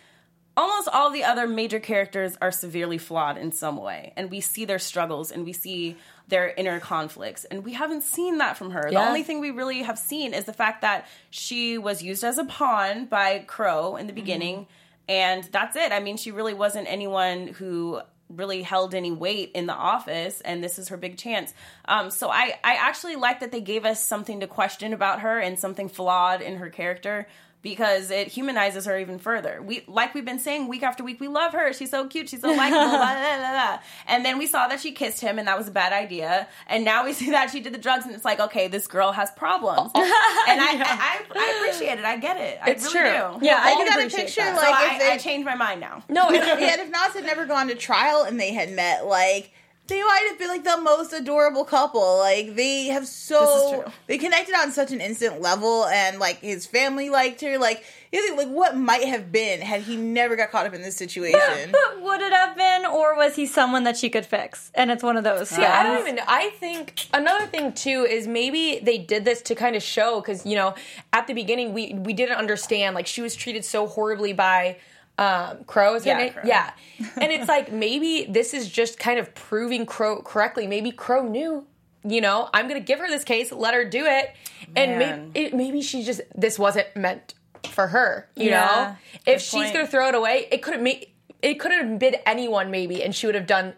almost 0.57 0.87
all 0.91 1.11
the 1.11 1.23
other 1.23 1.47
major 1.47 1.79
characters 1.79 2.37
are 2.41 2.51
severely 2.51 2.97
flawed 2.97 3.37
in 3.37 3.51
some 3.51 3.77
way, 3.77 4.13
and 4.15 4.31
we 4.31 4.41
see 4.41 4.65
their 4.65 4.79
struggles 4.79 5.31
and 5.31 5.45
we 5.45 5.53
see 5.53 5.97
their 6.27 6.49
inner 6.49 6.79
conflicts, 6.79 7.45
and 7.45 7.63
we 7.63 7.73
haven't 7.73 8.03
seen 8.03 8.39
that 8.39 8.57
from 8.57 8.71
her. 8.71 8.89
The 8.89 8.97
only 8.97 9.23
thing 9.23 9.39
we 9.39 9.51
really 9.51 9.83
have 9.83 9.99
seen 9.99 10.33
is 10.33 10.45
the 10.45 10.53
fact 10.53 10.81
that 10.81 11.07
she 11.29 11.77
was 11.77 12.01
used 12.01 12.23
as 12.23 12.37
a 12.37 12.45
pawn 12.45 13.05
by 13.05 13.39
Crowe 13.39 13.95
in 13.95 14.07
the 14.07 14.13
beginning, 14.13 14.67
and 15.07 15.43
that's 15.45 15.75
it. 15.75 15.91
I 15.91 15.99
mean, 15.99 16.17
she 16.17 16.31
really 16.31 16.53
wasn't 16.53 16.87
anyone 16.89 17.47
who 17.47 18.01
really 18.29 18.63
held 18.63 18.95
any 18.95 19.11
weight 19.11 19.51
in 19.53 19.67
the 19.67 19.73
office 19.73 20.41
and 20.41 20.63
this 20.63 20.79
is 20.79 20.89
her 20.89 20.97
big 20.97 21.17
chance. 21.17 21.53
Um, 21.87 22.09
so 22.09 22.29
I, 22.29 22.55
I 22.63 22.75
actually 22.75 23.15
like 23.15 23.41
that 23.41 23.51
they 23.51 23.61
gave 23.61 23.85
us 23.85 24.03
something 24.03 24.39
to 24.39 24.47
question 24.47 24.93
about 24.93 25.19
her 25.19 25.39
and 25.39 25.59
something 25.59 25.89
flawed 25.89 26.41
in 26.41 26.57
her 26.57 26.69
character 26.69 27.27
because 27.65 28.11
it 28.11 28.27
humanizes 28.27 28.85
her 28.85 28.95
even 28.99 29.17
further. 29.17 29.59
We 29.59 29.83
like 29.87 30.13
we've 30.13 30.23
been 30.23 30.37
saying 30.37 30.67
week 30.67 30.83
after 30.83 31.03
week 31.03 31.19
we 31.19 31.27
love 31.27 31.51
her. 31.53 31.73
She's 31.73 31.89
so 31.89 32.05
cute. 32.07 32.29
She's 32.29 32.41
so 32.41 32.49
likable 32.53 32.91
blah, 32.91 33.13
blah, 33.15 33.37
blah, 33.37 33.51
blah. 33.51 33.79
and 34.07 34.23
then 34.23 34.37
we 34.37 34.45
saw 34.45 34.67
that 34.67 34.79
she 34.79 34.91
kissed 34.91 35.19
him 35.19 35.39
and 35.39 35.47
that 35.47 35.57
was 35.57 35.67
a 35.67 35.71
bad 35.71 35.91
idea. 35.91 36.47
And 36.67 36.85
now 36.85 37.03
we 37.05 37.11
see 37.19 37.31
that 37.31 37.49
she 37.49 37.61
did 37.61 37.73
the 37.73 37.79
drugs 37.79 38.05
and 38.05 38.13
it's 38.13 38.23
like 38.23 38.39
okay 38.39 38.67
this 38.67 38.85
girl 38.85 39.13
has 39.13 39.31
problems. 39.31 39.89
Oh, 39.95 39.99
oh, 40.03 40.45
and 40.47 40.61
I, 40.61 40.73
I, 40.73 41.21
I 41.35 41.53
appreciate 41.57 41.97
it. 41.97 42.05
I 42.05 42.17
get 42.17 42.37
it. 42.37 42.59
I 42.61 42.69
It's 42.69 42.93
really 42.93 43.09
true. 43.09 43.39
do. 43.39 43.45
Yeah, 43.47 43.59
I 43.59 43.71
I 43.71 43.73
can 43.73 43.85
got 43.87 43.95
a 43.95 43.99
appreciate 44.01 44.25
picture 44.25 44.41
that. 44.41 44.55
so 44.55 44.61
like 44.61 44.75
I, 44.75 44.93
if 44.93 45.01
they 45.01 45.11
I 45.13 45.17
changed 45.17 45.45
my 45.45 45.55
mind 45.55 45.81
now. 45.81 46.03
No, 46.07 46.29
and 46.29 46.35
if 46.81 46.91
Naz 46.91 47.13
had 47.13 47.25
never 47.25 47.47
gone 47.47 47.67
to 47.69 47.75
trial 47.75 48.25
and 48.25 48.39
they 48.39 48.53
had 48.53 48.71
met, 48.71 49.07
like 49.07 49.51
they 49.87 50.01
might 50.01 50.25
have 50.29 50.39
been 50.39 50.47
like 50.47 50.63
the 50.63 50.77
most 50.81 51.13
adorable 51.13 51.63
couple. 51.63 52.17
Like 52.17 52.55
they 52.55 52.85
have 52.85 53.07
so 53.07 53.91
they 54.07 54.17
connected 54.17 54.55
on 54.55 54.71
such 54.71 54.91
an 54.91 54.99
instant 54.99 55.41
level, 55.41 55.85
and 55.85 56.19
like 56.19 56.39
his 56.39 56.65
family 56.65 57.09
liked 57.09 57.41
her. 57.41 57.59
Like 57.59 57.83
you 58.11 58.21
think, 58.25 58.37
like 58.37 58.47
what 58.47 58.75
might 58.75 59.07
have 59.07 59.31
been 59.31 59.61
had 59.61 59.81
he 59.81 59.95
never 59.95 60.35
got 60.35 60.49
caught 60.49 60.65
up 60.65 60.73
in 60.73 60.81
this 60.81 60.95
situation. 60.95 61.71
But 61.71 62.01
would 62.01 62.21
it 62.21 62.33
have 62.33 62.55
been, 62.55 62.85
or 62.85 63.15
was 63.15 63.35
he 63.35 63.45
someone 63.45 63.83
that 63.83 63.95
she 63.95 64.09
could 64.09 64.25
fix? 64.25 64.71
And 64.73 64.89
it's 64.89 65.03
one 65.03 65.17
of 65.17 65.23
those. 65.23 65.49
See, 65.49 65.63
I 65.63 65.83
don't 65.83 65.97
uh, 65.97 65.99
even. 65.99 66.15
Know. 66.15 66.23
I 66.27 66.49
think 66.59 67.07
another 67.13 67.45
thing 67.45 67.71
too 67.73 68.07
is 68.09 68.27
maybe 68.27 68.79
they 68.81 68.97
did 68.97 69.23
this 69.23 69.43
to 69.43 69.55
kind 69.55 69.75
of 69.75 69.83
show 69.83 70.19
because 70.19 70.45
you 70.47 70.55
know 70.55 70.73
at 71.13 71.27
the 71.27 71.33
beginning 71.33 71.73
we 71.73 71.93
we 71.93 72.13
didn't 72.13 72.37
understand 72.37 72.95
like 72.95 73.05
she 73.05 73.21
was 73.21 73.35
treated 73.35 73.63
so 73.63 73.85
horribly 73.85 74.33
by 74.33 74.77
um 75.17 75.63
Crowe. 75.65 75.95
Is 75.95 76.03
her 76.03 76.11
Yeah, 76.11 76.17
name? 76.17 76.33
Crowe. 76.33 76.43
Yeah, 76.45 76.71
and 77.21 77.31
it's 77.31 77.47
like 77.47 77.71
maybe 77.71 78.25
this 78.29 78.53
is 78.53 78.69
just 78.69 78.99
kind 78.99 79.19
of 79.19 79.33
proving 79.35 79.85
Crowe 79.85 80.21
correctly. 80.21 80.67
Maybe 80.67 80.91
Crowe 80.91 81.27
knew. 81.27 81.65
You 82.07 82.21
know, 82.21 82.49
I'm 82.53 82.67
gonna 82.67 82.79
give 82.81 82.99
her 82.99 83.07
this 83.07 83.23
case, 83.23 83.51
let 83.51 83.73
her 83.73 83.83
do 83.83 84.05
it, 84.05 84.31
and 84.75 84.99
maybe, 84.99 85.31
it, 85.33 85.53
maybe 85.55 85.81
she 85.81 86.03
just 86.03 86.21
this 86.35 86.59
wasn't 86.59 86.87
meant 86.95 87.33
for 87.71 87.87
her. 87.87 88.29
You 88.35 88.49
Yeah, 88.51 88.95
know, 89.25 89.31
if 89.33 89.41
she's 89.41 89.53
point. 89.63 89.73
gonna 89.73 89.87
throw 89.87 90.09
it 90.09 90.15
away, 90.15 90.47
it 90.51 90.61
could 90.61 90.73
have 90.75 90.83
made 90.83 91.07
it 91.41 91.55
could 91.55 91.71
have 91.71 91.97
been 91.97 92.15
anyone 92.25 92.69
maybe, 92.69 93.01
and 93.03 93.15
she 93.15 93.25
would 93.25 93.33
have 93.35 93.47
done 93.47 93.73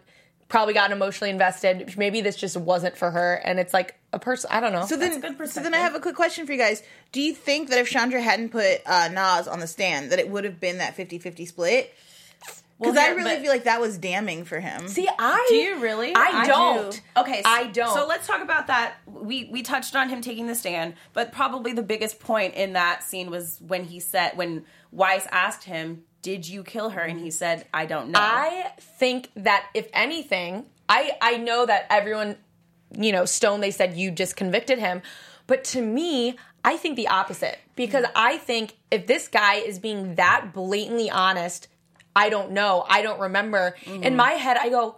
probably 0.48 0.74
gotten 0.74 0.92
emotionally 0.96 1.30
invested. 1.30 1.94
Maybe 1.96 2.20
this 2.20 2.36
just 2.36 2.56
wasn't 2.56 2.96
for 2.96 3.10
her, 3.10 3.34
and 3.34 3.58
it's 3.60 3.72
like 3.74 3.94
a 4.12 4.18
person. 4.18 4.48
I 4.52 4.60
don't 4.60 4.72
know. 4.72 4.86
So 4.86 4.96
then, 4.96 5.20
so 5.46 5.60
then. 5.62 5.74
I 5.74 5.78
have 5.78 5.94
a 5.94 6.00
quick 6.00 6.16
question 6.16 6.46
for 6.46 6.52
you 6.52 6.58
guys. 6.58 6.82
Do 7.12 7.20
you 7.20 7.34
think 7.34 7.68
that 7.70 7.78
if 7.78 7.88
Chandra 7.88 8.20
hadn't 8.20 8.50
put 8.50 8.80
uh, 8.86 9.08
Naz 9.12 9.46
on 9.46 9.60
the 9.60 9.66
stand, 9.66 10.10
that 10.12 10.18
it 10.18 10.28
would 10.30 10.44
have 10.44 10.58
been 10.60 10.78
that 10.78 10.96
50-50 10.96 11.46
split? 11.46 11.94
Because 12.80 12.94
Well, 12.94 13.04
I 13.04 13.08
really 13.08 13.34
but- 13.34 13.42
feel 13.42 13.50
like 13.50 13.64
that 13.64 13.80
was 13.80 13.98
damning 13.98 14.44
for 14.44 14.60
him. 14.60 14.86
See, 14.86 15.08
I 15.18 15.46
Do 15.48 15.54
you 15.56 15.80
really? 15.80 16.12
I, 16.14 16.46
don't. 16.46 16.92
do. 16.92 16.98
Okay, 17.16 17.42
so, 17.42 17.48
I 17.50 17.66
don't. 17.66 17.92
So 17.92 18.06
let's 18.06 18.26
talk 18.26 18.40
about 18.40 18.68
that. 18.68 18.94
We 19.06 19.48
we 19.50 19.62
touched 19.62 19.96
on 19.96 20.08
him 20.08 20.20
taking 20.20 20.46
the 20.46 20.54
stand, 20.54 20.94
but 21.12 21.32
probably 21.32 21.72
the 21.72 21.82
biggest 21.82 22.20
point 22.20 22.54
in 22.54 22.74
that 22.74 23.02
scene 23.02 23.30
was 23.30 23.58
when 23.66 23.82
he 23.84 23.98
said 23.98 24.36
when 24.36 24.64
Weiss 24.92 25.26
asked 25.32 25.64
him, 25.64 26.04
"Did 26.22 26.48
you 26.48 26.64
kill 26.64 26.90
her?" 26.90 27.00
and 27.00 27.20
he 27.20 27.30
said, 27.30 27.66
"I 27.72 27.86
don't 27.86 28.10
know." 28.10 28.18
I 28.20 28.72
think 28.80 29.30
that 29.36 29.66
if 29.74 29.88
anything, 29.92 30.66
I 30.88 31.12
I 31.20 31.36
know 31.36 31.66
that 31.66 31.86
everyone, 31.90 32.36
you 32.96 33.12
know, 33.12 33.24
Stone. 33.24 33.60
They 33.60 33.70
said 33.70 33.96
you 33.96 34.10
just 34.10 34.36
convicted 34.36 34.78
him, 34.78 35.02
but 35.46 35.64
to 35.64 35.82
me, 35.82 36.36
I 36.64 36.76
think 36.76 36.96
the 36.96 37.08
opposite 37.08 37.58
because 37.76 38.04
I 38.14 38.38
think 38.38 38.76
if 38.90 39.06
this 39.06 39.28
guy 39.28 39.54
is 39.56 39.78
being 39.78 40.16
that 40.16 40.52
blatantly 40.52 41.10
honest. 41.10 41.68
I 42.16 42.30
don't 42.30 42.50
know, 42.50 42.84
I 42.88 43.02
don't 43.02 43.20
remember. 43.20 43.76
Mm-hmm. 43.84 44.02
In 44.02 44.16
my 44.16 44.32
head, 44.32 44.56
I 44.56 44.70
go, 44.70 44.96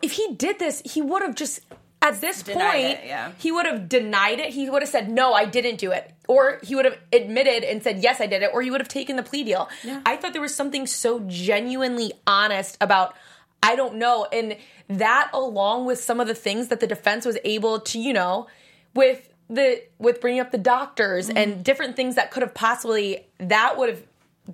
if 0.00 0.12
he 0.12 0.34
did 0.34 0.58
this, 0.58 0.80
he 0.86 1.02
would 1.02 1.20
have 1.20 1.34
just 1.34 1.60
at 2.02 2.20
this 2.20 2.42
Denied 2.42 2.72
point, 2.72 2.98
it, 2.98 3.06
yeah. 3.06 3.32
he 3.38 3.52
would 3.52 3.66
have 3.66 3.88
denied 3.88 4.40
it. 4.40 4.50
He 4.54 4.70
would 4.70 4.82
have 4.82 4.88
said, 4.88 5.10
"No, 5.10 5.34
I 5.34 5.44
didn't 5.44 5.76
do 5.78 5.92
it," 5.92 6.10
or 6.28 6.58
he 6.62 6.74
would 6.74 6.84
have 6.86 6.96
admitted 7.12 7.62
and 7.62 7.82
said, 7.82 7.98
"Yes, 8.02 8.20
I 8.20 8.26
did 8.26 8.42
it," 8.42 8.50
or 8.52 8.62
he 8.62 8.70
would 8.70 8.80
have 8.80 8.88
taken 8.88 9.16
the 9.16 9.22
plea 9.22 9.44
deal. 9.44 9.68
I 10.06 10.16
thought 10.16 10.32
there 10.32 10.40
was 10.40 10.54
something 10.54 10.86
so 10.86 11.20
genuinely 11.26 12.12
honest 12.26 12.78
about. 12.80 13.14
I 13.62 13.76
don't 13.76 13.96
know, 13.96 14.26
and 14.32 14.56
that 14.88 15.30
along 15.34 15.84
with 15.84 16.02
some 16.02 16.18
of 16.20 16.26
the 16.26 16.34
things 16.34 16.68
that 16.68 16.80
the 16.80 16.86
defense 16.86 17.26
was 17.26 17.36
able 17.44 17.80
to, 17.80 17.98
you 17.98 18.14
know, 18.14 18.46
with 18.94 19.28
the 19.50 19.82
with 19.98 20.22
bringing 20.22 20.40
up 20.40 20.52
the 20.52 20.58
doctors 20.58 21.28
Mm-hmm. 21.28 21.36
and 21.36 21.64
different 21.64 21.96
things 21.96 22.14
that 22.14 22.30
could 22.30 22.42
have 22.42 22.54
possibly 22.54 23.26
that 23.38 23.76
would 23.76 23.90
have 23.90 24.02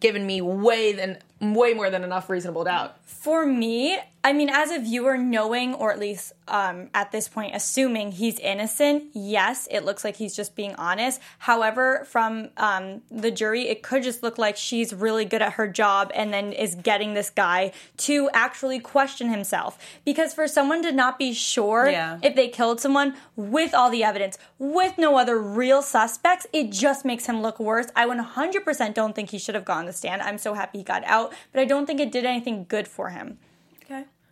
given 0.01 0.27
me 0.27 0.41
way 0.41 0.93
than 0.93 1.19
way 1.41 1.73
more 1.75 1.91
than 1.91 2.03
enough 2.03 2.29
reasonable 2.29 2.65
doubt. 2.65 2.97
For 3.05 3.47
me, 3.47 3.99
I 4.27 4.33
mean, 4.33 4.51
as 4.51 4.73
a 4.73 4.81
viewer, 4.81 5.17
knowing 5.17 5.73
or 5.75 5.93
at 5.93 6.01
least 6.01 6.33
um, 6.49 6.91
at 6.93 7.13
this 7.13 7.29
point 7.29 7.55
assuming 7.55 8.11
he's 8.11 8.41
innocent, 8.41 9.05
yes, 9.13 9.69
it 9.71 9.85
looks 9.85 10.03
like 10.03 10.17
he's 10.17 10.35
just 10.35 10.57
being 10.57 10.75
honest. 10.75 11.21
However, 11.39 12.05
from 12.11 12.49
um, 12.57 13.03
the 13.09 13.31
jury, 13.31 13.69
it 13.69 13.85
could 13.85 14.03
just 14.03 14.25
look 14.25 14.37
like 14.37 14.57
she's 14.57 14.93
really 14.93 15.25
good 15.25 15.43
at 15.43 15.53
her 15.53 15.69
job 15.69 16.11
and 16.13 16.33
then 16.33 16.53
is 16.53 16.75
getting 16.75 17.15
this 17.15 17.31
guy 17.31 17.71
to 17.99 18.29
actually 18.35 18.81
question 18.81 19.29
himself. 19.29 19.79
Because 20.05 20.35
for 20.35 20.49
someone 20.49 20.83
to 20.83 20.91
not 20.91 21.21
be 21.21 21.33
sure 21.33 21.89
Yeah. 21.89 22.19
if 22.21 22.35
they 22.35 22.49
killed 22.49 22.81
someone 22.81 23.15
with 23.37 23.75
all 23.75 23.91
the 23.91 24.03
evidence, 24.03 24.39
with 24.59 24.99
no 24.99 25.19
other 25.19 25.39
real 25.39 25.83
suspects, 25.83 26.49
it 26.53 26.73
just 26.73 27.05
makes 27.05 27.27
him 27.27 27.43
look 27.43 27.61
worse. 27.61 27.87
I 27.95 28.07
100% 28.07 28.93
don't 28.93 29.15
think 29.15 29.31
he 29.31 29.39
should 29.39 29.55
have 29.55 29.65
gone 29.65 29.87
the 29.87 29.93
stand. 29.93 30.21
I'm 30.21 30.39
so 30.39 30.55
happy 30.55 30.79
he 30.79 30.85
got 30.85 31.05
out, 31.05 31.33
but 31.53 31.61
I 31.61 31.65
don't 31.65 31.87
think 31.87 32.01
it 32.01 32.11
did 32.11 32.25
anything 32.25 32.67
good 32.69 32.89
for 32.89 33.11
him. 33.11 33.39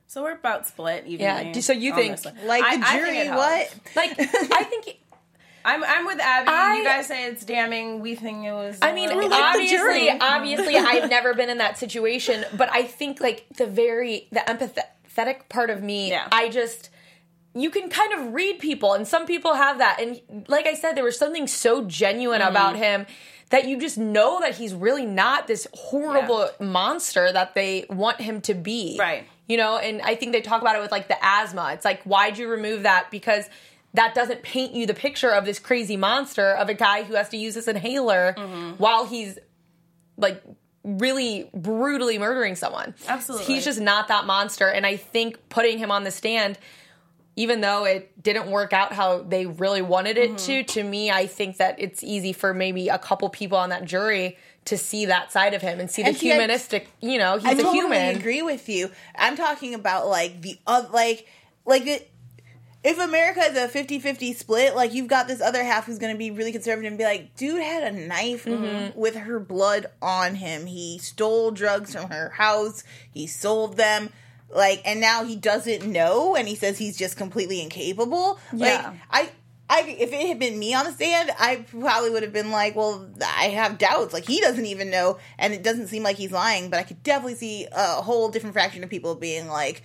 So 0.06 0.22
we're 0.22 0.32
about 0.32 0.66
split 0.66 1.04
evenly. 1.06 1.52
Yeah, 1.52 1.60
so 1.60 1.72
you 1.72 1.94
think- 1.94 2.18
Like 2.44 2.62
I- 2.64 2.76
the 2.76 2.84
think 3.04 3.26
it 3.26 3.30
what? 3.34 3.74
Like 3.96 4.14
I 4.18 4.64
think 4.64 4.98
I'm 5.64 5.82
I'm 5.82 6.04
with 6.06 6.20
Abby. 6.20 6.48
I- 6.48 6.76
you 6.76 6.84
guys 6.84 7.06
say 7.06 7.24
it's 7.26 7.44
damning. 7.44 8.00
We 8.00 8.14
think 8.14 8.44
it 8.44 8.52
was. 8.52 8.78
I 8.82 8.92
mean, 8.92 9.08
like 9.08 9.32
obviously, 9.32 10.10
obviously, 10.10 10.76
I've 10.78 11.08
never 11.10 11.34
been 11.34 11.48
in 11.50 11.58
that 11.58 11.78
situation, 11.78 12.44
but 12.56 12.68
I 12.70 12.82
think 12.82 13.20
like 13.20 13.46
the 13.56 13.66
very 13.66 14.28
the 14.30 14.40
empathetic 14.40 15.48
part 15.48 15.70
of 15.70 15.82
me, 15.82 16.10
Yeah. 16.10 16.28
I 16.30 16.48
just 16.50 16.90
you 17.54 17.70
can 17.70 17.88
kind 17.88 18.12
of 18.12 18.34
read 18.34 18.58
people, 18.58 18.92
and 18.94 19.06
some 19.08 19.26
people 19.26 19.54
have 19.54 19.78
that, 19.78 20.00
and 20.00 20.20
like 20.48 20.66
I 20.66 20.74
said, 20.74 20.96
there 20.96 21.04
was 21.04 21.18
something 21.18 21.46
so 21.46 21.84
genuine 21.84 22.40
Mm-hmm. 22.40 22.50
about 22.50 22.76
him 22.76 23.06
that 23.50 23.66
you 23.66 23.78
just 23.78 23.96
know 23.96 24.40
that 24.40 24.56
he's 24.56 24.74
really 24.74 25.06
not 25.06 25.46
this 25.46 25.66
horrible 25.72 26.50
monster 26.60 27.30
that 27.32 27.54
they 27.54 27.86
want 27.88 28.20
him 28.20 28.40
to 28.42 28.54
be, 28.54 28.96
Right. 28.98 29.26
You 29.46 29.56
know, 29.58 29.76
and 29.76 30.00
I 30.02 30.14
think 30.14 30.32
they 30.32 30.40
talk 30.40 30.62
about 30.62 30.76
it 30.76 30.80
with 30.82 30.90
like 30.90 31.08
the 31.08 31.16
asthma. 31.22 31.70
It's 31.74 31.84
like, 31.84 32.02
why'd 32.04 32.38
you 32.38 32.48
remove 32.48 32.84
that? 32.84 33.10
Because 33.10 33.44
that 33.92 34.14
doesn't 34.14 34.42
paint 34.42 34.72
you 34.74 34.86
the 34.86 34.94
picture 34.94 35.30
of 35.30 35.44
this 35.44 35.58
crazy 35.58 35.96
monster 35.96 36.52
of 36.52 36.68
a 36.68 36.74
guy 36.74 37.02
who 37.02 37.14
has 37.14 37.28
to 37.28 37.36
use 37.36 37.54
this 37.54 37.68
inhaler 37.68 38.34
Mm-hmm. 38.38 38.70
while 38.72 39.04
he's 39.06 39.38
like 40.16 40.42
really 40.82 41.48
brutally 41.54 42.18
murdering 42.18 42.54
someone. 42.56 42.94
Absolutely. 43.06 43.46
He's 43.46 43.64
just 43.64 43.80
not 43.80 44.08
that 44.08 44.24
monster. 44.26 44.66
And 44.68 44.86
I 44.86 44.96
think 44.96 45.48
putting 45.48 45.78
him 45.78 45.90
on 45.90 46.04
the 46.04 46.10
stand, 46.10 46.58
even 47.36 47.60
though 47.60 47.84
it 47.84 48.22
didn't 48.22 48.50
work 48.50 48.72
out 48.72 48.92
how 48.92 49.22
they 49.22 49.46
really 49.46 49.82
wanted 49.82 50.16
it 50.18 50.30
Mm-hmm. 50.30 50.46
to, 50.46 50.62
to 50.64 50.82
me, 50.82 51.10
I 51.10 51.26
think 51.26 51.56
that 51.58 51.76
it's 51.78 52.02
easy 52.02 52.32
for 52.32 52.54
maybe 52.54 52.88
a 52.88 52.98
couple 52.98 53.28
people 53.28 53.58
on 53.58 53.68
that 53.70 53.84
jury 53.84 54.36
to 54.66 54.78
see 54.78 55.06
that 55.06 55.30
side 55.32 55.54
of 55.54 55.62
him 55.62 55.78
and 55.80 55.90
see 55.90 56.02
the 56.02 56.08
And 56.08 56.16
see, 56.16 56.30
I- 56.30 56.34
humanistic, 56.34 56.88
you 57.00 57.18
know, 57.18 57.36
he's 57.36 57.44
I 57.46 57.50
a 57.52 57.56
totally 57.56 57.74
human. 57.76 58.16
agree 58.16 58.42
with 58.42 58.68
you. 58.68 58.90
I'm 59.16 59.36
talking 59.36 59.74
about 59.74 60.06
like 60.08 60.40
the 60.42 60.58
uh, 60.66 60.84
like 60.92 61.26
like 61.66 61.86
it, 61.86 62.10
if 62.82 62.98
America 62.98 63.40
is 63.40 63.56
a 63.56 63.66
50-50 63.68 64.34
split, 64.36 64.76
like 64.76 64.92
you've 64.92 65.08
got 65.08 65.26
this 65.26 65.40
other 65.40 65.64
half 65.64 65.86
who's 65.86 65.98
going 65.98 66.12
to 66.14 66.18
be 66.18 66.30
really 66.30 66.52
conservative 66.52 66.90
and 66.92 66.98
be 66.98 67.04
like, 67.04 67.34
dude 67.36 67.62
had 67.62 67.82
a 67.94 67.96
knife 68.06 68.44
Mm-hmm. 68.44 68.98
with 68.98 69.16
her 69.16 69.40
blood 69.40 69.86
on 70.02 70.34
him. 70.34 70.66
He 70.66 70.98
stole 70.98 71.50
drugs 71.50 71.94
from 71.94 72.10
her 72.10 72.28
house. 72.30 72.84
He 73.10 73.26
sold 73.26 73.76
them. 73.78 74.10
Like, 74.54 74.82
and 74.84 75.00
now 75.00 75.24
he 75.24 75.34
doesn't 75.34 75.84
know, 75.84 76.36
and 76.36 76.46
he 76.46 76.54
says 76.54 76.78
he's 76.78 76.96
just 76.96 77.16
completely 77.16 77.60
incapable. 77.62 78.38
Yeah. 78.52 78.90
Like, 78.90 79.00
I, 79.10 79.28
I, 79.68 79.82
if 79.98 80.12
it 80.12 80.28
had 80.28 80.38
been 80.38 80.58
me 80.58 80.74
on 80.74 80.84
the 80.84 80.92
stand, 80.92 81.30
I 81.38 81.64
probably 81.70 82.10
would 82.10 82.22
have 82.22 82.32
been 82.34 82.50
like, 82.50 82.76
well, 82.76 83.08
I 83.22 83.44
have 83.48 83.78
doubts. 83.78 84.12
Like, 84.12 84.26
he 84.26 84.40
doesn't 84.40 84.66
even 84.66 84.90
know, 84.90 85.18
and 85.38 85.54
it 85.54 85.62
doesn't 85.62 85.86
seem 85.88 86.02
like 86.02 86.16
he's 86.16 86.32
lying, 86.32 86.68
but 86.68 86.78
I 86.78 86.82
could 86.82 87.02
definitely 87.02 87.36
see 87.36 87.66
a 87.72 88.02
whole 88.02 88.28
different 88.28 88.52
fraction 88.52 88.84
of 88.84 88.90
people 88.90 89.14
being 89.14 89.48
like, 89.48 89.82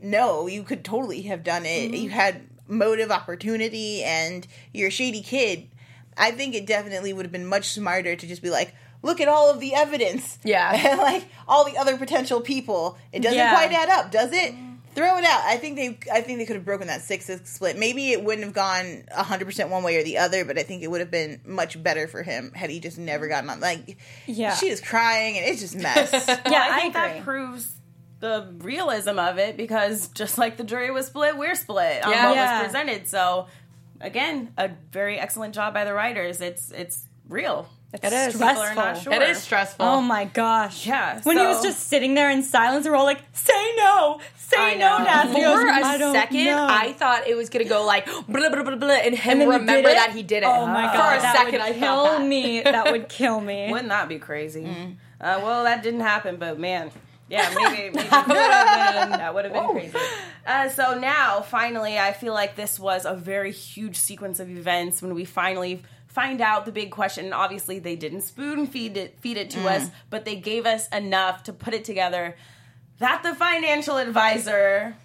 no, 0.00 0.46
you 0.46 0.62
could 0.62 0.82
totally 0.84 1.22
have 1.22 1.44
done 1.44 1.66
it. 1.66 1.90
Mm-hmm. 1.92 1.94
You 1.94 2.08
had 2.10 2.42
motive, 2.66 3.10
opportunity, 3.10 4.02
and 4.02 4.46
you're 4.72 4.88
a 4.88 4.92
shady 4.92 5.20
kid. 5.20 5.68
I 6.16 6.30
think 6.30 6.54
it 6.54 6.66
definitely 6.66 7.12
would 7.12 7.24
have 7.24 7.32
been 7.32 7.46
much 7.46 7.68
smarter 7.70 8.16
to 8.16 8.26
just 8.26 8.42
be 8.42 8.50
like, 8.50 8.74
look 9.02 9.20
at 9.20 9.28
all 9.28 9.50
of 9.50 9.60
the 9.60 9.74
evidence. 9.74 10.38
Yeah. 10.42 10.72
And 10.90 10.98
like 10.98 11.26
all 11.46 11.64
the 11.64 11.76
other 11.76 11.96
potential 11.98 12.40
people. 12.40 12.96
It 13.12 13.20
doesn't 13.20 13.36
Yeah. 13.38 13.52
quite 13.52 13.72
add 13.72 13.88
up, 13.90 14.10
does 14.10 14.32
it? 14.32 14.52
Mm-hmm. 14.54 14.67
Throw 14.94 15.16
it 15.18 15.24
out. 15.24 15.42
I 15.44 15.56
think 15.58 15.76
they 15.76 15.98
I 16.12 16.20
think 16.22 16.38
they 16.38 16.46
could 16.46 16.56
have 16.56 16.64
broken 16.64 16.88
that 16.88 17.02
six 17.02 17.26
six 17.26 17.50
split. 17.54 17.78
Maybe 17.78 18.10
it 18.12 18.24
wouldn't 18.24 18.44
have 18.44 18.54
gone 18.54 19.04
hundred 19.14 19.44
percent 19.44 19.70
one 19.70 19.82
way 19.84 19.96
or 19.96 20.02
the 20.02 20.18
other, 20.18 20.44
but 20.44 20.58
I 20.58 20.62
think 20.64 20.82
it 20.82 20.90
would 20.90 21.00
have 21.00 21.10
been 21.10 21.40
much 21.46 21.80
better 21.82 22.08
for 22.08 22.22
him 22.22 22.52
had 22.54 22.68
he 22.70 22.80
just 22.80 22.98
never 22.98 23.28
gotten 23.28 23.48
on 23.50 23.60
like 23.60 23.96
Yeah. 24.26 24.54
she 24.54 24.68
is 24.68 24.80
crying 24.80 25.36
and 25.38 25.46
it's 25.46 25.60
just 25.60 25.76
mess. 25.76 26.10
Yeah, 26.28 26.66
I 26.70 26.76
I, 26.76 26.80
think 26.80 26.94
agree. 26.96 27.08
that 27.14 27.22
proves 27.24 27.72
the 28.20 28.52
realism 28.58 29.18
of 29.18 29.38
it 29.38 29.56
because 29.56 30.08
just 30.08 30.38
like 30.38 30.56
the 30.56 30.64
jury 30.64 30.90
was 30.90 31.06
split, 31.06 31.36
we're 31.38 31.54
split 31.54 32.04
on 32.04 32.10
Yeah. 32.10 32.26
what 32.26 32.34
Yeah. 32.36 32.58
was 32.62 32.66
presented. 32.72 33.06
So 33.08 33.46
again, 34.00 34.52
a 34.58 34.70
very 34.90 35.18
excellent 35.20 35.54
job 35.54 35.74
by 35.74 35.84
the 35.84 35.94
writers. 35.94 36.40
It's 36.40 36.72
it's 36.72 37.06
real. 37.28 37.68
It's 37.92 38.04
It 38.04 38.12
is. 38.12 38.32
people 38.34 38.48
are 38.48 38.74
not 38.74 38.98
Stressful. 38.98 39.12
sure. 39.12 39.22
It 39.22 39.30
is 39.30 39.38
stressful. 39.38 39.86
Oh 39.86 40.02
my 40.02 40.26
gosh. 40.26 40.86
Yeah, 40.86 41.20
When 41.22 41.38
he 41.38 41.46
was 41.46 41.62
just 41.62 41.88
sitting 41.88 42.14
there 42.14 42.30
in 42.30 42.42
silence, 42.42 42.86
we're 42.86 42.94
all 42.94 43.04
like, 43.04 43.22
say 43.32 43.72
no, 43.78 44.20
say 44.36 44.76
no, 44.78 44.98
know. 44.98 45.04
Nasty. 45.04 45.34
He 45.36 45.40
goes, 45.40 45.60
For 45.62 45.68
"I 45.70 45.94
a 45.96 46.12
second, 46.12 46.44
know." 46.44 46.66
I 46.68 46.92
thought 46.92 47.26
it 47.26 47.34
was 47.34 47.48
gonna 47.48 47.64
go 47.64 47.86
like 47.86 48.04
blah 48.04 48.50
blah 48.50 48.62
blah 48.62 48.76
blah, 48.76 48.90
and 48.90 49.14
him 49.14 49.40
And 49.40 49.40
then 49.40 49.50
he 49.52 49.56
remember 49.58 49.88
that 49.90 50.12
he 50.12 50.22
did 50.22 50.42
it. 50.42 50.46
Oh 50.46 50.66
my 50.66 50.82
god, 50.82 50.92
For 51.12 51.18
a 51.18 51.22
that 51.22 51.36
second, 51.36 51.52
would 51.52 51.60
I 51.62 51.72
kill 51.72 51.80
thought 52.04 52.18
that. 52.18 52.26
me. 52.26 52.60
That 52.60 52.92
would 52.92 53.08
kill 53.08 53.40
me. 53.40 53.68
Wouldn't 53.70 53.88
that 53.88 54.08
be 54.08 54.18
crazy? 54.18 54.66
Uh, 55.20 55.40
well, 55.42 55.64
that 55.64 55.82
didn't 55.82 56.00
happen, 56.00 56.36
but 56.36 56.60
man, 56.60 56.90
yeah, 57.30 57.50
maybe, 57.54 57.90
maybe 57.96 57.98
that 58.10 58.26
would 58.28 58.36
have 58.36 59.18
been, 59.18 59.34
would 59.34 59.44
have 59.46 59.52
been 59.54 59.68
crazy. 59.90 59.98
Uh, 60.46 60.68
so 60.68 60.98
now, 60.98 61.40
finally, 61.40 61.98
I 61.98 62.12
feel 62.12 62.34
like 62.34 62.54
this 62.54 62.78
was 62.78 63.04
a 63.06 63.14
very 63.14 63.50
huge 63.50 63.96
sequence 63.96 64.40
of 64.40 64.48
events 64.50 65.00
when 65.02 65.14
we 65.14 65.24
finally 65.24 65.82
find 66.08 66.40
out 66.40 66.66
the 66.66 66.72
big 66.72 66.90
question. 66.90 67.26
And 67.26 67.34
obviously, 67.34 67.78
they 67.78 67.96
didn't 67.96 68.22
spoon 68.22 68.66
feed 68.66 68.96
it 68.96 69.20
feed 69.20 69.36
it 69.36 69.50
to 69.50 69.58
mm. 69.58 69.66
us, 69.66 69.90
but 70.10 70.24
they 70.24 70.36
gave 70.36 70.66
us 70.66 70.88
enough 70.88 71.44
to 71.44 71.52
put 71.52 71.74
it 71.74 71.84
together 71.84 72.36
that 72.98 73.22
the 73.22 73.34
financial 73.34 73.96
advisor 73.96 74.96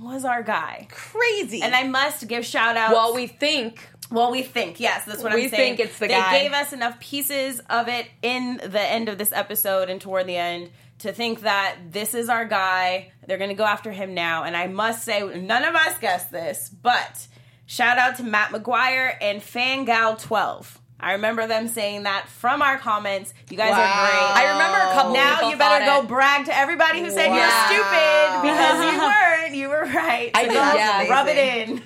was 0.00 0.24
our 0.24 0.42
guy. 0.42 0.86
Crazy. 0.90 1.62
And 1.62 1.74
I 1.74 1.84
must 1.84 2.26
give 2.28 2.44
shout 2.44 2.76
out. 2.76 2.92
Well, 2.92 3.14
we 3.14 3.26
think 3.26 3.88
Well, 4.10 4.30
we 4.30 4.42
think 4.42 4.80
yes. 4.80 5.04
That's 5.04 5.22
what 5.22 5.34
We 5.34 5.44
I'm 5.44 5.50
saying. 5.50 5.76
think 5.76 5.88
it's 5.88 5.98
the 5.98 6.08
they 6.08 6.14
guy. 6.14 6.42
gave 6.42 6.52
us 6.52 6.72
enough 6.72 7.00
pieces 7.00 7.60
of 7.70 7.88
it 7.88 8.06
in 8.22 8.60
the 8.64 8.80
end 8.80 9.08
of 9.08 9.18
this 9.18 9.32
episode 9.32 9.88
and 9.88 10.00
toward 10.00 10.26
the 10.26 10.36
end 10.36 10.70
to 10.98 11.12
think 11.12 11.40
that 11.42 11.76
this 11.90 12.12
is 12.12 12.28
our 12.28 12.44
guy. 12.44 13.12
They're 13.26 13.38
going 13.38 13.50
to 13.50 13.56
go 13.56 13.64
after 13.64 13.90
him 13.90 14.12
now. 14.14 14.44
And 14.44 14.56
I 14.56 14.66
must 14.66 15.04
say, 15.04 15.22
none 15.22 15.64
of 15.64 15.74
us 15.74 15.98
guessed 15.98 16.30
this, 16.30 16.68
but 16.68 17.26
shout 17.70 17.98
out 17.98 18.16
to 18.16 18.24
Matt 18.24 18.50
McGuire 18.50 19.14
and 19.20 19.40
Fangal12. 19.40 20.66
I 21.02 21.12
remember 21.12 21.46
them 21.46 21.68
saying 21.68 22.02
that 22.02 22.26
from 22.28 22.60
our 22.62 22.76
comments. 22.78 23.32
You 23.48 23.56
guys 23.56 23.70
Wow. 23.70 23.78
are 23.78 24.10
great. 24.10 24.44
I 24.44 24.52
remember 24.52 24.78
a 24.78 24.92
couple. 24.94 25.12
now 25.14 25.48
you 25.48 25.56
better 25.56 25.84
go 25.86 26.00
it. 26.02 26.08
brag 26.08 26.44
to 26.46 26.56
everybody 26.56 27.00
who 27.00 27.10
said 27.10 27.28
Wow. 27.28 27.36
you're 27.36 27.50
stupid 27.68 28.42
because 28.42 28.92
you 28.92 29.00
weren't. 29.00 29.54
You 29.54 29.68
were 29.70 29.84
right. 29.98 30.30
I 30.34 30.42
So 30.42 30.48
did, 30.48 30.54
go 30.54 30.74
yeah. 30.74 31.08
rub 31.08 31.26
it 31.28 31.38
in. 31.38 31.78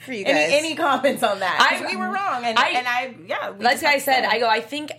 for 0.00 0.12
you 0.12 0.24
guys. 0.24 0.34
any, 0.34 0.54
any 0.58 0.74
comments 0.74 1.22
on 1.22 1.38
that? 1.38 1.56
I- 1.80 1.86
we 1.86 1.96
were 1.96 2.10
wrong, 2.12 2.44
and 2.44 2.58
I- 2.58 2.68
and 2.70 2.86
I 2.88 3.14
yeah. 3.26 3.50
We 3.52 3.64
Like 3.64 3.82
I 3.84 3.98
said, 3.98 4.24
say. 4.24 4.26
I 4.26 4.38
go. 4.38 4.48
I 4.48 4.60
think 4.60 4.90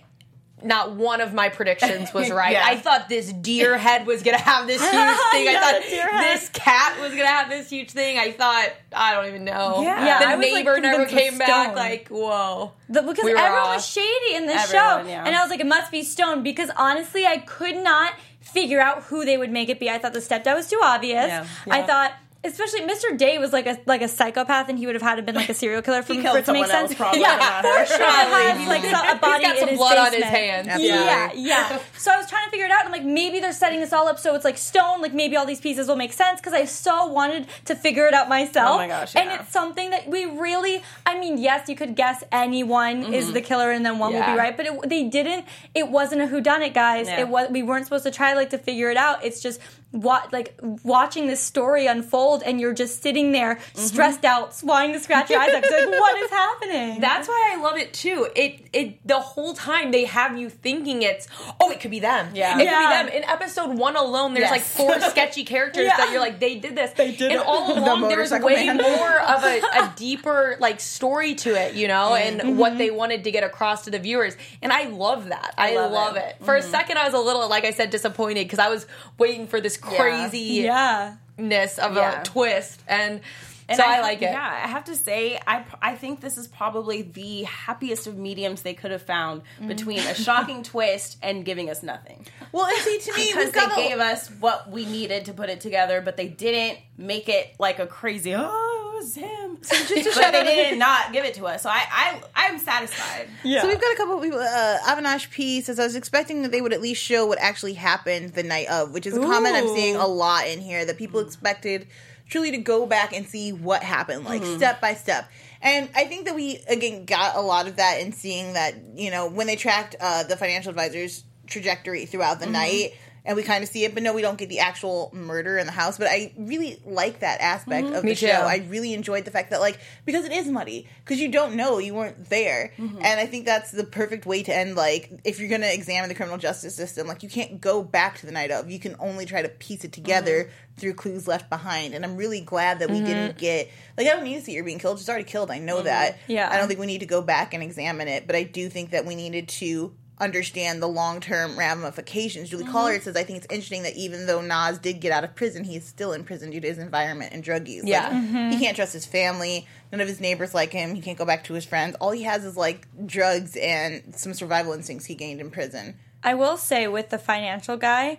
not 0.64 0.92
one 0.92 1.20
of 1.20 1.32
my 1.34 1.48
predictions 1.50 2.12
was 2.14 2.30
right. 2.42 2.52
Yeah. 2.52 2.64
I 2.64 2.76
thought 2.76 3.08
this 3.08 3.32
deer 3.32 3.76
head 3.78 4.06
was 4.06 4.22
gonna 4.22 4.38
have 4.40 4.66
this 4.66 4.80
huge 4.90 4.92
thing. 4.92 5.48
I 5.48 5.58
thought 5.60 5.82
the 5.82 5.88
deer 5.90 6.10
head. 6.10 6.24
this 6.38 6.48
cat 6.50 7.00
was 7.00 7.10
gonna 7.10 7.26
have 7.26 7.48
this 7.50 7.70
huge 7.70 7.90
thing. 7.90 8.18
I 8.18 8.32
thought 8.32 8.68
I 8.92 9.14
don't 9.14 9.26
even 9.26 9.44
know. 9.44 9.82
Yeah. 9.82 10.04
Yeah, 10.04 10.18
the 10.20 10.26
I 10.28 10.36
was, 10.36 10.44
like, 10.44 10.54
neighbor 10.64 10.80
never 10.80 11.06
came 11.06 11.38
back. 11.38 11.76
Like 11.76 12.08
whoa. 12.08 12.72
The- 12.88 13.02
because 13.02 13.24
We 13.24 13.32
everyone 13.32 13.52
off. 13.60 13.76
was 13.76 13.86
shady 13.86 14.34
in 14.34 14.46
this 14.46 14.64
Everyone, 14.74 15.04
show. 15.06 15.10
yeah. 15.10 15.24
And 15.26 15.34
I 15.36 15.40
was 15.42 15.50
like, 15.50 15.60
it 15.60 15.66
must 15.66 15.90
be 15.92 16.02
Stone 16.02 16.42
because 16.42 16.70
honestly, 16.76 17.26
I 17.26 17.38
could 17.38 17.76
not 17.76 18.14
figure 18.40 18.80
out 18.80 19.04
who 19.04 19.24
they 19.24 19.36
would 19.36 19.50
make 19.50 19.68
it 19.68 19.80
be. 19.80 19.90
I 19.90 19.98
thought 19.98 20.12
the 20.12 20.20
stepdad 20.20 20.54
was 20.54 20.68
too 20.68 20.80
obvious. 20.82 21.46
I 21.70 21.82
thought 21.82 22.12
especially 22.44 22.80
Mr. 22.82 23.16
Day 23.16 23.38
was 23.38 23.52
like 23.52 23.66
a 23.66 23.78
like 23.86 24.02
a 24.02 24.08
psychopath, 24.08 24.68
and 24.68 24.78
he 24.78 24.86
would 24.86 24.94
have 24.94 25.02
had 25.02 25.16
to 25.16 25.22
been 25.22 25.34
like 25.34 25.48
a 25.48 25.54
serial 25.54 25.82
killer 25.82 26.02
for, 26.02 26.12
He 26.12 26.22
for 26.22 26.38
it 26.38 26.44
to 26.44 26.52
make 26.52 26.66
someone 26.66 26.70
else, 26.70 26.90
sense. 26.90 26.94
probably, 26.94 27.20
yeah, 27.20 27.62
for 27.86 27.86
sure. 27.86 28.06
Has 28.06 28.68
like 28.68 28.84
a 28.84 29.18
body 29.18 29.44
got 29.44 29.58
some 29.58 29.68
in 29.68 29.68
his 29.70 29.78
blood 29.78 29.98
on 29.98 30.04
his 30.12 30.22
basement. 30.22 30.36
hands. 30.36 30.68
Absolutely. 30.68 30.98
Yeah, 30.98 31.32
yeah. 31.34 31.80
So 31.96 32.12
I 32.12 32.16
was 32.16 32.28
trying 32.28 32.44
to 32.44 32.50
figure 32.50 32.66
it 32.66 32.72
out. 32.72 32.84
I'm 32.84 32.92
like, 32.92 33.04
maybe 33.04 33.40
they're 33.40 33.52
setting 33.52 33.80
this 33.80 33.92
all 33.92 34.08
up 34.08 34.18
so 34.18 34.34
it's 34.34 34.44
like 34.44 34.58
stone. 34.58 35.00
Like 35.00 35.14
maybe 35.14 35.36
all 35.36 35.46
these 35.46 35.60
pieces 35.60 35.88
will 35.88 35.96
make 35.96 36.12
sense 36.12 36.40
because 36.40 36.52
I 36.52 36.66
so 36.66 37.06
wanted 37.06 37.46
to 37.66 37.74
figure 37.74 38.06
it 38.06 38.14
out 38.14 38.28
myself. 38.28 38.74
Oh 38.74 38.76
my 38.76 38.88
gosh, 38.88 39.16
And 39.16 39.30
it's 39.30 39.52
something 39.52 39.90
that 39.90 40.08
we 40.08 40.26
really. 40.26 40.82
I 41.06 41.18
mean, 41.18 41.38
yes, 41.38 41.68
you 41.68 41.76
could 41.76 41.96
guess 41.96 42.22
anyone 42.30 43.04
mm-hmm. 43.04 43.14
is 43.14 43.32
the 43.32 43.40
killer 43.40 43.70
and 43.70 43.84
then 43.84 43.98
one 43.98 44.12
will 44.12 44.24
be 44.24 44.36
right, 44.36 44.56
but 44.56 44.66
it, 44.66 44.88
they 44.88 45.04
didn't. 45.04 45.46
It 45.74 45.88
wasn't 45.88 46.22
a 46.22 46.26
whodunit, 46.26 46.74
guys. 46.74 47.08
Yeah. 47.08 47.20
It 47.20 47.28
was. 47.28 47.50
We 47.50 47.62
weren't 47.62 47.84
supposed 47.86 48.04
to 48.04 48.10
try 48.10 48.34
like 48.34 48.50
to 48.50 48.58
figure 48.58 48.90
it 48.90 48.96
out. 48.96 49.24
It's 49.24 49.40
just 49.40 49.60
what 49.94 50.32
like 50.32 50.58
watching 50.82 51.28
this 51.28 51.40
story 51.40 51.86
unfold 51.86 52.42
and 52.42 52.60
you're 52.60 52.74
just 52.74 53.00
sitting 53.02 53.30
there 53.30 53.58
stressed 53.74 54.24
out, 54.24 54.58
wanting 54.64 54.92
to 54.92 54.98
scratch 54.98 55.30
your 55.30 55.38
eyes 55.40 55.54
out. 55.54 55.62
'cause 55.62 55.70
Like, 55.70 55.88
what 56.00 56.18
is 56.22 56.30
happening? 56.30 57.00
That's 57.00 57.28
why 57.28 57.52
I 57.54 57.60
love 57.62 57.76
it 57.76 57.92
too. 57.94 58.28
It 58.34 58.60
it 58.72 59.06
the 59.06 59.20
whole 59.20 59.54
time 59.54 59.92
they 59.92 60.04
have 60.06 60.36
you 60.36 60.50
thinking 60.50 61.02
it's 61.02 61.28
oh 61.60 61.70
it 61.70 61.80
could 61.80 61.92
be 61.92 62.00
them. 62.00 62.30
Yeah. 62.34 62.58
It 62.58 62.64
Yeah. 62.64 62.70
could 62.70 63.06
be 63.06 63.10
them. 63.12 63.22
In 63.22 63.28
episode 63.30 63.78
one 63.78 63.94
alone, 63.94 64.34
there's 64.34 64.44
Yes. 64.44 64.50
like 64.50 64.62
four 64.62 65.00
sketchy 65.10 65.44
characters 65.44 65.86
Yeah. 65.86 65.96
that 65.96 66.10
you're 66.10 66.20
like 66.20 66.40
they 66.40 66.56
did 66.56 66.76
this. 66.76 66.90
They 66.92 67.12
did 67.12 67.30
and 67.30 67.40
it. 67.40 67.46
all 67.46 67.72
along 67.78 68.08
there 68.08 68.18
was 68.18 68.32
motorcycle 68.32 68.46
way 68.46 68.66
man. 68.66 68.76
more 68.78 69.20
of 69.20 69.44
a, 69.44 69.60
a 69.84 69.92
deeper 69.96 70.56
like 70.58 70.80
story 70.80 71.34
to 71.36 71.54
it, 71.54 71.74
you 71.74 71.86
know, 71.88 72.10
Mm-hmm. 72.14 72.40
and 72.40 72.58
what 72.58 72.76
they 72.78 72.90
wanted 72.90 73.24
to 73.24 73.30
get 73.30 73.44
across 73.44 73.84
to 73.84 73.90
the 73.90 73.98
viewers. 73.98 74.36
And 74.60 74.72
I 74.72 74.84
love 74.84 75.28
that. 75.28 75.54
I, 75.56 75.74
love 75.76 75.92
love, 75.92 76.16
it. 76.16 76.36
it. 76.40 76.44
For 76.44 76.56
a 76.56 76.62
second, 76.62 76.98
I 76.98 77.04
was 77.04 77.14
a 77.14 77.18
little 77.18 77.48
like 77.48 77.64
I 77.64 77.70
said 77.70 77.90
disappointed 77.90 78.44
because 78.44 78.58
I 78.58 78.68
was 78.68 78.86
waiting 79.18 79.46
for 79.46 79.60
this 79.60 79.76
craziness 79.84 80.34
yeah. 80.64 81.14
of 81.38 81.94
Yeah. 81.96 82.20
a 82.20 82.24
twist 82.24 82.82
and. 82.88 83.20
And 83.66 83.78
so 83.78 83.82
I, 83.82 83.94
ha- 83.94 84.02
like 84.02 84.18
it. 84.20 84.24
Yeah, 84.26 84.46
I 84.64 84.68
have 84.68 84.84
to 84.84 84.94
say, 84.94 85.40
I 85.46 85.64
I 85.80 85.94
think 85.94 86.20
this 86.20 86.36
is 86.36 86.46
probably 86.46 87.00
the 87.00 87.44
happiest 87.44 88.06
of 88.06 88.14
mediums 88.18 88.60
they 88.60 88.74
could 88.74 88.90
have 88.90 89.00
found 89.00 89.40
Mm-hmm. 89.56 89.68
between 89.68 90.00
a 90.00 90.14
shocking 90.14 90.62
twist 90.74 91.16
and 91.22 91.46
giving 91.46 91.70
us 91.70 91.82
nothing. 91.82 92.26
Well, 92.52 92.66
and 92.66 92.76
see, 92.80 92.98
to 92.98 93.16
me, 93.16 93.28
Because 93.28 93.52
they 93.52 93.60
got 93.60 93.72
a- 93.72 93.76
gave 93.88 94.00
us 94.00 94.28
what 94.38 94.70
we 94.70 94.84
needed 94.84 95.24
to 95.24 95.32
put 95.32 95.48
it 95.48 95.62
together, 95.62 96.02
but 96.02 96.18
they 96.18 96.28
didn't 96.28 96.78
make 96.98 97.30
it 97.30 97.54
like 97.58 97.78
a 97.78 97.86
crazy. 97.86 98.34
Oh, 98.36 98.40
it 98.42 98.83
was 98.94 99.14
him. 99.14 99.56
but 99.60 100.32
they 100.32 100.70
did 100.70 100.78
not 100.78 101.12
give 101.12 101.24
it 101.24 101.34
to 101.34 101.46
us, 101.46 101.62
so 101.62 101.68
I 101.68 101.84
I 101.90 102.22
I'm 102.34 102.58
satisfied. 102.58 103.28
Yeah. 103.42 103.62
So 103.62 103.68
we've 103.68 103.80
got 103.80 103.92
a 103.92 103.96
couple 103.96 104.16
of 104.16 104.22
people. 104.22 104.38
Uh, 104.40 104.78
Avinash 104.86 105.30
P 105.30 105.60
says, 105.60 105.78
I 105.78 105.84
was 105.84 105.96
expecting 105.96 106.42
that 106.42 106.52
they 106.52 106.60
would 106.60 106.72
at 106.72 106.80
least 106.80 107.02
show 107.02 107.26
what 107.26 107.38
actually 107.40 107.74
happened 107.74 108.34
the 108.34 108.42
night 108.42 108.68
of, 108.68 108.92
which 108.92 109.06
is 109.06 109.16
a 109.16 109.20
comment 109.20 109.54
I'm 109.56 109.68
seeing 109.68 109.96
a 109.96 110.06
lot 110.06 110.46
in 110.46 110.60
here 110.60 110.84
that 110.84 110.96
people 110.98 111.20
expected 111.20 111.86
truly 112.28 112.50
to 112.52 112.58
go 112.58 112.86
back 112.86 113.14
and 113.14 113.26
see 113.26 113.52
what 113.52 113.82
happened, 113.82 114.24
like 114.24 114.42
Mm-hmm. 114.42 114.56
step 114.56 114.80
by 114.80 114.94
step. 114.94 115.30
And 115.60 115.88
I 115.94 116.04
think 116.06 116.24
that 116.26 116.34
we, 116.34 116.58
again, 116.68 117.04
got 117.04 117.36
a 117.36 117.40
lot 117.40 117.66
of 117.68 117.76
that 117.76 118.00
in 118.00 118.12
seeing 118.12 118.54
that, 118.54 118.74
you 118.94 119.10
know, 119.10 119.28
when 119.28 119.46
they 119.46 119.56
tracked 119.56 119.94
uh, 120.00 120.22
the 120.24 120.36
financial 120.36 120.70
advisor's 120.70 121.24
trajectory 121.46 122.06
throughout 122.06 122.36
Mm-hmm. 122.40 122.46
the 122.46 122.58
night. 122.58 122.94
And 123.26 123.36
we 123.36 123.42
kind 123.42 123.64
of 123.64 123.70
see 123.70 123.84
it, 123.84 123.94
but 123.94 124.02
no, 124.02 124.12
we 124.12 124.20
don't 124.20 124.36
get 124.36 124.50
the 124.50 124.58
actual 124.58 125.10
murder 125.14 125.56
in 125.56 125.64
the 125.64 125.72
house. 125.72 125.96
But 125.96 126.08
I 126.08 126.34
really 126.36 126.78
like 126.84 127.20
that 127.20 127.40
aspect 127.40 127.86
of 127.88 128.04
Me 128.04 128.10
the 128.10 128.16
too. 128.16 128.26
show. 128.26 128.32
I 128.42 128.66
really 128.68 128.92
enjoyed 128.92 129.24
the 129.24 129.30
fact 129.30 129.48
that 129.50 129.60
like 129.60 129.78
because 130.04 130.26
it 130.26 130.32
is 130.32 130.46
muddy 130.48 130.86
because 131.02 131.18
you 131.20 131.28
don't 131.30 131.54
know 131.54 131.78
you 131.78 131.94
weren't 131.94 132.28
there 132.28 132.72
Mm-hmm. 132.78 132.96
and 133.02 133.20
i 133.20 133.26
think 133.26 133.44
that's 133.46 133.70
the 133.70 133.84
perfect 133.84 134.26
way 134.26 134.42
to 134.42 134.54
end 134.54 134.74
like 134.76 135.10
if 135.24 135.38
you're 135.40 135.48
gonna 135.48 135.68
examine 135.72 136.08
the 136.08 136.14
criminal 136.14 136.38
justice 136.38 136.74
system 136.74 137.06
like 137.06 137.22
you 137.22 137.28
can't 137.28 137.60
go 137.60 137.82
back 137.82 138.18
to 138.18 138.26
the 138.26 138.32
night 138.32 138.50
of 138.50 138.70
you 138.70 138.78
can 138.78 138.96
only 138.98 139.24
try 139.26 139.40
to 139.42 139.48
piece 139.48 139.84
it 139.84 139.92
together 139.92 140.44
Mm-hmm. 140.44 140.80
through 140.80 140.94
clues 140.94 141.28
left 141.28 141.48
behind 141.50 141.94
and 141.94 142.04
i'm 142.04 142.16
really 142.16 142.40
glad 142.40 142.80
that 142.80 142.90
we 142.90 143.00
didn't 143.00 143.38
get 143.38 143.70
like 143.96 144.06
i 144.06 144.10
don't 144.10 144.24
need 144.24 144.34
to 144.36 144.42
see 144.42 144.52
you're 144.52 144.64
being 144.64 144.78
killed 144.80 144.98
she's 144.98 145.08
already 145.08 145.24
killed 145.24 145.50
i 145.50 145.58
know 145.58 145.80
that 145.82 146.18
Yeah. 146.26 146.48
i 146.50 146.56
don't 146.56 146.66
think 146.68 146.80
we 146.80 146.86
need 146.86 147.00
to 147.00 147.06
go 147.06 147.22
back 147.22 147.54
and 147.54 147.62
examine 147.62 148.08
it 148.08 148.26
but 148.26 148.34
i 148.36 148.42
do 148.42 148.68
think 148.68 148.90
that 148.90 149.06
we 149.06 149.14
needed 149.14 149.48
to 149.60 149.94
understand 150.18 150.80
the 150.80 150.86
long-term 150.86 151.58
ramifications. 151.58 152.48
Julie 152.48 152.64
mm-hmm. 152.64 152.72
Collard 152.72 153.02
says, 153.02 153.16
"I 153.16 153.24
think 153.24 153.38
it's 153.38 153.52
interesting 153.52 153.82
that 153.82 153.96
even 153.96 154.26
though 154.26 154.40
Naz 154.40 154.78
did 154.78 155.00
get 155.00 155.12
out 155.12 155.24
of 155.24 155.34
prison, 155.34 155.64
he's 155.64 155.84
still 155.86 156.12
in 156.12 156.24
prison 156.24 156.50
due 156.50 156.60
to 156.60 156.68
his 156.68 156.78
environment 156.78 157.32
and 157.32 157.42
drug 157.42 157.66
use. 157.66 157.82
Like, 157.82 157.90
Yeah. 157.90 158.50
he 158.50 158.58
can't 158.58 158.76
trust 158.76 158.92
his 158.92 159.06
family. 159.06 159.66
None 159.90 160.00
of 160.00 160.08
his 160.08 160.20
neighbors 160.20 160.54
like 160.54 160.72
him. 160.72 160.94
He 160.94 161.00
can't 161.00 161.18
go 161.18 161.24
back 161.24 161.44
to 161.44 161.54
his 161.54 161.64
friends. 161.64 161.96
All 162.00 162.12
he 162.12 162.22
has 162.22 162.44
is 162.44 162.56
like 162.56 162.86
drugs 163.06 163.56
and 163.56 164.14
some 164.16 164.34
survival 164.34 164.72
instincts 164.72 165.06
he 165.06 165.14
gained 165.14 165.40
in 165.40 165.50
prison. 165.50 165.96
I 166.22 166.34
will 166.34 166.56
say 166.56 166.86
with 166.88 167.10
the 167.10 167.18
financial 167.18 167.76
guy, 167.76 168.18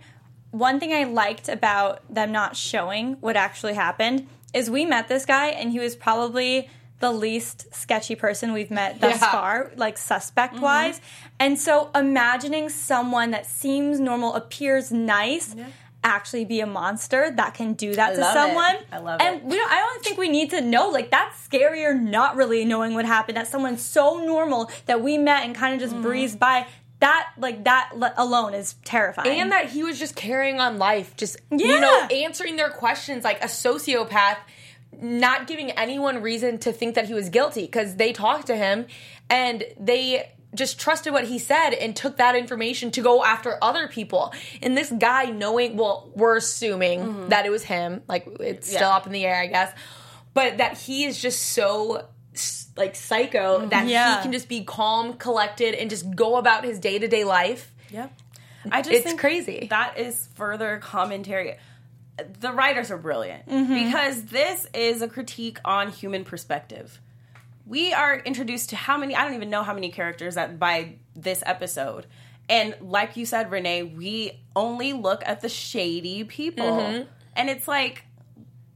one 0.51 0.79
thing 0.79 0.93
I 0.93 1.05
liked 1.05 1.49
about 1.49 2.01
them 2.13 2.31
not 2.31 2.55
showing 2.55 3.13
what 3.19 3.35
actually 3.35 3.73
happened 3.73 4.27
is 4.53 4.69
we 4.69 4.85
met 4.85 5.07
this 5.07 5.25
guy 5.25 5.47
and 5.47 5.71
he 5.71 5.79
was 5.79 5.95
probably 5.95 6.69
the 6.99 7.11
least 7.11 7.73
sketchy 7.75 8.15
person 8.15 8.53
we've 8.53 8.71
met 8.71 9.01
thus 9.01 9.19
Yeah. 9.21 9.31
far, 9.31 9.71
like 9.75 9.97
suspect 9.97 10.59
wise. 10.59 11.01
And 11.39 11.59
so 11.59 11.89
imagining 11.93 12.69
someone 12.69 13.31
that 13.31 13.45
seems 13.45 13.99
normal, 13.99 14.33
appears 14.33 14.91
nice. 14.91 15.55
Actually, 16.03 16.45
be 16.45 16.59
a 16.61 16.67
monster 16.67 17.31
that 17.35 17.55
can 17.55 17.73
do 17.73 17.95
that 17.95 18.13
to 18.13 18.21
love 18.21 18.29
it. 18.35 18.39
someone. 18.39 18.75
I 18.91 18.99
love 18.99 19.19
and 19.19 19.37
it. 19.37 19.41
And 19.41 19.51
we 19.51 19.57
don't, 19.57 19.71
I 19.71 19.77
don't 19.79 20.03
think 20.03 20.19
we 20.19 20.29
need 20.29 20.51
to 20.51 20.61
know. 20.61 20.89
Like 20.89 21.09
that's 21.09 21.47
scarier. 21.47 21.99
Not 21.99 22.35
really 22.35 22.63
knowing 22.63 22.93
what 22.93 23.05
happened. 23.05 23.37
That 23.37 23.47
someone 23.47 23.77
so 23.79 24.23
normal 24.23 24.69
that 24.85 25.01
we 25.01 25.17
met 25.17 25.45
and 25.45 25.55
kind 25.55 25.73
of 25.73 25.81
Mm-hmm. 25.89 25.95
just 25.97 26.03
breezed 26.03 26.39
by. 26.39 26.67
That 26.99 27.29
like 27.37 27.63
that 27.65 27.91
alone 28.17 28.53
is 28.53 28.75
terrifying. 28.85 29.39
and 29.41 29.51
that 29.51 29.69
he 29.71 29.83
was 29.83 29.97
just 29.99 30.15
carrying 30.15 30.59
on 30.61 30.77
life, 30.77 31.15
just 31.17 31.37
you 31.51 31.79
know, 31.79 32.01
answering 32.11 32.55
their 32.55 32.69
questions 32.69 33.23
like 33.23 33.41
a 33.43 33.47
sociopath, 33.47 34.37
not 35.01 35.47
giving 35.47 35.71
anyone 35.71 36.21
reason 36.21 36.57
to 36.59 36.71
think 36.71 36.95
that 36.95 37.07
he 37.07 37.13
was 37.13 37.29
guilty 37.29 37.61
because 37.61 37.95
they 37.95 38.13
talked 38.13 38.47
to 38.47 38.55
him 38.55 38.85
and 39.29 39.63
they 39.79 40.31
just 40.55 40.79
trusted 40.79 41.13
what 41.13 41.25
he 41.25 41.37
said 41.37 41.71
and 41.71 41.95
took 41.95 42.17
that 42.17 42.35
information 42.35 42.91
to 42.91 43.01
go 43.01 43.23
after 43.23 43.57
other 43.61 43.87
people. 43.87 44.33
And 44.61 44.77
this 44.77 44.91
guy 44.91 45.25
knowing, 45.25 45.77
well, 45.77 46.09
we're 46.15 46.37
assuming 46.37 47.01
mm-hmm. 47.01 47.29
that 47.29 47.45
it 47.45 47.49
was 47.49 47.63
him, 47.63 48.01
like 48.07 48.27
it's 48.39 48.67
still 48.67 48.89
up 48.89 49.05
in 49.05 49.11
the 49.11 49.25
air, 49.25 49.39
I 49.39 49.47
guess, 49.47 49.73
but 50.33 50.57
that 50.57 50.77
he 50.77 51.05
is 51.05 51.21
just 51.21 51.41
so 51.41 52.07
like 52.77 52.95
psycho 52.95 53.59
mm-hmm. 53.59 53.69
that 53.69 53.87
Yeah. 53.87 54.17
he 54.17 54.23
can 54.23 54.31
just 54.31 54.49
be 54.49 54.63
calm, 54.63 55.13
collected, 55.13 55.75
and 55.75 55.89
just 55.89 56.15
go 56.15 56.37
about 56.37 56.63
his 56.63 56.79
day 56.79 56.99
to 56.99 57.07
day 57.07 57.23
life. 57.23 57.73
Yep. 57.91 58.11
I 58.71 58.81
just 58.81 58.93
It's 58.93 59.05
think 59.05 59.19
crazy. 59.19 59.67
That 59.69 59.97
is 59.97 60.27
further 60.33 60.77
commentary. 60.77 61.57
The 62.39 62.51
writers 62.51 62.91
are 62.91 62.97
brilliant 62.97 63.47
mm-hmm. 63.47 63.74
because 63.74 64.24
this 64.26 64.68
is 64.74 65.01
a 65.01 65.07
critique 65.07 65.59
on 65.66 65.91
human 65.91 66.24
perspective. 66.24 66.99
We 67.66 67.93
are 67.93 68.18
introduced 68.18 68.70
to 68.70 68.76
how 68.76 68.97
many 68.97 69.16
I 69.16 69.26
don't 69.26 69.34
even 69.34 69.49
know 69.49 69.63
how 69.63 69.74
many 69.74 69.91
characters 69.91 70.36
that 70.36 70.59
by 70.59 70.95
this 71.16 71.43
episode. 71.45 72.05
And 72.47 72.76
like 72.80 73.18
you 73.18 73.26
said, 73.26 73.51
Renee, 73.51 73.84
we 73.84 74.39
only 74.55 74.93
look 74.93 75.24
at 75.26 75.41
the 75.41 75.49
shady 75.49 76.24
people. 76.24 76.66
Mm-hmm. 76.66 77.09
And 77.36 77.49
it's 77.49 77.68
like 77.68 78.05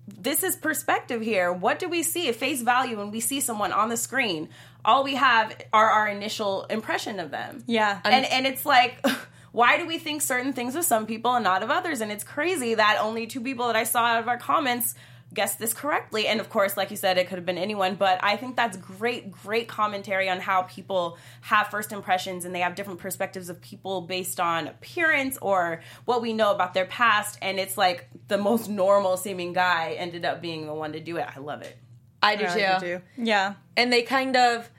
this 0.08 0.44
is 0.44 0.56
perspective 0.56 1.22
here. 1.22 1.52
What 1.54 1.80
do 1.80 1.88
we 1.88 2.04
see 2.04 2.28
at 2.30 2.36
face 2.36 2.62
value 2.62 2.98
when 2.98 3.12
we 3.12 3.20
see 3.20 3.40
someone 3.40 3.72
on 3.72 3.90
the 3.90 3.98
screen? 3.98 4.50
All 4.84 5.04
we 5.04 5.16
have 5.16 5.56
are 5.72 5.90
our 5.90 6.08
initial 6.08 6.66
impression 6.66 7.20
of 7.20 7.32
them. 7.32 7.64
Yeah. 7.68 8.00
And 8.04 8.26
and 8.26 8.48
it's 8.48 8.66
like 8.66 9.06
why 9.52 9.78
do 9.78 9.86
we 9.86 9.98
think 9.98 10.22
certain 10.22 10.54
things 10.54 10.76
of 10.76 10.86
some 10.86 11.06
people 11.06 11.34
and 11.36 11.44
not 11.44 11.64
of 11.64 11.72
others? 11.72 12.02
And 12.02 12.12
it's 12.12 12.24
crazy 12.24 12.76
that 12.76 13.00
only 13.02 13.28
two 13.28 13.42
people 13.42 13.68
that 13.68 13.76
I 13.76 13.84
saw 13.84 14.06
out 14.06 14.20
of 14.20 14.28
our 14.28 14.38
comments 14.38 14.96
guessed 15.34 15.60
this 15.60 15.74
correctly. 15.74 16.28
And 16.28 16.40
of 16.40 16.50
course, 16.50 16.76
like 16.76 16.92
you 16.92 16.98
said, 16.98 17.18
it 17.18 17.28
could 17.28 17.38
have 17.38 17.46
been 17.46 17.58
anyone, 17.58 17.96
but 17.96 18.20
I 18.24 18.36
think 18.36 18.56
that's 18.56 18.78
great, 18.78 19.32
great 19.32 19.68
commentary 19.68 20.30
on 20.30 20.40
how 20.40 20.64
people 20.64 21.18
have 21.42 21.68
first 21.68 21.92
impressions 21.92 22.46
and 22.46 22.56
they 22.56 22.62
have 22.62 22.76
different 22.76 23.00
perspectives 23.00 23.50
of 23.50 23.62
people 23.62 24.02
based 24.02 24.40
on 24.40 24.68
appearance 24.68 25.38
or 25.42 25.82
what 26.06 26.22
we 26.22 26.34
know 26.34 26.52
about 26.52 26.74
their 26.74 26.86
past. 26.86 27.38
And 27.42 27.60
it's 27.60 27.78
like 27.78 28.08
the 28.28 28.38
most 28.38 28.70
normal 28.70 29.18
seeming 29.18 29.54
guy 29.54 29.96
ended 29.98 30.26
up 30.26 30.42
being 30.42 30.66
the 30.66 30.74
one 30.74 30.94
to 30.94 31.00
do 31.00 31.18
it. 31.18 31.28
I 31.36 31.40
love 31.40 31.62
it. 31.62 31.78
I 32.22 32.36
do 32.36 32.46
I 32.46 32.48
too. 32.48 32.86
do 32.86 32.98
too. 32.98 33.02
yeah. 33.18 33.54
and 33.78 33.94
they 33.94 34.02
kind 34.02 34.36
of 34.36 34.70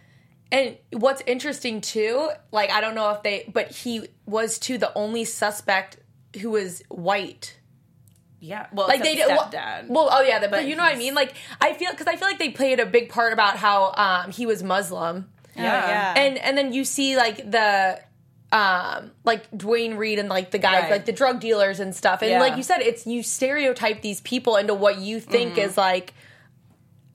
and 0.53 0.77
what's 0.93 1.23
interesting 1.27 1.81
too 1.81 2.29
like 2.51 2.71
i 2.71 2.81
don't 2.81 2.95
know 2.95 3.11
if 3.11 3.23
they 3.23 3.49
but 3.53 3.71
he 3.71 4.09
was 4.31 4.59
too 4.59 4.79
the 4.79 4.93
only 4.95 5.25
suspect 5.25 5.99
who 6.41 6.51
was 6.51 6.83
white 6.89 7.59
Yeah. 8.41 8.67
Well, 8.73 8.87
like 8.89 9.03
they 9.03 9.17
did 9.17 9.27
well, 9.29 9.51
well 9.89 10.09
oh 10.13 10.23
yeah 10.23 10.39
the, 10.39 10.49
but, 10.49 10.59
But 10.59 10.67
you 10.67 10.77
know 10.77 10.83
what 10.85 10.95
i 10.95 10.99
mean 10.99 11.15
like 11.15 11.35
i 11.61 11.73
feel 11.75 11.91
because 11.91 12.07
i 12.07 12.17
feel 12.17 12.29
like 12.29 12.39
they 12.39 12.51
played 12.51 12.81
a 12.81 12.87
big 12.87 13.09
part 13.09 13.33
about 13.33 13.57
how 13.57 13.93
um 13.97 14.31
he 14.31 14.47
was 14.47 14.63
muslim 14.63 15.29
Yeah. 15.57 15.63
yeah. 16.15 16.23
and 16.23 16.39
and 16.39 16.57
then 16.57 16.73
you 16.73 16.85
see 16.85 17.17
like 17.17 17.39
the 17.51 18.01
um 18.53 19.13
like 19.25 19.47
Duane 19.57 19.95
Reade 19.95 20.19
and 20.19 20.29
like 20.29 20.51
the 20.51 20.59
guys 20.59 20.83
Right. 20.83 20.91
like 20.91 21.05
the 21.07 21.13
drug 21.13 21.39
dealers 21.41 21.79
and 21.79 21.95
stuff 21.95 22.23
and 22.23 22.31
Yeah. 22.33 22.41
like 22.41 22.57
you 22.57 22.63
said 22.65 22.79
it's 22.81 23.07
you 23.07 23.23
stereotype 23.23 24.03
these 24.03 24.21
people 24.23 24.57
into 24.57 24.75
what 24.75 24.99
you 24.99 25.21
think 25.21 25.53
Mm-hmm. 25.53 25.69
is 25.71 25.77
like 25.77 26.15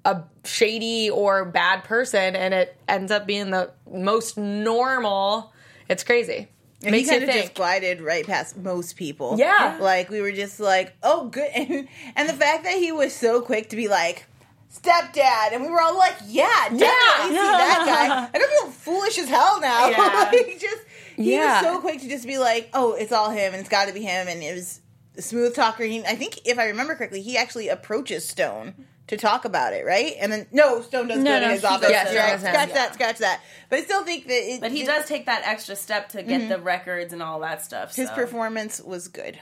a 0.05 0.23
shady 0.45 1.09
or 1.09 1.43
bad 1.45 1.83
person 1.83 2.35
and 2.35 2.53
it 2.53 2.77
ends 2.87 3.11
up 3.11 3.25
being 3.25 3.49
the 3.51 3.71
most 3.91 4.37
normal 4.37 5.51
it's 5.89 6.03
crazy 6.03 6.47
And 6.85 6.91
Makes 6.91 7.09
he 7.09 7.15
kind 7.15 7.23
of 7.23 7.29
think. 7.29 7.41
just 7.43 7.53
glided 7.55 7.99
right 8.01 8.25
past 8.25 8.55
most 8.57 8.95
people. 8.95 9.35
Yeah. 9.37 9.77
like 9.81 10.09
we 10.09 10.21
were 10.21 10.31
just 10.31 10.59
like, 10.59 10.95
oh, 11.03 11.27
good, 11.29 11.49
and, 11.53 11.87
and 12.15 12.29
the 12.29 12.33
fact 12.33 12.63
that 12.63 12.73
he 12.75 12.91
was 12.91 13.13
so 13.13 13.41
quick 13.41 13.69
to 13.69 13.75
be 13.75 13.87
like. 13.87 14.25
Stepdad, 14.73 15.53
and 15.53 15.63
we 15.63 15.69
were 15.69 15.79
all 15.81 15.97
like, 15.97 16.15
"Yeah, 16.27 16.45
definitely 16.67 17.29
see 17.29 17.35
that 17.35 18.29
guy." 18.33 18.39
I 18.39 18.61
feel 18.61 18.71
foolish 18.71 19.17
as 19.17 19.29
hell 19.29 19.61
now. 19.61 19.87
Yeah. 19.89 20.29
like, 20.33 20.59
just 20.59 20.81
he 21.15 21.31
Yeah. 21.33 21.61
was 21.61 21.71
so 21.75 21.79
quick 21.79 22.01
to 22.01 22.09
just 22.09 22.27
be 22.27 22.37
like, 22.37 22.69
"Oh, 22.73 22.91
it's 22.93 23.13
all 23.13 23.29
him, 23.29 23.53
and 23.53 23.61
it's 23.61 23.69
got 23.69 23.87
to 23.87 23.93
be 23.93 24.01
him," 24.01 24.27
and 24.27 24.43
it 24.43 24.53
was 24.53 24.81
a 25.17 25.21
smooth 25.21 25.55
talker. 25.55 25.85
He, 25.85 26.03
I 26.05 26.15
think, 26.15 26.39
if 26.45 26.59
I 26.59 26.65
remember 26.65 26.93
correctly, 26.93 27.21
he 27.21 27.37
actually 27.37 27.69
approaches 27.69 28.27
Stone 28.27 28.73
to 29.07 29.17
talk 29.17 29.45
about 29.45 29.73
it, 29.73 29.85
right? 29.85 30.13
And 30.19 30.31
then 30.31 30.47
no, 30.51 30.81
Stone 30.81 31.07
doesn't 31.09 31.23
No, 31.23 31.39
go 31.39 31.45
to 31.47 31.51
his 31.53 31.61
he 31.61 31.67
office. 31.67 31.89
goes 31.89 31.89
to 31.89 32.17
Right? 32.17 32.39
Scratch 32.39 32.67
Yeah. 32.69 32.73
that, 32.73 32.93
scratch 32.93 33.17
that. 33.19 33.41
But 33.69 33.79
I 33.79 33.81
still 33.83 34.03
think 34.03 34.27
that. 34.27 34.33
It, 34.53 34.61
But 34.61 34.71
he 34.71 34.81
it- 34.81 34.85
does 34.87 35.05
take 35.07 35.25
that 35.27 35.43
extra 35.45 35.75
step 35.75 36.09
to 36.09 36.23
get 36.23 36.49
the 36.49 36.59
records 36.59 37.13
and 37.13 37.21
all 37.21 37.39
that 37.41 37.63
stuff. 37.63 37.95
His 37.95 38.07
so. 38.09 38.15
performance 38.15 38.81
was 38.81 39.07
good. 39.07 39.39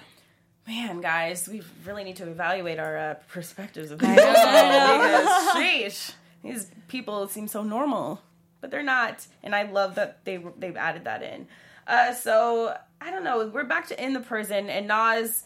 Man, 0.68 1.02
guys, 1.02 1.48
we 1.50 1.62
really 1.86 2.04
need 2.06 2.16
to 2.18 2.30
evaluate 2.30 2.80
our 2.80 2.98
uh, 2.98 3.14
perspectives 3.30 3.92
of 3.92 4.00
people. 4.00 4.16
because, 4.16 5.54
sheesh, 5.56 6.12
these 6.44 6.72
people 6.88 7.28
seem 7.28 7.48
so 7.48 7.64
normal, 7.64 8.22
but 8.62 8.72
they're 8.72 8.82
not. 8.84 9.28
And 9.44 9.54
I 9.56 9.64
love 9.64 9.96
that 9.96 10.24
they 10.26 10.44
they've 10.58 10.78
added 10.78 11.04
that 11.06 11.22
in. 11.24 11.48
Uh, 11.86 12.14
so 12.14 12.78
I 13.02 13.12
don't 13.12 13.24
know. 13.26 13.48
We're 13.48 13.66
back 13.66 13.88
to 13.90 14.02
in 14.04 14.14
the 14.14 14.20
prison, 14.22 14.70
and 14.70 14.88
Naz 14.88 15.44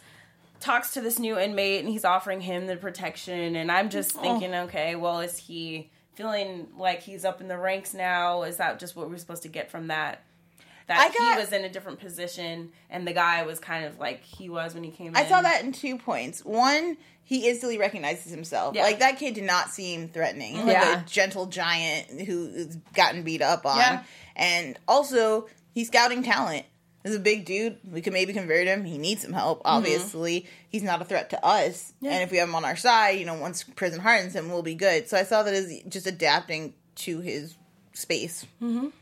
talks 0.60 0.94
to 0.94 1.02
this 1.02 1.20
new 1.20 1.38
inmate, 1.38 1.82
and 1.82 1.90
he's 1.90 2.06
offering 2.06 2.42
him 2.42 2.68
the 2.68 2.76
protection. 2.78 3.56
And 3.56 3.72
I'm 3.72 3.90
just 3.90 4.16
oh. 4.18 4.22
thinking, 4.22 4.54
okay, 4.54 4.96
well, 4.96 5.20
is 5.20 5.38
he 5.38 5.90
feeling 6.16 6.68
like 6.78 7.02
he's 7.02 7.26
up 7.26 7.42
in 7.42 7.48
the 7.48 7.58
ranks 7.58 7.94
now? 7.94 8.44
Is 8.44 8.58
that 8.58 8.80
just 8.80 8.96
what 8.96 9.10
we're 9.10 9.18
supposed 9.18 9.44
to 9.44 9.50
get 9.50 9.70
from 9.70 9.88
that? 9.88 10.24
That 10.88 11.14
got- 11.14 11.36
he 11.36 11.42
was 11.42 11.52
in 11.52 11.66
a 11.66 11.70
different 11.70 12.00
position, 12.00 12.72
and 12.90 13.06
the 13.06 13.14
guy 13.14 13.44
was 13.44 13.60
kind 13.60 13.86
of 13.86 14.00
like 14.00 14.24
he 14.24 14.50
was 14.50 14.74
when 14.74 14.84
he 14.84 14.92
came 14.92 15.08
in. 15.08 15.18
I 15.18 15.26
saw 15.26 15.42
that 15.42 15.64
in 15.64 15.74
two 15.74 15.98
points. 15.98 16.46
One, 16.46 16.98
he 17.24 17.50
instantly 17.50 17.78
recognizes 17.78 18.32
himself. 18.32 18.74
Yeah. 18.74 18.84
Like 18.84 19.00
that 19.00 19.18
kid 19.18 19.34
did 19.34 19.44
not 19.44 19.70
seem 19.70 20.08
threatening. 20.08 20.66
Like 20.66 20.78
Yeah. 20.78 21.02
a 21.02 21.06
gentle 21.06 21.48
giant 21.48 22.22
who's 22.22 22.78
gotten 22.94 23.24
beat 23.24 23.42
up 23.42 23.66
on. 23.66 23.78
Yeah. 23.78 24.04
And 24.38 24.80
also, 24.88 25.48
he's 25.74 25.88
scouting 25.88 26.24
talent. 26.24 26.66
He's 27.04 27.16
a 27.16 27.20
big 27.20 27.46
dude. 27.46 27.78
We 27.90 28.02
could 28.02 28.12
maybe 28.14 28.34
convert 28.34 28.68
him. 28.68 28.84
He 28.84 28.98
needs 28.98 29.22
some 29.22 29.32
help, 29.34 29.60
Mm-hmm. 29.60 29.68
obviously. 29.78 30.46
He's 30.70 30.84
not 30.84 31.02
a 31.02 31.06
threat 31.06 31.30
to 31.30 31.46
us. 31.46 31.94
And 32.04 32.22
if 32.24 32.32
we 32.32 32.38
have 32.38 32.50
him 32.50 32.56
on 32.56 32.66
our 32.66 32.76
side, 32.76 33.20
you 33.20 33.26
know, 33.26 33.36
once 33.36 33.64
prison 33.64 34.00
hardens 34.02 34.34
him, 34.36 34.50
we'll 34.50 34.64
be 34.64 34.76
good. 34.76 35.08
So 35.08 35.16
I 35.18 35.24
saw 35.24 35.44
that 35.44 35.54
as 35.54 35.72
just 35.88 36.06
adapting 36.08 36.74
to 36.96 37.20
his 37.22 37.56
space. 37.94 38.46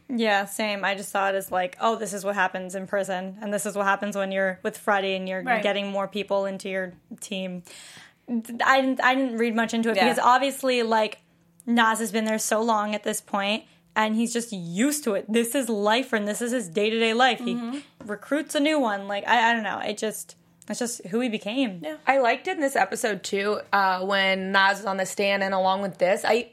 Yeah, 0.08 0.46
same. 0.46 0.86
I 0.86 0.96
just 0.96 1.10
saw 1.10 1.30
it 1.30 1.36
as 1.36 1.52
like, 1.52 1.78
oh, 1.82 1.96
this 1.96 2.14
is 2.14 2.24
what 2.24 2.36
happens 2.36 2.76
in 2.76 2.86
prison, 2.88 3.38
and 3.42 3.54
this 3.54 3.66
is 3.66 3.76
what 3.76 3.86
happens 3.86 4.16
when 4.16 4.32
you're 4.32 4.60
with 4.64 4.78
Freddie 4.78 5.16
and 5.16 5.28
you're 5.28 5.42
Right. 5.44 5.64
getting 5.64 5.88
more 5.90 6.08
people 6.08 6.46
into 6.46 6.70
your 6.70 6.94
team. 7.22 7.64
I 8.30 8.82
didn't. 8.82 9.02
I 9.04 9.16
didn't 9.16 9.38
read 9.38 9.56
much 9.56 9.74
into 9.74 9.90
it 9.90 9.96
Yeah. 9.98 10.06
because 10.06 10.20
obviously, 10.20 10.82
like 10.84 11.20
Naz 11.66 12.00
has 12.00 12.12
been 12.12 12.26
there 12.26 12.40
so 12.40 12.62
long 12.62 12.96
at 12.96 13.04
this 13.04 13.20
point, 13.22 13.66
and 13.96 14.16
he's 14.16 14.34
just 14.34 14.52
used 14.52 15.04
to 15.06 15.14
it. 15.14 15.26
This 15.32 15.56
is 15.56 15.70
life, 15.70 16.14
and 16.14 16.28
this 16.28 16.42
is 16.42 16.52
his 16.52 16.68
day 16.68 16.90
to 16.90 17.00
day 17.00 17.14
life. 17.14 17.40
He 17.40 17.84
recruits 18.04 18.56
a 18.56 18.60
new 18.60 18.80
one. 18.80 19.08
Like 19.08 19.28
I, 19.28 19.52
I 19.52 19.54
don't 19.54 19.64
know. 19.64 19.80
It 19.80 19.98
just 19.98 20.36
it's 20.70 20.80
just 20.80 21.06
who 21.08 21.20
he 21.20 21.30
became. 21.30 21.82
Yeah. 21.84 21.98
I 22.08 22.18
liked 22.20 22.48
in 22.48 22.60
this 22.60 22.76
episode 22.76 23.24
too 23.24 23.62
uh, 23.72 24.06
when 24.06 24.52
Naz 24.52 24.78
was 24.78 24.86
on 24.86 24.98
the 24.98 25.06
stand, 25.06 25.44
and 25.44 25.54
along 25.54 25.82
with 25.82 25.98
this, 25.98 26.24
I 26.26 26.52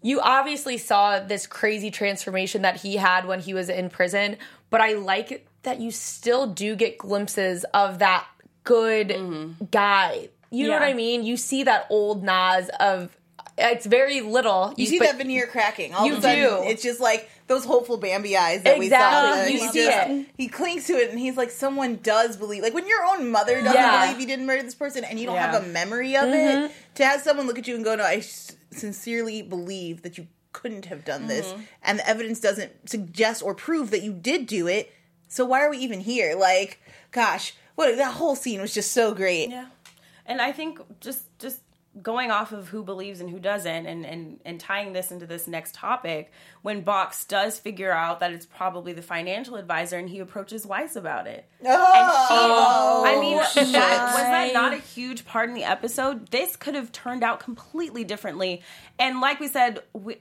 you 0.00 0.20
obviously 0.20 0.78
saw 0.78 1.20
this 1.20 1.46
crazy 1.46 1.90
transformation 1.90 2.62
that 2.62 2.80
he 2.80 2.96
had 2.96 3.26
when 3.26 3.40
he 3.40 3.52
was 3.52 3.68
in 3.68 3.90
prison, 3.90 4.36
but 4.70 4.80
I 4.80 4.94
like 4.94 5.46
that 5.62 5.80
you 5.80 5.90
still 5.90 6.46
do 6.46 6.76
get 6.76 6.98
glimpses 6.98 7.64
of 7.74 7.98
that 7.98 8.26
good 8.64 9.08
guy. 9.70 10.28
You 10.50 10.68
know 10.68 10.74
what 10.74 10.82
I 10.82 10.94
mean? 10.94 11.24
You 11.24 11.36
see 11.36 11.64
that 11.64 11.86
old 11.90 12.22
Naz 12.22 12.70
of 12.80 13.17
it's 13.58 13.86
very 13.86 14.20
little. 14.20 14.72
You 14.76 14.86
see 14.86 14.98
that 15.00 15.18
veneer 15.18 15.46
cracking. 15.46 15.94
All 15.94 16.06
You 16.06 16.12
of 16.12 16.18
a 16.18 16.22
sudden, 16.22 16.44
do. 16.44 16.62
it's 16.68 16.82
just 16.82 17.00
like 17.00 17.28
those 17.46 17.64
hopeful 17.64 17.96
Bambi 17.96 18.36
eyes 18.36 18.62
that 18.62 18.78
we 18.78 18.88
saw. 18.88 18.96
Exactly. 18.96 19.52
You 19.54 19.60
he 19.60 19.68
see 19.68 19.84
just- 19.84 20.10
it. 20.10 20.26
He 20.36 20.48
clings 20.48 20.86
to 20.86 20.92
it, 20.94 21.10
and 21.10 21.18
he's 21.18 21.36
like, 21.36 21.50
"Someone 21.50 21.96
does 22.02 22.36
believe." 22.36 22.62
Like 22.62 22.74
when 22.74 22.86
your 22.86 23.04
own 23.04 23.30
mother 23.30 23.56
doesn't 23.60 23.74
Yeah. 23.74 24.06
believe 24.06 24.20
you 24.20 24.26
didn't 24.26 24.46
murder 24.46 24.62
this 24.62 24.74
person, 24.74 25.04
and 25.04 25.18
you 25.18 25.26
don't 25.26 25.34
Yeah. 25.34 25.52
have 25.52 25.62
a 25.62 25.66
memory 25.66 26.16
of 26.16 26.28
it, 26.28 26.56
mm-hmm. 26.56 26.72
to 26.94 27.04
have 27.04 27.20
someone 27.22 27.46
look 27.46 27.58
at 27.58 27.66
you 27.68 27.74
and 27.74 27.84
go, 27.84 27.94
"No, 27.96 28.04
I 28.04 28.22
sincerely 28.70 29.42
believe 29.42 30.02
that 30.02 30.18
you 30.18 30.26
couldn't 30.52 30.86
have 30.86 31.04
done 31.04 31.26
this," 31.26 31.46
mm-hmm. 31.46 31.62
and 31.82 31.98
the 31.98 32.08
evidence 32.08 32.40
doesn't 32.40 32.88
suggest 32.88 33.42
or 33.42 33.54
prove 33.54 33.90
that 33.90 34.02
you 34.02 34.12
did 34.12 34.46
do 34.46 34.66
it. 34.66 34.92
So 35.28 35.44
why 35.44 35.62
are 35.62 35.70
we 35.70 35.78
even 35.78 36.00
here? 36.00 36.34
Like, 36.36 36.80
gosh, 37.10 37.54
what 37.74 37.94
that 37.96 38.14
whole 38.14 38.34
scene 38.36 38.60
was 38.60 38.72
just 38.74 38.92
so 38.92 39.14
great. 39.14 39.50
Yeah. 39.50 39.66
And 40.26 40.42
I 40.42 40.52
think 40.52 40.78
just 41.00 41.20
just 41.20 41.27
going 42.02 42.30
off 42.30 42.52
of 42.52 42.68
who 42.68 42.82
believes 42.82 43.20
and 43.20 43.28
who 43.28 43.38
doesn't 43.38 43.86
and 43.86 44.04
and 44.06 44.40
and 44.44 44.60
tying 44.60 44.92
this 44.92 45.10
into 45.10 45.26
this 45.26 45.46
next 45.48 45.74
topic, 45.74 46.30
when 46.62 46.82
Box 46.82 47.24
does 47.24 47.58
figure 47.58 47.92
out 47.92 48.20
that 48.20 48.32
it's 48.32 48.46
probably 48.46 48.92
the 48.92 49.02
financial 49.02 49.56
advisor 49.56 49.96
and 49.98 50.08
he 50.08 50.18
approaches 50.20 50.66
Weiss 50.66 50.96
about 50.96 51.26
it. 51.26 51.48
Oh, 51.64 53.02
I 53.06 53.20
mean, 53.20 53.36
that, 53.72 54.12
was 54.14 54.22
that 54.22 54.52
not 54.52 54.72
a 54.72 54.78
huge 54.78 55.24
part 55.26 55.48
in 55.48 55.54
the 55.54 55.64
episode? 55.64 56.28
This 56.28 56.56
could 56.56 56.74
have 56.74 56.92
turned 56.92 57.22
out 57.22 57.40
completely 57.40 58.04
differently. 58.04 58.62
And 58.98 59.20
like 59.20 59.40
we 59.40 59.48
said, 59.48 59.80
we, 59.92 60.18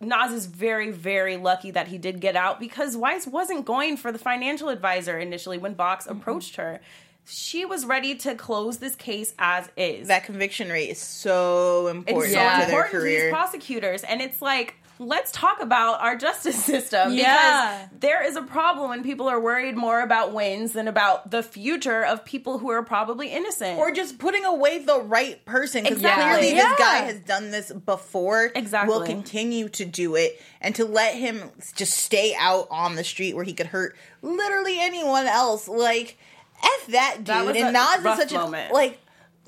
Naz 0.00 0.32
is 0.32 0.46
very, 0.46 0.90
very 0.90 1.36
lucky 1.36 1.70
that 1.70 1.88
he 1.88 1.96
did 1.98 2.20
get 2.20 2.36
out 2.36 2.60
because 2.60 2.96
Weiss 2.96 3.26
wasn't 3.26 3.64
going 3.64 3.96
for 3.96 4.12
the 4.12 4.18
financial 4.18 4.68
advisor 4.68 5.18
initially 5.18 5.58
when 5.58 5.74
Box 5.74 6.06
Mm-hmm. 6.06 6.18
approached 6.18 6.56
her. 6.56 6.80
She 7.26 7.64
was 7.64 7.86
ready 7.86 8.14
to 8.16 8.34
close 8.34 8.78
this 8.78 8.94
case 8.96 9.32
as 9.38 9.68
is. 9.76 10.08
that 10.08 10.24
conviction 10.24 10.68
rate 10.68 10.90
is 10.90 10.98
so 11.00 11.86
important 11.88 12.26
it's 12.26 12.34
so 12.34 12.40
Yeah. 12.40 12.60
to 12.60 12.66
their 12.70 12.80
important 12.84 13.02
to 13.02 13.08
these 13.08 13.30
prosecutors, 13.30 14.02
and 14.04 14.20
it's 14.20 14.40
like. 14.42 14.74
Let's 15.00 15.32
talk 15.32 15.60
about 15.60 16.00
our 16.02 16.14
justice 16.14 16.64
system 16.64 17.14
Yeah. 17.14 17.88
because 17.88 17.98
there 18.00 18.24
is 18.24 18.36
a 18.36 18.42
problem 18.42 18.90
when 18.90 19.02
people 19.02 19.28
are 19.28 19.40
worried 19.40 19.76
more 19.76 20.00
about 20.00 20.32
wins 20.32 20.72
than 20.72 20.86
about 20.86 21.32
the 21.32 21.42
future 21.42 22.04
of 22.04 22.24
people 22.24 22.58
who 22.58 22.70
are 22.70 22.84
probably 22.84 23.26
innocent. 23.32 23.76
or 23.76 23.90
just 23.90 24.18
putting 24.20 24.44
away 24.44 24.78
the 24.78 25.00
right 25.00 25.44
person 25.46 25.82
because 25.82 25.98
Exactly. 25.98 26.24
clearly 26.50 26.56
Yeah. 26.56 26.68
this 26.68 26.78
guy 26.78 26.96
has 27.06 27.18
done 27.18 27.50
this 27.50 27.72
before 27.72 28.52
Exactly. 28.54 28.96
will 28.96 29.04
continue 29.04 29.68
to 29.70 29.84
do 29.84 30.14
it 30.14 30.40
and 30.60 30.76
to 30.76 30.84
let 30.84 31.16
him 31.16 31.50
just 31.74 31.94
stay 31.98 32.36
out 32.38 32.68
on 32.70 32.94
the 32.94 33.02
street 33.02 33.34
where 33.34 33.44
he 33.44 33.52
could 33.52 33.66
hurt 33.66 33.96
literally 34.22 34.76
anyone 34.78 35.26
else 35.26 35.66
like 35.66 36.16
f 36.64 36.86
that 36.88 37.16
dude 37.18 37.26
That 37.26 37.46
was 37.46 37.56
and 37.56 37.68
a 37.68 37.72
Naz 37.72 37.98
is 37.98 38.18
such 38.18 38.32
moment. 38.32 38.70
a 38.70 38.74
like 38.74 39.00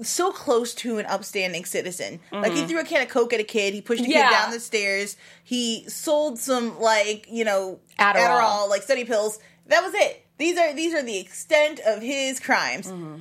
so 0.03 0.31
close 0.31 0.75
to 0.75 0.99
an 0.99 1.07
upstanding 1.07 1.65
citizen. 1.65 2.21
Like 2.31 2.53
he 2.53 2.59
mm-hmm. 2.59 2.69
threw 2.69 2.81
a 2.81 2.85
can 2.85 3.03
of 3.03 3.09
Coke 3.09 3.33
at 3.33 3.41
a 3.41 3.45
kid, 3.45 3.73
he 3.73 3.81
pushed 3.81 4.05
a 4.05 4.09
Yeah. 4.09 4.29
kid 4.29 4.35
down 4.35 4.51
the 4.51 4.61
stairs, 4.61 5.17
he 5.43 5.89
sold 5.89 6.39
some 6.39 6.79
like, 6.81 7.27
you 7.31 7.45
know, 7.45 7.81
Adderall. 7.99 8.15
Adderall 8.15 8.69
like 8.69 8.83
study 8.83 9.05
pills. 9.05 9.39
That 9.67 9.83
was 9.83 9.95
it. 9.95 10.27
These 10.39 10.59
are 10.59 10.75
these 10.75 10.95
are 10.95 11.03
the 11.03 11.19
extent 11.19 11.81
of 11.87 12.03
his 12.03 12.41
crimes. 12.41 12.89
Mm-hmm. 12.89 13.17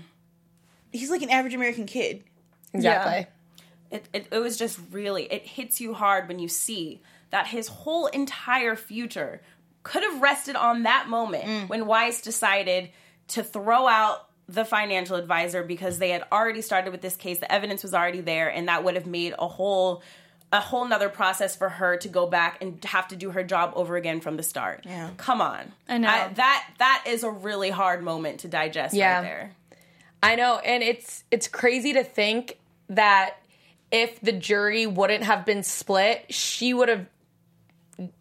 He's 0.91 1.09
like 1.09 1.21
an 1.21 1.29
average 1.29 1.53
American 1.53 1.85
kid. 1.85 2.23
exactly. 2.73 3.27
it, 3.91 4.07
it, 4.13 4.27
it 4.31 4.39
was 4.39 4.57
just 4.57 4.79
really 4.91 5.23
it 5.31 5.43
hits 5.43 5.79
you 5.79 5.93
hard 5.93 6.27
when 6.27 6.39
you 6.39 6.47
see 6.47 7.01
that 7.31 7.47
his 7.47 7.67
whole 7.67 8.07
entire 8.07 8.75
future 8.75 9.41
could 9.83 10.03
have 10.03 10.21
rested 10.21 10.55
on 10.55 10.83
that 10.83 11.07
moment 11.07 11.43
mm. 11.45 11.69
when 11.69 11.85
Weiss 11.85 12.21
decided 12.21 12.89
to 13.30 13.43
throw 13.43 13.88
out 13.88 14.28
the 14.47 14.63
financial 14.65 15.15
advisor 15.15 15.63
because 15.63 15.97
they 15.97 16.09
had 16.09 16.23
already 16.32 16.61
started 16.61 16.91
with 16.91 17.01
this 17.01 17.15
case 17.15 17.39
the 17.39 17.51
evidence 17.51 17.82
was 17.82 17.93
already 17.95 18.21
there 18.21 18.47
and 18.49 18.67
that 18.67 18.84
would 18.84 18.93
have 18.95 19.07
made 19.07 19.34
a 19.39 19.47
whole 19.47 20.03
a 20.53 20.59
whole 20.59 20.88
nother 20.88 21.09
process 21.09 21.55
for 21.55 21.67
her 21.67 21.97
to 21.97 22.07
go 22.07 22.28
back 22.28 22.61
and 22.61 22.84
have 22.86 23.07
to 23.07 23.15
do 23.15 23.32
her 23.32 23.43
job 23.43 23.73
over 23.76 23.95
again 23.95 24.21
from 24.21 24.38
the 24.38 24.43
start 24.43 24.82
Yeah. 24.86 25.09
come 25.17 25.41
on 25.41 25.71
I 25.89 25.97
know. 25.97 26.30
that 26.36 26.67
that 26.78 27.03
is 27.07 27.23
a 27.23 27.32
really 27.32 27.71
hard 27.71 28.03
moment 28.03 28.41
to 28.41 28.47
digest 28.47 28.93
Yeah. 28.93 29.15
right 29.15 29.21
there 29.23 29.51
I 30.23 30.36
know, 30.36 30.57
and 30.57 30.82
it's 30.82 31.23
it's 31.30 31.47
crazy 31.47 31.93
to 31.93 32.03
think 32.03 32.57
that 32.89 33.36
if 33.91 34.19
the 34.21 34.32
jury 34.32 34.88
wouldn't 34.88 35.23
have 35.23 35.45
been 35.45 35.61
split, 35.61 36.26
she 36.34 36.73
would 36.73 36.89
have 36.89 37.05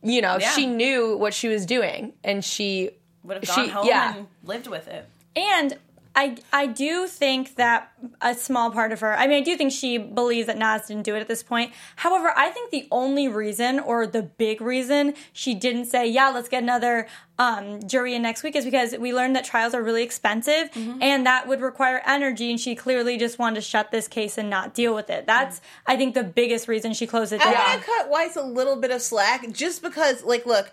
you 0.02 0.20
know, 0.20 0.36
Yeah. 0.38 0.50
she 0.50 0.66
knew 0.66 1.16
what 1.16 1.32
she 1.34 1.48
was 1.48 1.64
doing 1.64 2.12
and 2.22 2.44
she 2.44 2.90
would 3.24 3.36
have 3.38 3.46
gone 3.46 3.64
She- 3.64 3.70
home 3.70 3.86
yeah. 3.86 4.16
and 4.16 4.26
lived 4.44 4.66
with 4.68 4.86
it 4.88 5.08
And 5.34 5.78
I 6.16 6.36
I 6.52 6.68
do 6.68 7.08
think 7.08 7.56
that 7.56 7.90
a 8.20 8.36
small 8.36 8.70
part 8.70 8.92
of 8.92 9.00
her 9.00 9.18
I 9.18 9.26
mean 9.26 9.38
I 9.42 9.44
do 9.44 9.56
think 9.56 9.72
she 9.72 9.98
believes 9.98 10.46
that 10.46 10.56
Naz 10.56 10.86
didn't 10.86 11.02
do 11.02 11.16
it 11.16 11.20
at 11.20 11.26
this 11.26 11.42
point. 11.42 11.72
However, 11.96 12.32
I 12.36 12.50
think 12.50 12.70
the 12.70 12.86
only 12.92 13.26
reason 13.26 13.80
or 13.80 14.06
the 14.06 14.22
big 14.22 14.60
reason 14.60 15.14
she 15.32 15.54
didn't 15.56 15.86
say, 15.86 16.06
Yeah, 16.08 16.28
let's 16.28 16.48
get 16.48 16.62
another 16.62 17.08
um, 17.36 17.80
jury 17.88 18.14
in 18.14 18.22
next 18.22 18.44
week 18.44 18.54
is 18.54 18.64
because 18.64 18.94
we 18.96 19.12
learned 19.12 19.34
that 19.34 19.44
trials 19.44 19.74
are 19.74 19.82
really 19.82 20.04
expensive 20.04 20.70
and 21.00 21.26
that 21.26 21.48
would 21.48 21.60
require 21.60 22.00
energy 22.06 22.48
and 22.48 22.60
she 22.60 22.76
clearly 22.76 23.18
just 23.18 23.40
wanted 23.40 23.56
to 23.56 23.60
shut 23.62 23.90
this 23.90 24.06
case 24.06 24.38
and 24.38 24.48
not 24.48 24.72
deal 24.72 24.94
with 24.94 25.10
it. 25.10 25.26
That's 25.26 25.60
I 25.84 25.96
think 25.96 26.14
the 26.14 26.22
biggest 26.22 26.68
reason 26.68 26.92
she 26.94 27.08
closed 27.08 27.32
it 27.32 27.40
I 27.44 27.52
down. 27.52 27.68
want 27.70 27.80
to 27.80 27.86
cut 27.86 28.08
Weiss 28.08 28.36
a 28.36 28.42
little 28.42 28.76
bit 28.76 28.92
of 28.92 29.02
slack 29.02 29.50
just 29.50 29.82
because, 29.82 30.22
like, 30.22 30.46
look, 30.46 30.70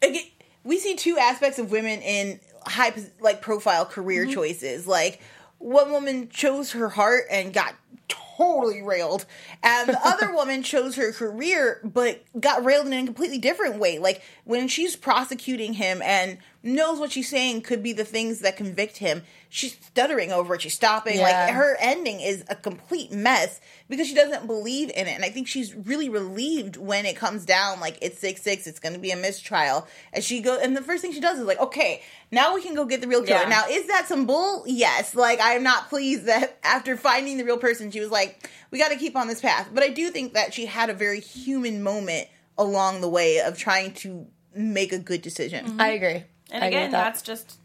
again, 0.00 0.22
we 0.68 0.78
see 0.78 0.94
two 0.94 1.16
aspects 1.16 1.58
of 1.58 1.70
women 1.70 2.02
in 2.02 2.38
high 2.66 2.92
like 3.20 3.40
profile 3.40 3.86
career 3.86 4.24
mm-hmm. 4.24 4.34
choices. 4.34 4.86
Like 4.86 5.20
one 5.56 5.90
woman 5.90 6.28
chose 6.28 6.72
her 6.72 6.90
heart 6.90 7.24
and 7.30 7.54
got 7.54 7.74
totally 8.08 8.82
railed, 8.82 9.26
and 9.62 9.88
the 9.88 10.00
other 10.06 10.32
woman 10.34 10.62
chose 10.62 10.96
her 10.96 11.12
career 11.12 11.80
but 11.84 12.22
got 12.40 12.64
railed 12.64 12.86
in 12.86 12.92
a 12.92 13.04
completely 13.04 13.38
different 13.38 13.78
way. 13.78 13.98
Like 13.98 14.22
when 14.44 14.68
she's 14.68 14.96
prosecuting 14.96 15.74
him 15.74 16.00
and 16.02 16.38
knows 16.62 16.98
what 16.98 17.12
she's 17.12 17.28
saying 17.28 17.62
could 17.62 17.82
be 17.82 17.92
the 17.92 18.04
things 18.04 18.40
that 18.40 18.56
convict 18.56 18.96
him. 18.96 19.22
She's 19.48 19.78
stuttering 19.80 20.32
over 20.32 20.54
it. 20.54 20.62
She's 20.62 20.74
stopping. 20.74 21.16
Yeah. 21.16 21.22
Like 21.22 21.54
her 21.54 21.76
ending 21.80 22.20
is 22.20 22.44
a 22.48 22.56
complete 22.56 23.12
mess 23.12 23.60
because 23.88 24.06
she 24.06 24.14
doesn't 24.14 24.46
believe 24.46 24.90
in 24.90 25.06
it. 25.06 25.14
And 25.14 25.24
I 25.24 25.30
think 25.30 25.46
she's 25.46 25.74
really 25.74 26.08
relieved 26.08 26.76
when 26.76 27.06
it 27.06 27.16
comes 27.16 27.46
down 27.46 27.80
like 27.80 27.98
it's 28.02 28.18
six 28.18 28.42
six. 28.42 28.66
It's 28.66 28.80
going 28.80 28.94
to 28.94 28.98
be 28.98 29.10
a 29.10 29.16
mistrial. 29.16 29.86
And 30.12 30.22
she 30.22 30.40
go 30.40 30.58
and 30.60 30.76
the 30.76 30.82
first 30.82 31.02
thing 31.02 31.12
she 31.12 31.20
does 31.20 31.38
is 31.38 31.46
like, 31.46 31.60
okay, 31.60 32.02
now 32.30 32.54
we 32.54 32.62
can 32.62 32.74
go 32.74 32.84
get 32.84 33.00
the 33.00 33.08
real 33.08 33.22
killer. 33.22 33.42
Yeah. 33.42 33.48
Now 33.48 33.64
is 33.70 33.86
that 33.86 34.06
some 34.08 34.26
bull? 34.26 34.64
Yes. 34.66 35.14
Like 35.14 35.38
I'm 35.40 35.62
not 35.62 35.88
pleased 35.88 36.26
that 36.26 36.58
after 36.64 36.96
finding 36.96 37.38
the 37.38 37.44
real 37.44 37.58
person, 37.58 37.77
she 37.92 38.00
was 38.00 38.10
like, 38.10 38.50
we 38.70 38.78
got 38.78 38.88
to 38.88 38.96
keep 38.96 39.16
on 39.16 39.28
this 39.28 39.40
path. 39.40 39.68
But 39.72 39.82
I 39.82 39.88
do 39.88 40.10
think 40.10 40.34
that 40.34 40.54
she 40.54 40.66
had 40.66 40.90
a 40.90 40.94
very 40.94 41.20
human 41.20 41.82
moment 41.82 42.28
along 42.56 43.00
the 43.00 43.08
way 43.08 43.40
of 43.40 43.56
trying 43.56 43.94
to 43.94 44.26
make 44.54 44.92
a 44.92 44.98
good 44.98 45.22
decision. 45.22 45.64
Mm-hmm. 45.64 45.80
I 45.80 45.88
agree. 45.88 46.24
And 46.50 46.64
I 46.64 46.68
again, 46.68 46.82
with 46.84 46.92
that. 46.92 47.04
that's 47.04 47.22
just 47.22 47.58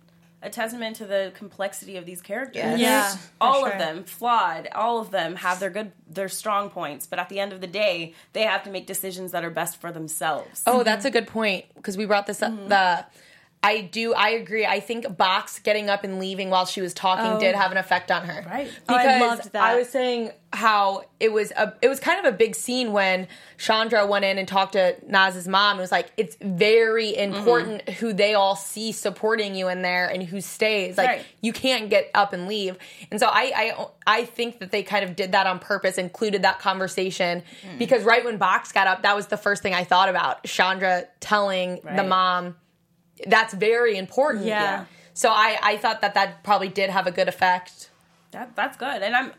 a 0.43 0.49
testament 0.49 0.97
to 0.97 1.05
the 1.05 1.32
complexity 1.36 1.95
of 1.95 2.05
these 2.05 2.22
characters. 2.22 2.80
Yes. 2.80 2.80
Yeah, 2.80 3.16
all 3.39 3.61
sure. 3.61 3.72
of 3.72 3.80
them 3.80 4.03
flawed. 4.03 4.68
All 4.76 4.99
of 4.99 5.09
them 5.09 5.38
have 5.38 5.59
their 5.59 5.70
good, 5.70 5.93
their 6.07 6.28
strong 6.28 6.70
points, 6.70 7.07
but 7.07 7.18
at 7.18 7.30
the 7.30 7.39
end 7.39 7.53
of 7.53 7.61
the 7.61 7.68
day, 7.68 8.14
they 8.34 8.43
have 8.43 8.64
to 8.64 8.70
make 8.70 8.86
decisions 8.86 9.32
that 9.32 9.45
are 9.45 9.49
best 9.49 9.80
for 9.80 9.91
themselves. 9.91 10.61
Oh, 10.68 10.84
that's 10.84 11.05
a 11.05 11.11
good 11.11 11.28
point 11.28 11.66
because 11.76 11.97
we 11.97 12.05
brought 12.05 12.28
this 12.28 12.41
up. 12.41 12.51
Mm-hmm. 12.51 12.68
The 12.68 13.05
I 13.64 13.80
do. 13.80 14.14
I 14.14 14.32
agree. 14.32 14.66
I 14.66 14.82
think 14.82 15.16
Box 15.16 15.59
getting 15.59 15.89
up 15.89 16.03
and 16.03 16.20
leaving 16.20 16.49
while 16.49 16.66
she 16.66 16.82
was 16.82 16.93
talking 16.93 17.26
Oh. 17.26 17.39
did 17.39 17.55
have 17.55 17.72
an 17.72 17.78
effect 17.78 18.11
on 18.11 18.26
her. 18.28 18.45
Right. 18.45 18.70
Oh, 18.89 18.93
I 18.93 19.03
Because 19.03 19.22
loved 19.22 19.53
that. 19.53 19.64
I 19.64 19.76
was 19.78 19.89
saying 19.89 20.32
how 20.51 21.05
it 21.20 21.32
was 21.32 21.51
a 21.51 21.74
it 21.82 21.88
was 21.88 21.99
kind 21.99 22.24
of 22.24 22.32
a 22.32 22.38
big 22.38 22.55
scene 22.55 22.91
when 22.91 23.28
Chandra 23.57 24.05
went 24.05 24.24
in 24.26 24.38
and 24.38 24.47
talked 24.47 24.74
to 24.74 24.95
Naz's 25.07 25.47
mom. 25.47 25.78
It 25.78 25.82
was 25.82 25.91
like 25.91 26.11
it's 26.18 26.36
very 26.41 27.16
important 27.16 27.86
mm-hmm. 27.86 28.05
who 28.05 28.11
they 28.14 28.34
all 28.34 28.57
see 28.57 28.91
supporting 28.91 29.55
you 29.55 29.70
in 29.70 29.82
there 29.82 30.07
and 30.07 30.22
who 30.22 30.41
stays. 30.41 30.97
Like 30.97 31.07
Right. 31.07 31.26
you 31.41 31.53
can't 31.53 31.89
get 31.89 32.11
up 32.14 32.34
and 32.34 32.47
leave. 32.47 32.78
And 33.11 33.20
so 33.20 33.28
I 33.28 33.51
I 33.55 33.86
I 34.05 34.26
think 34.26 34.59
that 34.59 34.72
they 34.72 34.84
kind 34.84 35.05
of 35.05 35.16
did 35.16 35.32
that 35.32 35.47
on 35.47 35.59
purpose, 35.59 35.97
included 35.97 36.41
that 36.41 36.59
conversation 36.59 37.43
mm. 37.66 37.78
because 37.80 38.03
right 38.03 38.26
when 38.26 38.38
Box 38.38 38.74
got 38.74 38.88
up, 38.88 39.03
that 39.03 39.16
was 39.16 39.28
the 39.28 39.38
first 39.38 39.64
thing 39.64 39.74
I 39.74 39.86
thought 39.86 40.09
about. 40.09 40.43
Chandra 40.43 41.05
telling 41.22 41.80
the 41.95 42.03
mom 42.03 42.57
that's 43.28 43.53
very 43.53 43.97
important. 43.97 44.45
Yeah. 44.45 44.86
So 45.14 45.30
I, 45.30 45.57
I 45.61 45.78
thought 45.78 46.01
that 46.01 46.16
that 46.16 46.43
probably 46.43 46.70
did 46.70 46.89
have 46.89 47.05
a 47.07 47.11
good 47.11 47.28
effect. 47.28 47.89
That 48.32 48.55
that's 48.55 48.78
good. 48.78 49.01
And 49.01 49.16
I'm 49.16 49.32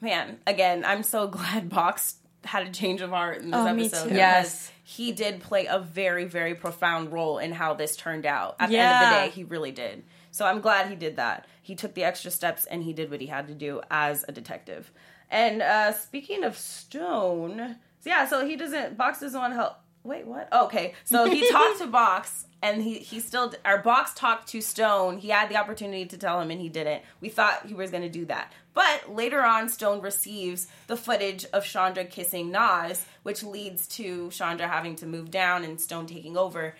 man, 0.00 0.38
again, 0.46 0.84
I'm 0.84 1.02
so 1.02 1.26
glad 1.38 1.68
Box 1.68 2.16
had 2.44 2.66
a 2.66 2.70
change 2.70 3.00
of 3.00 3.10
heart 3.10 3.38
in 3.42 3.50
this 3.50 3.60
Oh, 3.60 3.74
me 3.74 3.86
episode. 3.86 4.08
too. 4.10 4.14
Yes. 4.14 4.72
He 4.84 5.12
did 5.12 5.40
play 5.40 5.66
a 5.66 5.78
very, 5.78 6.24
very 6.24 6.54
profound 6.54 7.12
role 7.12 7.38
in 7.38 7.52
how 7.52 7.74
this 7.74 7.94
turned 7.94 8.24
out. 8.24 8.56
At 8.58 8.70
the 8.70 8.78
end 8.78 9.04
of 9.04 9.10
the 9.10 9.26
day, 9.26 9.30
he 9.34 9.44
really 9.44 9.72
did. 9.72 10.02
So 10.30 10.46
I'm 10.46 10.60
glad 10.62 10.88
he 10.88 10.94
did 10.96 11.16
that. 11.16 11.46
He 11.60 11.74
took 11.74 11.92
the 11.94 12.04
extra 12.04 12.30
steps 12.30 12.64
and 12.64 12.82
he 12.82 12.94
did 12.94 13.10
what 13.10 13.20
he 13.20 13.26
had 13.26 13.48
to 13.48 13.54
do 13.54 13.82
as 13.90 14.24
a 14.28 14.32
detective. 14.32 14.90
And 15.30 15.60
uh 15.60 15.92
speaking 15.92 16.42
of 16.44 16.56
Stone, 16.56 17.76
yeah, 18.04 18.26
so 18.26 18.46
he 18.46 18.56
doesn't 18.56 18.96
Box 18.96 19.20
doesn't 19.20 19.38
want 19.38 19.52
to 19.52 19.56
help. 19.56 19.74
Wait, 20.04 20.26
what? 20.26 20.48
Okay, 20.52 20.94
so 21.04 21.28
he 21.28 21.46
talked 21.52 21.78
to 21.80 21.86
Box, 21.86 22.46
and 22.62 22.82
he 22.82 22.98
he 22.98 23.20
still 23.20 23.52
our 23.64 23.78
Box 23.78 24.12
talked 24.14 24.48
to 24.48 24.60
Stone. 24.60 25.18
He 25.18 25.28
had 25.28 25.48
the 25.48 25.56
opportunity 25.56 26.06
to 26.06 26.18
tell 26.18 26.40
him, 26.40 26.50
and 26.50 26.60
he 26.60 26.68
didn't. 26.68 27.02
We 27.20 27.28
thought 27.28 27.66
he 27.66 27.74
was 27.74 27.90
going 27.90 28.02
to 28.02 28.08
do 28.08 28.24
that, 28.26 28.52
but 28.74 29.14
later 29.14 29.42
on, 29.42 29.68
Stone 29.68 30.00
receives 30.00 30.66
the 30.86 30.96
footage 30.96 31.44
of 31.52 31.64
Chandra 31.64 32.04
kissing 32.04 32.50
Naz, 32.50 33.04
which 33.22 33.42
leads 33.42 33.86
to 33.88 34.30
Chandra 34.30 34.68
having 34.68 34.96
to 34.96 35.06
move 35.06 35.30
down 35.30 35.64
and 35.64 35.80
Stone 35.80 36.06
taking 36.06 36.36
over. 36.36 36.74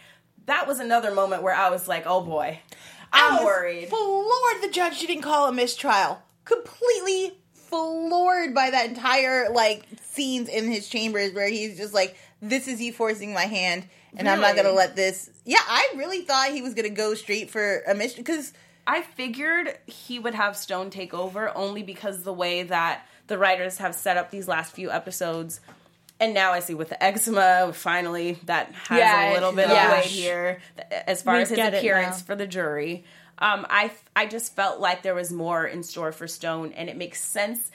That 0.46 0.66
was 0.66 0.80
another 0.80 1.14
moment 1.14 1.42
where 1.42 1.54
I 1.54 1.70
was 1.70 1.86
like, 1.86 2.04
"Oh 2.06 2.22
boy, 2.22 2.60
I 3.12 3.28
I'm 3.28 3.34
was 3.36 3.44
worried." 3.44 3.88
Floored 3.88 4.62
the 4.62 4.70
judge 4.70 5.00
didn't 5.00 5.22
call 5.22 5.48
a 5.48 5.52
mistrial. 5.52 6.22
Completely 6.44 7.38
floored 7.52 8.54
by 8.54 8.70
that 8.70 8.88
entire 8.88 9.50
like 9.50 9.84
scenes 10.02 10.48
in 10.48 10.70
his 10.70 10.88
chambers 10.88 11.32
where 11.32 11.48
he's 11.48 11.76
just 11.76 11.94
like, 11.94 12.16
"This 12.40 12.66
is 12.66 12.80
you 12.80 12.92
forcing 12.92 13.32
my 13.32 13.44
hand, 13.44 13.88
and 14.16 14.28
I'm 14.28 14.40
not 14.40 14.56
gonna 14.56 14.72
let 14.72 14.96
this." 14.96 15.30
Yeah, 15.44 15.58
I 15.66 15.92
really 15.96 16.22
thought 16.22 16.50
he 16.50 16.62
was 16.62 16.74
gonna 16.74 16.88
go 16.90 17.14
straight 17.14 17.50
for 17.50 17.80
a 17.86 17.94
mission 17.94 18.18
because 18.18 18.52
I 18.86 19.02
figured 19.02 19.76
he 19.86 20.18
would 20.18 20.34
have 20.34 20.56
Stone 20.56 20.90
take 20.90 21.12
over 21.12 21.54
only 21.56 21.82
because 21.82 22.22
the 22.22 22.32
way 22.32 22.62
that 22.62 23.06
the 23.26 23.36
writers 23.36 23.78
have 23.78 23.94
set 23.94 24.16
up 24.16 24.30
these 24.30 24.48
last 24.48 24.72
few 24.72 24.90
episodes. 24.90 25.60
And 26.20 26.34
now 26.34 26.52
I 26.52 26.60
see 26.60 26.74
with 26.74 26.88
the 26.88 27.00
eczema, 27.02 27.70
finally, 27.72 28.38
that 28.46 28.72
has 28.88 28.98
Yeah, 28.98 29.30
a 29.30 29.34
little 29.34 29.52
bit 29.52 29.68
yeah. 29.68 29.86
of 29.86 29.92
weight 29.98 30.04
here 30.06 30.60
as 31.06 31.22
far 31.22 31.36
We 31.36 31.42
as 31.42 31.50
his 31.50 31.58
appearance 31.58 32.22
for 32.22 32.34
the 32.34 32.46
jury. 32.46 33.04
Um, 33.38 33.66
I 33.70 33.92
I 34.16 34.26
just 34.26 34.56
felt 34.56 34.80
like 34.80 35.02
there 35.02 35.14
was 35.14 35.30
more 35.30 35.64
in 35.64 35.84
store 35.84 36.10
for 36.10 36.26
Stone, 36.26 36.72
and 36.72 36.88
it 36.88 36.96
makes 36.96 37.22
sense, 37.22 37.70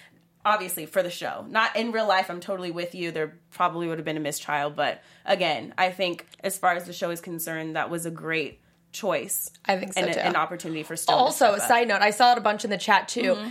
obviously, 0.45 0.85
for 0.85 1.03
the 1.03 1.09
show. 1.09 1.45
Not 1.49 1.75
in 1.75 1.91
real 1.91 2.07
life. 2.07 2.29
I'm 2.29 2.39
totally 2.39 2.71
with 2.71 2.95
you. 2.95 3.11
There 3.11 3.37
probably 3.51 3.87
would 3.87 3.97
have 3.97 4.05
been 4.05 4.17
a 4.17 4.21
mistrial, 4.21 4.69
but 4.69 5.01
again, 5.25 5.73
I 5.77 5.91
think 5.91 6.25
as 6.43 6.57
far 6.57 6.73
as 6.73 6.85
the 6.85 6.93
show 6.93 7.09
is 7.09 7.21
concerned, 7.21 7.75
that 7.75 7.89
was 7.89 8.05
a 8.05 8.11
great 8.11 8.59
choice. 8.91 9.51
I 9.65 9.77
think 9.77 9.93
so, 9.93 10.01
and 10.01 10.15
a- 10.15 10.25
an 10.25 10.35
opportunity 10.35 10.83
for 10.83 10.95
Stone. 10.95 11.17
Also, 11.17 11.53
a 11.53 11.59
side 11.59 11.87
note, 11.87 12.01
I 12.01 12.11
saw 12.11 12.33
it 12.33 12.37
a 12.37 12.41
bunch 12.41 12.63
in 12.63 12.69
the 12.69 12.77
chat 12.77 13.07
too. 13.07 13.35
Mm-hmm. 13.35 13.49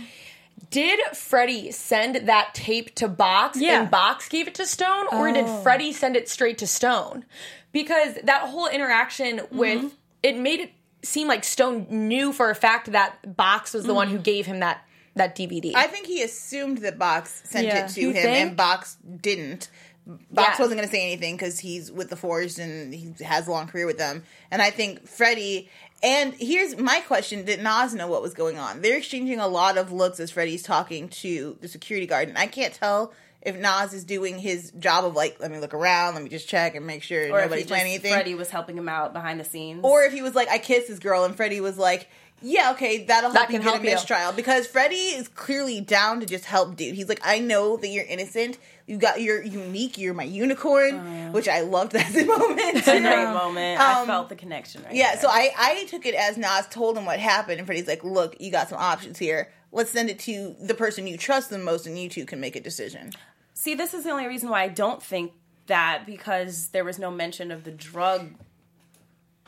Did 0.69 0.99
Freddie 1.13 1.71
send 1.71 2.27
that 2.27 2.53
tape 2.53 2.95
to 2.95 3.07
Box 3.07 3.59
Yeah. 3.59 3.81
and 3.81 3.91
Box 3.91 4.29
gave 4.29 4.47
it 4.47 4.55
to 4.55 4.65
Stone, 4.65 5.07
or 5.11 5.31
did 5.31 5.45
oh. 5.45 5.61
Freddie 5.61 5.91
send 5.91 6.15
it 6.15 6.29
straight 6.29 6.57
to 6.59 6.67
Stone? 6.67 7.25
Because 7.71 8.15
that 8.23 8.49
whole 8.49 8.67
interaction 8.67 9.39
mm-hmm. 9.39 9.57
with 9.57 9.93
it 10.21 10.37
made 10.37 10.61
it 10.61 10.71
seem 11.03 11.27
like 11.27 11.43
Stone 11.43 11.87
knew 11.89 12.31
for 12.31 12.49
a 12.49 12.55
fact 12.55 12.91
that 12.91 13.35
Box 13.35 13.73
was 13.73 13.83
the 13.83 13.89
mm-hmm. 13.89 13.95
one 13.95 14.07
who 14.07 14.17
gave 14.17 14.45
him 14.45 14.59
that 14.59 14.87
that 15.15 15.35
DVD. 15.35 15.73
I 15.75 15.87
think 15.87 16.07
he 16.07 16.23
assumed 16.23 16.79
that 16.79 16.97
Box 16.97 17.41
sent 17.45 17.67
Yeah. 17.67 17.85
it 17.85 17.89
to 17.91 18.01
You 18.01 18.09
him, 18.09 18.23
think? 18.23 18.47
and 18.49 18.57
Box 18.57 18.97
didn't. 19.21 19.69
Box 20.05 20.57
Yeah. 20.59 20.63
wasn't 20.63 20.77
going 20.79 20.87
to 20.89 20.93
say 20.93 21.01
anything 21.03 21.35
because 21.35 21.59
he's 21.59 21.91
with 21.91 22.09
the 22.09 22.15
Force 22.17 22.57
and 22.57 22.93
he 22.93 23.13
has 23.23 23.47
a 23.47 23.51
long 23.51 23.67
career 23.67 23.85
with 23.85 23.97
them. 23.97 24.23
And 24.51 24.61
I 24.61 24.69
think 24.69 25.07
Freddie. 25.07 25.69
And 26.01 26.33
here's 26.33 26.75
my 26.77 26.99
question: 27.01 27.45
Did 27.45 27.61
Naz 27.61 27.93
know 27.93 28.07
what 28.07 28.21
was 28.21 28.33
going 28.33 28.57
on? 28.57 28.81
They're 28.81 28.97
exchanging 28.97 29.39
a 29.39 29.47
lot 29.47 29.77
of 29.77 29.93
looks 29.93 30.19
as 30.19 30.31
Freddie's 30.31 30.61
talking 30.61 31.07
to 31.09 31.57
the 31.61 31.69
security 31.69 32.05
guard, 32.05 32.27
and 32.27 32.37
I 32.37 32.47
can't 32.47 32.73
tell 32.73 33.13
if 33.41 33.57
Naz 33.57 33.93
is 33.93 34.03
doing 34.03 34.39
his 34.39 34.71
job 34.79 35.05
of 35.05 35.15
like, 35.15 35.37
let 35.39 35.49
me 35.51 35.59
look 35.59 35.73
around, 35.73 36.15
let 36.15 36.23
me 36.23 36.29
just 36.29 36.47
check 36.49 36.75
and 36.75 36.85
make 36.87 37.03
sure 37.03 37.23
or 37.31 37.41
nobody's 37.41 37.63
just, 37.63 37.69
planning 37.69 37.93
anything. 37.93 38.11
Freddie 38.11 38.35
was 38.35 38.49
helping 38.49 38.77
him 38.77 38.87
out 38.89 39.13
behind 39.13 39.39
the 39.39 39.43
scenes. 39.45 39.81
Or 39.83 40.03
if 40.03 40.11
he 40.13 40.21
was 40.21 40.33
like, 40.35 40.49
I 40.49 40.57
kissed 40.57 40.87
this 40.89 40.99
girl, 40.99 41.23
and 41.23 41.35
Freddie 41.35 41.61
was 41.61 41.77
like, 41.77 42.09
Yeah, 42.43 42.71
okay, 42.73 43.05
that'll 43.05 43.31
help 43.31 43.47
That 43.47 43.53
you 43.53 43.59
get 43.59 43.63
help 43.63 43.81
a 43.81 43.85
you. 43.85 43.91
mistrial 43.93 44.31
because 44.33 44.67
Freddie 44.67 44.95
is 44.95 45.27
clearly 45.29 45.79
down 45.81 46.19
to 46.19 46.25
just 46.25 46.45
help 46.45 46.75
dude. 46.75 46.93
He's 46.95 47.07
like, 47.09 47.21
I 47.23 47.39
know 47.39 47.77
that 47.77 47.87
you're 47.87 48.03
innocent. 48.05 48.57
You 48.85 48.97
got 48.97 49.21
you're 49.21 49.41
unique. 49.41 49.97
You're 49.97 50.13
my 50.13 50.23
unicorn, 50.25 51.31
which 51.31 51.47
I 51.47 51.61
loved 51.61 51.93
that 51.93 52.13
moment. 52.27 52.59
It's 52.77 52.87
a 52.87 52.99
great 52.99 53.25
moment. 53.33 53.79
I 53.79 54.01
Um, 54.01 54.07
felt 54.07 54.27
the 54.29 54.35
connection 54.35 54.83
right 54.83 54.93
Yeah, 54.93 55.13
there. 55.13 55.21
so 55.21 55.27
I 55.29 55.51
I 55.57 55.85
took 55.85 56.05
it 56.05 56.15
as 56.15 56.37
Naz 56.37 56.67
told 56.67 56.97
him 56.97 57.05
what 57.05 57.17
happened, 57.19 57.59
and 57.59 57.65
Freddie's 57.65 57.87
like, 57.87 58.03
"Look, 58.03 58.35
you 58.41 58.51
got 58.51 58.67
some 58.69 58.77
options 58.79 59.17
here. 59.17 59.51
Let's 59.71 59.89
send 59.91 60.09
it 60.09 60.19
to 60.19 60.55
the 60.61 60.73
person 60.73 61.07
you 61.07 61.17
trust 61.17 61.49
the 61.49 61.57
most, 61.57 61.87
and 61.87 61.97
you 61.97 62.09
two 62.09 62.25
can 62.25 62.39
make 62.41 62.55
a 62.57 62.59
decision." 62.59 63.11
See, 63.53 63.73
this 63.73 63.93
is 63.93 64.03
the 64.03 64.09
only 64.11 64.27
reason 64.27 64.49
why 64.49 64.63
I 64.63 64.67
don't 64.67 65.01
think 65.01 65.31
that 65.67 66.03
because 66.05 66.67
there 66.69 66.83
was 66.83 66.99
no 66.99 67.09
mention 67.09 67.51
of 67.51 67.63
the 67.63 67.71
drug 67.71 68.31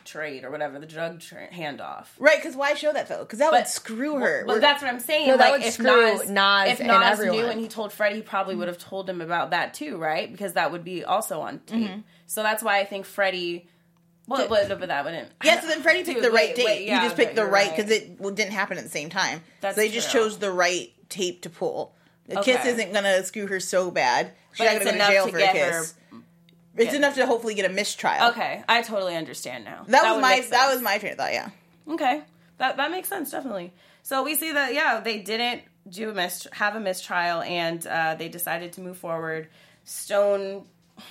trade 0.05 0.43
or 0.43 0.51
whatever, 0.51 0.79
the 0.79 0.85
drug 0.85 1.19
tra- 1.19 1.49
handoff. 1.51 2.05
Right? 2.19 2.37
Because 2.37 2.55
why 2.55 2.73
show 2.75 2.93
that 2.93 3.09
though? 3.09 3.19
Because 3.19 3.39
that 3.39 3.51
would 3.51 3.67
screw 3.67 4.15
her. 4.19 4.45
Well, 4.47 4.59
that's 4.59 4.81
what 4.81 4.91
I'm 4.91 4.99
saying. 4.99 5.27
No, 5.27 5.37
that 5.37 5.51
like, 5.51 5.59
would 5.59 5.67
if 5.67 5.73
screw 5.73 5.85
Naz, 5.85 6.29
Naz 6.29 6.69
if 6.71 6.79
and 6.81 6.91
everyone. 6.91 7.37
knew 7.37 7.45
and 7.47 7.59
he 7.59 7.67
told 7.67 7.91
Freddie, 7.91 8.17
he 8.17 8.21
probably 8.21 8.55
would 8.55 8.67
have 8.67 8.77
told 8.77 9.09
him 9.09 9.21
about 9.21 9.51
that 9.51 9.73
too, 9.73 9.97
right? 9.97 10.31
Because 10.31 10.53
that 10.53 10.71
would 10.71 10.83
be 10.83 11.03
also 11.03 11.41
on 11.41 11.59
tape. 11.65 11.89
Mm-hmm. 11.89 11.99
So 12.27 12.43
that's 12.43 12.63
why 12.63 12.79
I 12.79 12.85
think 12.85 13.05
Freddie. 13.05 13.67
Well, 14.27 14.47
but, 14.47 14.67
but 14.79 14.87
that 14.87 15.05
wouldn't. 15.05 15.29
Yeah, 15.43 15.61
so 15.61 15.67
then 15.67 15.81
Freddie 15.81 16.03
picked 16.03 16.21
the 16.21 16.31
right 16.31 16.49
wait, 16.49 16.55
date. 16.55 16.65
wait, 16.65 16.87
yeah, 16.87 17.01
he 17.01 17.05
just 17.05 17.15
picked 17.15 17.35
the 17.35 17.43
right 17.45 17.67
right. 17.67 17.75
because 17.75 17.91
it 17.91 18.19
well, 18.19 18.33
didn't 18.33 18.53
happen 18.53 18.77
at 18.77 18.83
the 18.83 18.89
same 18.89 19.09
time. 19.09 19.41
That's 19.61 19.75
so 19.75 19.81
they 19.81 19.89
just 19.89 20.11
chose 20.11 20.39
the 20.39 20.51
right 20.51 20.91
tape 21.09 21.43
to 21.43 21.49
pull. 21.49 21.93
The 22.27 22.39
Okay. 22.39 22.55
kiss 22.55 22.65
isn't 22.65 22.91
gonna 22.91 23.23
screw 23.23 23.45
her 23.47 23.59
so 23.59 23.91
bad. 23.91 24.31
She's 24.53 24.65
But 24.65 24.73
not 24.73 24.83
gonna 24.83 24.97
go 24.97 25.05
to 25.05 25.11
jail 25.11 25.25
to 25.25 25.31
for 25.31 25.37
a 25.37 25.51
kiss. 25.51 25.69
her- 25.69 25.85
it's 26.77 26.93
enough 26.93 27.15
to 27.15 27.25
hopefully 27.25 27.53
get 27.55 27.69
a 27.69 27.73
mistrial. 27.73 28.29
Okay, 28.29 28.63
I 28.67 28.81
totally 28.81 29.15
understand 29.15 29.65
now. 29.65 29.85
That, 29.87 30.13
was 30.13 30.21
my 30.21 30.45
that 30.51 30.73
was 30.73 30.81
my 30.81 30.97
train 30.97 31.13
of 31.13 31.17
thought. 31.17 31.33
Yeah. 31.33 31.49
Okay, 31.87 32.21
that 32.57 32.77
that 32.77 32.91
makes 32.91 33.09
sense 33.09 33.31
definitely. 33.31 33.73
So 34.03 34.23
we 34.23 34.35
see 34.35 34.51
that 34.51 34.73
yeah, 34.73 34.99
they 34.99 35.19
didn't 35.19 35.63
do 35.87 36.09
a 36.09 36.13
mist 36.13 36.47
have 36.53 36.75
a 36.75 36.79
mistrial, 36.79 37.41
and 37.41 37.85
uh, 37.85 38.15
they 38.15 38.29
decided 38.29 38.73
to 38.73 38.81
move 38.81 38.97
forward. 38.97 39.47
Stone 39.83 40.65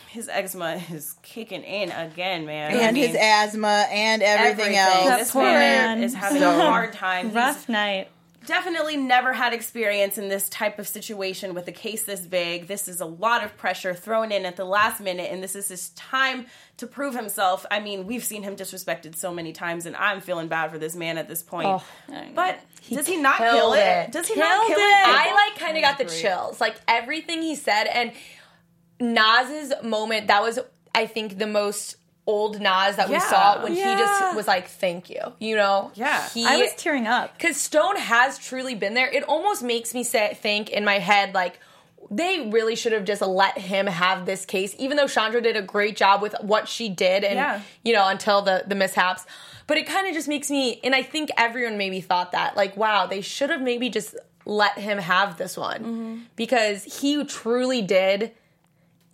his 0.09 0.29
eczema 0.29 0.81
is 0.91 1.15
kicking 1.23 1.62
in 1.62 1.91
again, 1.91 2.47
man. 2.47 2.73
I 2.73 2.83
and 2.85 2.95
mean, 2.95 3.09
his 3.09 3.17
asthma 3.17 3.87
and 3.91 4.23
everything, 4.23 4.75
everything. 4.77 5.09
else. 5.09 5.19
This 5.19 5.31
poor 5.33 5.43
man, 5.43 5.99
man. 5.99 6.03
is 6.05 6.15
having 6.15 6.41
So- 6.41 6.59
a 6.59 6.62
hard 6.62 6.93
time. 6.93 7.27
He's 7.29 7.35
Rough 7.35 7.69
night. 7.69 8.09
Definitely 8.47 8.97
never 8.97 9.32
had 9.32 9.53
experience 9.53 10.18
in 10.18 10.28
this 10.28 10.49
type 10.49 10.78
of 10.78 10.86
situation 10.86 11.55
with 11.55 11.66
a 11.68 11.72
case 11.72 12.05
this 12.05 12.20
big. 12.20 12.66
This 12.66 12.88
is 12.88 13.01
a 13.01 13.07
lot 13.07 13.45
of 13.45 13.57
pressure 13.57 13.95
thrown 13.95 14.32
in 14.32 14.45
at 14.45 14.57
the 14.57 14.64
last 14.64 15.01
minute, 15.01 15.30
and 15.30 15.42
this 15.42 15.55
is 15.55 15.68
his 15.68 15.90
time 15.90 16.47
to 16.76 16.86
prove 16.86 17.14
himself. 17.14 17.64
I 17.70 17.80
mean, 17.80 18.07
we've 18.07 18.24
seen 18.24 18.42
him 18.42 18.57
disrespected 18.57 19.16
so 19.16 19.32
many 19.32 19.53
times, 19.53 19.86
and 19.86 19.97
I'm 19.97 20.20
feeling 20.20 20.49
bad 20.49 20.70
for 20.70 20.78
this 20.78 20.97
man 20.97 21.18
at 21.18 21.28
this 21.28 21.42
point. 21.42 21.68
Oh, 21.68 21.84
but 22.34 22.61
does 22.90 23.07
he 23.07 23.16
not 23.16 23.38
kill 23.38 23.72
it? 23.72 23.78
it. 23.78 24.12
Does 24.12 24.28
he 24.28 24.36
not 24.36 24.66
kill 24.66 24.78
it? 24.78 24.82
it. 24.82 25.07
I 25.07 25.32
like 25.32 25.59
kind 25.59 25.76
of 25.76 25.82
got 25.82 25.99
the 25.99 26.05
chills. 26.05 26.61
Like 26.61 26.76
everything 26.86 27.42
he 27.42 27.55
said 27.55 27.84
and 27.84 28.12
Naz's 29.01 29.72
moment, 29.82 30.28
that 30.28 30.42
was 30.42 30.59
I 30.95 31.07
think 31.07 31.38
the 31.38 31.47
most 31.47 31.97
old 32.27 32.61
Naz 32.61 32.97
that 32.97 33.11
we 33.11 33.20
saw 33.20 33.62
when 33.62 33.75
he 33.75 33.83
just 33.83 34.37
was 34.37 34.47
like, 34.47 34.68
"Thank 34.68 35.11
you," 35.11 35.20
you 35.39 35.57
know. 35.57 35.91
Yeah. 35.95 36.29
he, 36.31 36.45
I 36.45 36.57
was 36.57 36.72
tearing 36.77 37.07
up. 37.07 37.37
because 37.37 37.57
Stone 37.57 37.97
has 37.97 38.39
truly 38.39 38.75
been 38.75 38.95
there. 38.95 39.09
It 39.09 39.25
almost 39.25 39.62
makes 39.62 39.95
me 39.95 40.05
say, 40.05 40.37
think 40.41 40.70
in 40.70 40.85
my 40.85 40.99
head 40.99 41.35
like 41.35 41.59
they 42.11 42.51
really 42.51 42.77
should 42.77 42.93
have 42.93 43.05
just 43.05 43.22
let 43.22 43.59
him 43.59 43.87
have 43.87 44.27
this 44.27 44.45
case, 44.45 44.75
even 44.79 44.97
though 44.97 45.09
Chandra 45.09 45.41
did 45.41 45.57
a 45.57 45.62
great 45.62 45.97
job 45.97 46.22
with 46.22 46.35
what 46.41 46.68
she 46.68 46.89
did, 46.89 47.25
and 47.25 47.37
Yeah. 47.37 47.61
you 47.83 47.93
know 47.93 48.07
until 48.09 48.43
the 48.43 48.64
the 48.66 48.75
mishaps. 48.75 49.27
But 49.66 49.79
it 49.79 49.87
kind 49.87 50.07
of 50.07 50.12
just 50.12 50.29
makes 50.29 50.51
me, 50.51 50.79
and 50.85 50.95
I 50.95 51.03
think 51.03 51.31
everyone 51.39 51.79
maybe 51.79 52.03
thought 52.03 52.33
that, 52.33 52.55
like, 52.55 52.77
wow, 52.77 53.07
they 53.07 53.22
should 53.22 53.49
have 53.49 53.62
maybe 53.62 53.89
just 53.89 54.14
let 54.45 54.79
him 54.79 54.99
have 54.99 55.39
this 55.39 55.57
one 55.57 55.79
mm-hmm. 55.81 56.16
because 56.37 56.85
he 57.01 57.25
truly 57.25 57.81
did 57.81 58.33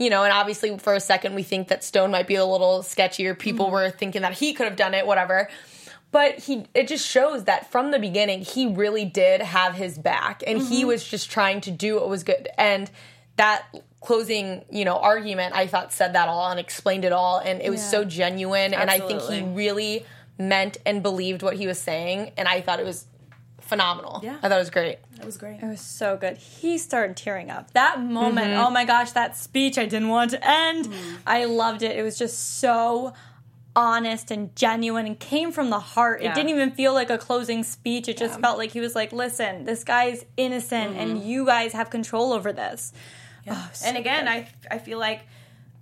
you 0.00 0.08
know, 0.08 0.24
and 0.24 0.32
obviously 0.32 0.76
for 0.78 0.94
a 0.94 1.00
second 1.00 1.34
we 1.34 1.42
think 1.42 1.68
that 1.68 1.84
Stone 1.84 2.10
might 2.10 2.26
be 2.26 2.34
a 2.34 2.44
little 2.44 2.80
sketchier. 2.80 3.38
People 3.38 3.66
mm-hmm. 3.66 3.74
were 3.74 3.90
thinking 3.90 4.22
that 4.22 4.32
he 4.32 4.54
could 4.54 4.66
have 4.66 4.76
done 4.76 4.94
it, 4.94 5.06
whatever. 5.06 5.48
But 6.10 6.38
he 6.40 6.64
it 6.74 6.88
just 6.88 7.06
shows 7.06 7.44
that 7.44 7.70
from 7.70 7.92
the 7.92 7.98
beginning 7.98 8.40
he 8.40 8.66
really 8.66 9.04
did 9.04 9.42
have 9.42 9.74
his 9.74 9.98
back 9.98 10.42
and 10.46 10.58
he 10.58 10.80
mm-hmm. 10.80 10.88
was 10.88 11.06
just 11.06 11.30
trying 11.30 11.60
to 11.60 11.70
do 11.70 11.96
what 11.96 12.08
was 12.08 12.24
good. 12.24 12.48
And 12.56 12.90
that 13.36 13.62
closing, 14.00 14.64
you 14.70 14.86
know, 14.86 14.96
argument 14.96 15.54
I 15.54 15.66
thought 15.66 15.92
said 15.92 16.14
that 16.14 16.28
all 16.28 16.50
and 16.50 16.58
explained 16.58 17.04
it 17.04 17.12
all. 17.12 17.38
And 17.38 17.60
it 17.60 17.68
was 17.68 17.82
so 17.82 18.02
genuine. 18.04 18.72
And 18.72 18.90
I 18.90 19.00
think 19.00 19.20
he 19.20 19.42
really 19.42 20.06
meant 20.38 20.78
and 20.86 21.02
believed 21.02 21.42
what 21.42 21.56
he 21.56 21.66
was 21.66 21.78
saying. 21.78 22.32
And 22.38 22.48
I 22.48 22.62
thought 22.62 22.80
it 22.80 22.86
was 22.86 23.04
phenomenal. 23.70 24.20
Yeah. 24.22 24.36
I 24.42 24.48
thought 24.48 24.56
it 24.56 24.58
was 24.58 24.70
great. 24.70 24.98
That 25.16 25.24
was 25.24 25.38
great. 25.38 25.62
It 25.62 25.66
was 25.66 25.80
so 25.80 26.16
good. 26.16 26.36
He 26.36 26.76
started 26.76 27.16
tearing 27.16 27.50
up. 27.50 27.70
That 27.70 28.00
moment, 28.00 28.48
mm-hmm. 28.48 28.60
oh 28.60 28.70
my 28.70 28.84
gosh, 28.84 29.12
that 29.12 29.36
speech 29.36 29.78
I 29.78 29.86
didn't 29.86 30.08
want 30.08 30.32
to 30.32 30.46
end. 30.46 30.86
Mm. 30.86 31.16
I 31.24 31.44
loved 31.44 31.82
it. 31.82 31.96
It 31.96 32.02
was 32.02 32.18
just 32.18 32.58
so 32.58 33.14
honest 33.76 34.32
and 34.32 34.54
genuine 34.56 35.06
and 35.06 35.18
came 35.18 35.52
from 35.52 35.70
the 35.70 35.78
heart. 35.78 36.20
Yeah. 36.20 36.32
It 36.32 36.34
didn't 36.34 36.50
even 36.50 36.72
feel 36.72 36.92
like 36.92 37.10
a 37.10 37.16
closing 37.16 37.62
speech. 37.62 38.08
It 38.08 38.18
just 38.18 38.40
felt 38.40 38.58
like 38.58 38.72
he 38.72 38.80
was 38.80 38.96
like, 38.96 39.12
listen, 39.12 39.64
this 39.64 39.84
guy's 39.84 40.26
innocent 40.36 40.96
and 40.96 41.18
mm-hmm. 41.18 41.28
you 41.28 41.46
guys 41.46 41.72
have 41.72 41.88
control 41.88 42.32
over 42.32 42.52
this. 42.52 42.92
Oh, 43.48 43.70
so 43.72 43.86
and 43.86 43.96
again, 43.96 44.24
good. 44.24 44.30
I 44.70 44.74
I 44.74 44.78
feel 44.78 44.98
like 44.98 45.20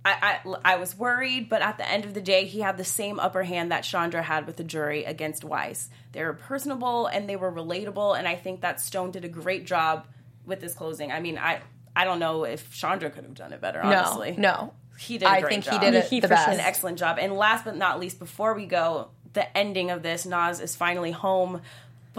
I, 0.05 0.39
I 0.45 0.73
I 0.73 0.75
was 0.77 0.97
worried, 0.97 1.49
but 1.49 1.61
at 1.61 1.77
the 1.77 1.87
end 1.87 2.05
of 2.05 2.13
the 2.13 2.21
day, 2.21 2.45
he 2.45 2.61
had 2.61 2.77
the 2.77 2.83
same 2.85 3.19
upper 3.19 3.43
hand 3.43 3.71
that 3.71 3.81
Chandra 3.83 4.21
had 4.23 4.47
with 4.47 4.55
the 4.55 4.63
jury 4.63 5.03
against 5.03 5.43
Weiss. 5.43 5.89
They 6.13 6.23
were 6.23 6.33
personable 6.33 7.07
and 7.07 7.27
they 7.29 7.35
were 7.35 7.51
relatable, 7.51 8.17
and 8.17 8.27
I 8.27 8.35
think 8.35 8.61
that 8.61 8.79
Stone 8.79 9.11
did 9.11 9.25
a 9.25 9.29
great 9.29 9.65
job 9.65 10.07
with 10.45 10.61
this 10.61 10.73
closing. 10.73 11.11
I 11.11 11.19
mean, 11.19 11.37
I 11.37 11.59
I 11.95 12.05
don't 12.05 12.19
know 12.19 12.45
if 12.45 12.73
Chandra 12.73 13.09
could 13.09 13.25
have 13.25 13.33
done 13.33 13.51
it 13.51 13.59
better. 13.59 13.81
Honestly, 13.81 14.35
No, 14.37 14.51
no. 14.51 14.73
he 14.97 15.17
did. 15.17 15.25
a 15.27 15.31
I 15.31 15.41
great 15.41 15.49
think 15.51 15.65
job. 15.65 15.73
he 15.73 15.79
did 15.79 15.93
it 15.95 16.05
He 16.05 16.19
the 16.21 16.29
best. 16.29 16.47
an 16.47 16.59
excellent 16.61 16.97
job. 16.97 17.17
And 17.19 17.33
last 17.33 17.65
but 17.65 17.75
not 17.75 17.99
least, 17.99 18.19
before 18.19 18.53
we 18.53 18.65
go, 18.67 19.09
the 19.33 19.55
ending 19.57 19.91
of 19.91 20.01
this, 20.01 20.25
Naz 20.25 20.61
is 20.61 20.75
finally 20.77 21.11
home. 21.11 21.61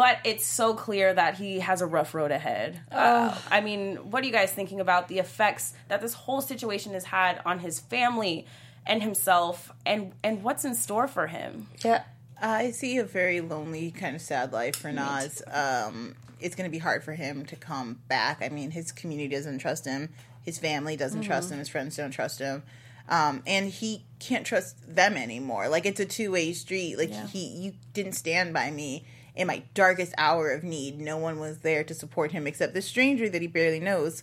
But 0.01 0.20
it's 0.24 0.46
so 0.46 0.72
clear 0.72 1.12
that 1.12 1.34
he 1.34 1.59
has 1.59 1.82
a 1.82 1.86
rough 1.86 2.14
road 2.14 2.30
ahead. 2.30 2.80
Uh, 2.90 3.36
I 3.51 3.61
mean, 3.61 3.96
what 3.96 4.22
are 4.22 4.26
you 4.26 4.32
guys 4.32 4.51
thinking 4.51 4.80
about 4.80 5.09
the 5.09 5.18
effects 5.18 5.74
that 5.88 6.01
this 6.01 6.14
whole 6.14 6.40
situation 6.40 6.94
has 6.94 7.05
had 7.05 7.42
on 7.44 7.59
his 7.59 7.80
family 7.80 8.46
and 8.86 9.03
himself, 9.03 9.70
and 9.84 10.14
and 10.24 10.42
what's 10.42 10.64
in 10.64 10.74
store 10.74 11.07
for 11.07 11.26
him? 11.26 11.66
Yeah. 11.84 12.05
I 12.40 12.70
see 12.70 12.96
a 12.96 13.05
very 13.05 13.42
lonely, 13.42 13.90
kind 13.90 14.16
of 14.16 14.22
sad 14.22 14.55
life 14.55 14.76
for 14.76 14.90
Naz. 14.90 15.42
Um, 15.46 16.16
it's 16.40 16.55
going 16.55 16.66
to 16.66 16.72
be 16.72 16.78
hard 16.78 17.05
for 17.05 17.12
him 17.12 17.44
to 17.44 17.57
come 17.57 18.01
back. 18.09 18.38
I 18.40 18.48
mean, 18.48 18.70
his 18.70 18.92
community 18.92 19.28
doesn't 19.28 19.59
trust 19.59 19.84
him. 19.84 20.09
His 20.42 20.59
family 20.59 20.96
doesn't 20.96 21.24
trust 21.24 21.53
him. 21.53 21.59
His 21.59 21.68
friends 21.68 21.94
don't 21.98 22.11
trust 22.11 22.38
him. 22.38 22.62
Um, 23.11 23.42
and 23.46 23.68
he 23.68 24.07
can't 24.18 24.46
trust 24.46 24.76
them 24.88 25.18
anymore. 25.18 25.68
Like 25.68 25.84
it's 25.84 26.01
a 26.01 26.07
two 26.07 26.30
way 26.30 26.55
street. 26.55 26.96
Like 26.96 27.12
he, 27.28 27.48
you 27.48 27.72
didn't 27.92 28.12
stand 28.12 28.55
by 28.55 28.70
me 28.70 29.05
in 29.34 29.46
my 29.46 29.62
darkest 29.74 30.14
hour 30.18 30.50
of 30.50 30.62
need. 30.62 31.00
No 31.00 31.16
one 31.16 31.38
was 31.38 31.58
there 31.58 31.84
to 31.84 31.94
support 31.94 32.32
him 32.32 32.46
except 32.46 32.74
this 32.74 32.86
stranger 32.86 33.28
that 33.28 33.42
he 33.42 33.48
barely 33.48 33.80
knows. 33.80 34.22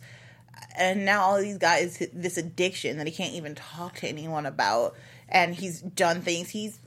And 0.75 1.05
now 1.05 1.21
all 1.21 1.37
he's 1.37 1.57
got 1.57 1.79
is 1.79 2.05
this 2.13 2.37
addiction 2.37 2.97
that 2.97 3.07
he 3.07 3.13
can't 3.13 3.33
even 3.33 3.55
talk 3.55 3.95
to 3.97 4.07
anyone 4.07 4.45
about. 4.45 4.95
And 5.29 5.55
he's 5.55 5.81
done 5.81 6.21
things. 6.21 6.49
He's 6.49 6.79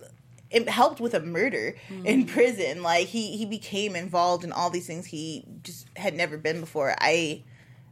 helped 0.66 1.00
with 1.00 1.14
a 1.14 1.20
murder 1.20 1.76
in 2.04 2.24
mm. 2.24 2.28
prison. 2.28 2.82
Like 2.82 3.06
he 3.06 3.36
he 3.36 3.46
became 3.46 3.94
involved 3.94 4.44
in 4.44 4.52
all 4.52 4.70
these 4.70 4.86
things 4.86 5.06
he 5.06 5.44
just 5.62 5.86
had 5.96 6.14
never 6.14 6.36
been 6.36 6.60
before. 6.60 6.94
I 6.98 7.42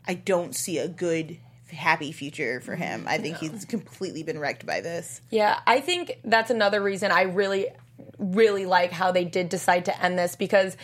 I 0.06 0.14
don't 0.14 0.54
see 0.54 0.78
a 0.78 0.88
good 0.88 1.38
happy 1.70 2.12
future 2.12 2.60
for 2.60 2.76
him. 2.76 3.04
I 3.06 3.18
think 3.18 3.36
he's 3.38 3.64
completely 3.64 4.22
been 4.22 4.38
wrecked 4.38 4.66
by 4.66 4.80
this. 4.80 5.20
Yeah, 5.30 5.60
I 5.66 5.80
think 5.80 6.18
that's 6.24 6.50
another 6.50 6.82
reason 6.82 7.10
I 7.10 7.22
really, 7.22 7.66
really 8.18 8.66
like 8.66 8.92
how 8.92 9.12
they 9.12 9.24
did 9.24 9.48
decide 9.48 9.84
to 9.86 10.02
end 10.02 10.18
this 10.18 10.36
because 10.36 10.76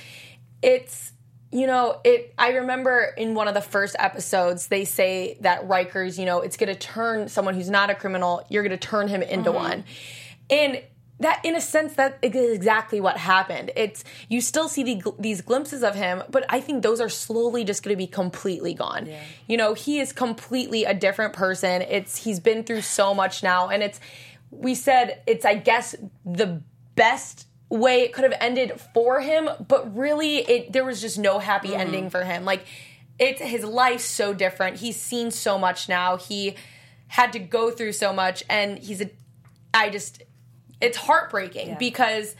it's, 0.62 1.12
you 1.50 1.66
know, 1.66 2.00
it. 2.04 2.34
I 2.38 2.50
remember 2.50 3.14
in 3.16 3.34
one 3.34 3.48
of 3.48 3.54
the 3.54 3.60
first 3.60 3.96
episodes 3.98 4.68
they 4.68 4.84
say 4.84 5.38
that 5.40 5.68
Rikers, 5.68 6.18
you 6.18 6.24
know, 6.24 6.40
it's 6.40 6.56
going 6.56 6.72
to 6.72 6.78
turn 6.78 7.28
someone 7.28 7.54
who's 7.54 7.70
not 7.70 7.90
a 7.90 7.94
criminal, 7.94 8.44
you're 8.48 8.62
going 8.62 8.76
to 8.76 8.76
turn 8.76 9.08
him 9.08 9.22
into 9.22 9.50
mm-hmm. 9.50 9.58
one, 9.58 9.84
and 10.50 10.82
that 11.20 11.40
in 11.44 11.54
a 11.54 11.60
sense 11.60 11.94
that 11.94 12.18
is 12.22 12.54
exactly 12.54 13.00
what 13.00 13.16
happened. 13.16 13.70
It's 13.76 14.04
you 14.28 14.40
still 14.40 14.68
see 14.68 14.82
the, 14.82 15.12
these 15.18 15.40
glimpses 15.42 15.82
of 15.82 15.94
him 15.94 16.22
but 16.28 16.44
i 16.48 16.60
think 16.60 16.82
those 16.82 17.00
are 17.00 17.08
slowly 17.08 17.64
just 17.64 17.82
going 17.82 17.94
to 17.94 17.96
be 17.96 18.06
completely 18.06 18.74
gone. 18.74 19.08
You 19.46 19.56
know 19.56 19.74
he 19.74 20.00
is 20.00 20.12
completely 20.12 20.84
a 20.84 20.94
different 20.94 21.32
person. 21.32 21.82
It's 21.82 22.24
he's 22.24 22.40
been 22.40 22.64
through 22.64 22.82
so 22.82 23.14
much 23.14 23.42
now 23.42 23.68
and 23.68 23.82
it's 23.82 24.00
we 24.50 24.74
said 24.74 25.20
it's 25.26 25.44
i 25.44 25.54
guess 25.54 25.94
the 26.24 26.62
best 26.94 27.46
way 27.68 28.02
it 28.02 28.12
could 28.12 28.24
have 28.24 28.34
ended 28.40 28.80
for 28.92 29.20
him 29.20 29.48
but 29.66 29.96
really 29.96 30.38
it 30.38 30.72
there 30.72 30.84
was 30.84 31.00
just 31.00 31.18
no 31.18 31.38
happy 31.38 31.68
mm-hmm. 31.68 31.80
ending 31.80 32.10
for 32.10 32.24
him. 32.24 32.44
Like 32.44 32.64
it's 33.18 33.40
his 33.40 33.64
life's 33.64 34.04
so 34.04 34.34
different. 34.34 34.78
He's 34.78 35.00
seen 35.00 35.30
so 35.30 35.58
much 35.58 35.88
now. 35.88 36.16
He 36.16 36.56
had 37.08 37.32
to 37.32 37.38
go 37.38 37.70
through 37.70 37.92
so 37.92 38.12
much 38.12 38.42
and 38.48 38.78
he's 38.78 39.00
a 39.00 39.10
i 39.72 39.88
just 39.88 40.22
it's 40.80 40.96
heartbreaking 40.96 41.76
because 41.78 42.34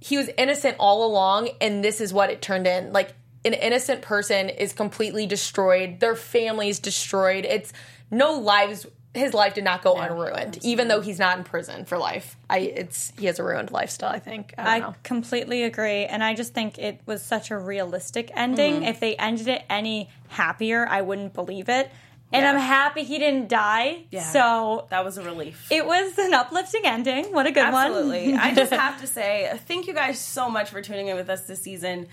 he 0.00 0.16
was 0.16 0.28
innocent 0.36 0.76
all 0.78 1.06
along 1.06 1.48
and 1.60 1.82
this 1.82 2.00
is 2.00 2.12
what 2.12 2.30
it 2.30 2.42
turned 2.42 2.66
in. 2.66 2.92
Like 2.92 3.14
an 3.44 3.54
innocent 3.54 4.02
person 4.02 4.48
is 4.48 4.72
completely 4.72 5.26
destroyed. 5.26 6.00
Their 6.00 6.14
family's 6.14 6.78
destroyed. 6.78 7.44
It's 7.44 7.72
no 8.10 8.32
lives 8.38 8.86
his 9.14 9.32
life 9.32 9.54
did 9.54 9.64
not 9.64 9.82
go 9.82 9.94
unruined 9.96 10.58
even 10.62 10.88
though 10.88 11.00
he's 11.00 11.18
not 11.18 11.38
in 11.38 11.44
prison 11.44 11.84
for 11.84 11.96
life 11.98 12.36
i 12.50 12.58
it's 12.58 13.12
he 13.18 13.26
has 13.26 13.38
a 13.38 13.44
ruined 13.44 13.70
lifestyle 13.70 14.10
i 14.10 14.18
think 14.18 14.52
i 14.58 14.62
don't 14.64 14.72
I 14.72 14.78
know 14.80 14.94
completely 15.02 15.62
agree. 15.62 16.04
And 16.04 16.22
I 16.24 16.34
just 16.34 16.52
think 16.54 16.78
it 16.78 17.00
was 17.06 17.22
such 17.22 17.50
a 17.50 17.56
realistic 17.58 18.30
ending. 18.34 18.74
Mm-hmm. 18.74 18.84
If 18.84 19.00
they 19.00 19.14
ended 19.16 19.48
it 19.48 19.62
any 19.70 20.08
happier, 20.28 20.86
I 20.88 21.02
wouldn't 21.02 21.32
believe 21.34 21.68
it. 21.68 21.90
And 22.32 22.44
I'm 22.44 22.58
happy 22.58 23.04
he 23.04 23.18
didn't 23.18 23.48
die. 23.48 24.04
Yeah. 24.10 24.24
So 24.24 24.86
That 24.90 25.04
was 25.04 25.18
a 25.18 25.22
relief. 25.22 25.68
it 25.70 25.86
was 25.86 26.18
an 26.18 26.34
uplifting 26.34 26.82
ending. 26.84 27.26
What 27.32 27.46
a 27.46 27.52
good 27.52 27.64
Absolutely. 27.64 28.32
one. 28.32 28.40
Absolutely. 28.40 28.50
I 28.50 28.54
just 28.54 28.72
have 28.84 29.00
to 29.00 29.06
say, 29.06 29.52
thank 29.68 29.86
you 29.86 29.94
guys 29.94 30.18
so 30.18 30.50
much 30.50 30.70
for 30.70 30.82
tuning 30.82 31.06
in 31.08 31.16
with 31.16 31.30
us 31.30 31.42
this 31.46 31.60
season. 31.62 32.08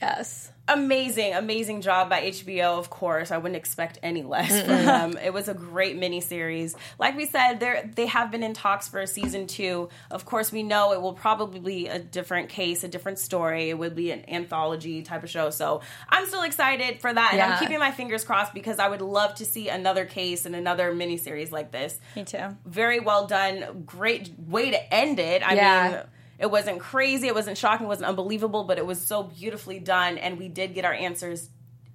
yes 0.00 0.50
amazing, 0.68 1.34
amazing 1.34 1.80
job 1.80 2.08
by 2.10 2.22
HBO. 2.22 2.78
Of 2.78 2.90
course, 2.90 3.30
I 3.30 3.38
wouldn't 3.38 3.56
expect 3.56 3.98
any 4.02 4.22
less 4.22 4.48
from 4.50 4.84
them. 4.84 5.18
It 5.22 5.32
was 5.32 5.48
a 5.48 5.54
great 5.54 5.98
miniseries. 5.98 6.74
Like 6.98 7.16
we 7.16 7.26
said, 7.26 7.60
they 7.60 7.90
they 7.94 8.06
have 8.06 8.30
been 8.30 8.42
in 8.42 8.54
talks 8.54 8.88
for 8.88 9.00
a 9.00 9.06
season 9.06 9.46
two. 9.46 9.88
Of 10.10 10.24
course, 10.24 10.52
we 10.52 10.62
know 10.62 10.92
it 10.92 11.00
will 11.00 11.14
probably 11.14 11.60
be 11.60 11.86
a 11.88 11.98
different 11.98 12.48
case, 12.48 12.84
a 12.84 12.88
different 12.88 13.18
story. 13.18 13.70
It 13.70 13.78
would 13.78 13.94
be 13.94 14.10
an 14.10 14.28
anthology 14.28 15.02
type 15.02 15.24
of 15.24 15.30
show. 15.30 15.50
So 15.50 15.80
I'm 16.08 16.26
still 16.26 16.42
excited 16.42 17.00
for 17.00 17.12
that, 17.12 17.30
and 17.32 17.40
I'm 17.42 17.58
keeping 17.58 17.78
my 17.78 17.90
fingers 17.90 18.24
crossed 18.24 18.54
because 18.54 18.78
I 18.78 18.88
would 18.88 19.00
love 19.02 19.34
to 19.36 19.44
see 19.44 19.68
another 19.68 20.04
case 20.04 20.46
and 20.46 20.54
another 20.54 20.92
miniseries 20.92 21.50
like 21.50 21.70
this. 21.72 21.98
Me 22.14 22.24
too. 22.24 22.56
Very 22.64 23.00
well 23.00 23.26
done. 23.26 23.82
Great 23.86 24.30
way 24.38 24.70
to 24.70 24.94
end 24.94 25.18
it. 25.18 25.42
I 25.46 25.54
Yeah. 25.54 25.88
mean. 25.90 26.02
It 26.38 26.50
wasn't 26.50 26.80
crazy, 26.80 27.26
it 27.26 27.34
wasn't 27.34 27.58
shocking, 27.58 27.86
it 27.86 27.88
wasn't 27.88 28.08
unbelievable, 28.08 28.64
but 28.64 28.78
it 28.78 28.86
was 28.86 29.00
so 29.00 29.22
beautifully 29.24 29.78
done, 29.80 30.18
and 30.18 30.38
we 30.38 30.48
did 30.48 30.74
get 30.74 30.84
our 30.84 30.92
answers 30.92 31.48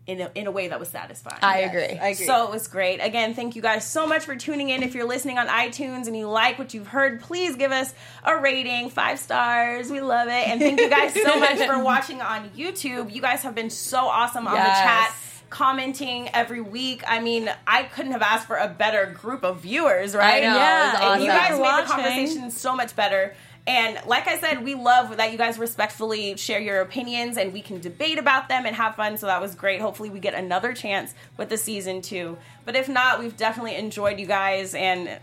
in 0.06 0.20
a, 0.20 0.30
in 0.36 0.48
a 0.48 0.52
way 0.52 0.68
that 0.68 0.80
was 0.82 0.90
satisfying. 0.90 1.40
I 1.42 1.60
agree. 1.60 1.98
I 1.98 2.10
agree. 2.10 2.26
So 2.26 2.44
it 2.44 2.52
was 2.52 2.68
great. 2.68 3.00
Again, 3.00 3.34
thank 3.34 3.56
you 3.56 3.62
guys 3.62 3.88
so 3.90 4.06
much 4.06 4.26
for 4.26 4.36
tuning 4.36 4.70
in. 4.70 4.84
If 4.84 4.96
you're 4.96 5.08
listening 5.08 5.38
on 5.38 5.48
iTunes 5.48 6.08
and 6.08 6.18
you 6.18 6.28
like 6.28 6.60
what 6.60 6.74
you've 6.74 6.88
heard, 6.88 7.22
please 7.22 7.56
give 7.56 7.72
us 7.72 7.94
a 8.26 8.38
rating, 8.38 8.90
five 8.90 9.18
stars. 9.20 9.90
We 9.90 10.02
love 10.02 10.28
it. 10.28 10.48
And 10.50 10.60
thank 10.60 10.80
you 10.80 10.90
guys 10.90 11.14
so 11.14 11.40
much 11.40 11.58
for 11.60 11.82
watching 11.82 12.22
on 12.22 12.50
YouTube. 12.50 13.14
You 13.14 13.22
guys 13.22 13.44
have 13.44 13.56
been 13.56 13.70
so 13.70 14.00
awesome 14.00 14.46
on 14.46 14.56
the 14.56 14.60
chat. 14.60 15.16
Commenting 15.50 16.30
every 16.34 16.62
week. 16.62 17.04
I 17.08 17.20
mean, 17.22 17.50
I 17.68 17.84
couldn't 17.84 18.12
have 18.12 18.24
asked 18.24 18.48
for 18.48 18.58
a 18.58 18.68
better 18.68 19.06
group 19.06 19.44
of 19.44 19.62
viewers, 19.62 20.16
right? 20.16 20.44
I 20.44 20.48
know, 20.48 20.56
Yeah, 20.58 20.80
it 20.80 20.86
was 20.86 20.94
and 20.96 21.04
awesome. 21.04 21.22
You 21.22 21.28
guys 21.28 21.52
made 21.52 21.86
the 21.86 21.94
conversation 21.94 22.52
so 22.52 22.76
much 22.76 22.96
better. 22.96 23.36
And 23.66 23.98
like 24.06 24.28
I 24.28 24.40
said, 24.40 24.64
we 24.64 24.76
love 24.76 25.16
that 25.18 25.32
you 25.32 25.38
guys 25.38 25.58
respectfully 25.58 26.36
share 26.36 26.60
your 26.60 26.82
opinions 26.82 27.38
and 27.38 27.54
we 27.54 27.62
can 27.62 27.80
debate 27.80 28.18
about 28.20 28.50
them 28.50 28.66
and 28.66 28.76
have 28.76 28.96
fun. 28.96 29.18
So 29.18 29.28
that 29.28 29.40
was 29.42 29.56
great. 29.56 29.80
Hopefully, 29.80 30.10
we 30.10 30.20
get 30.20 30.34
another 30.34 30.74
chance 30.74 31.14
with 31.38 31.48
the 31.50 31.58
season 31.58 32.02
two. 32.02 32.38
But 32.66 32.76
if 32.76 32.90
not, 32.90 33.20
we've 33.20 33.38
definitely 33.38 33.76
enjoyed 33.76 34.20
you 34.20 34.26
guys 34.26 34.76
and 34.76 35.18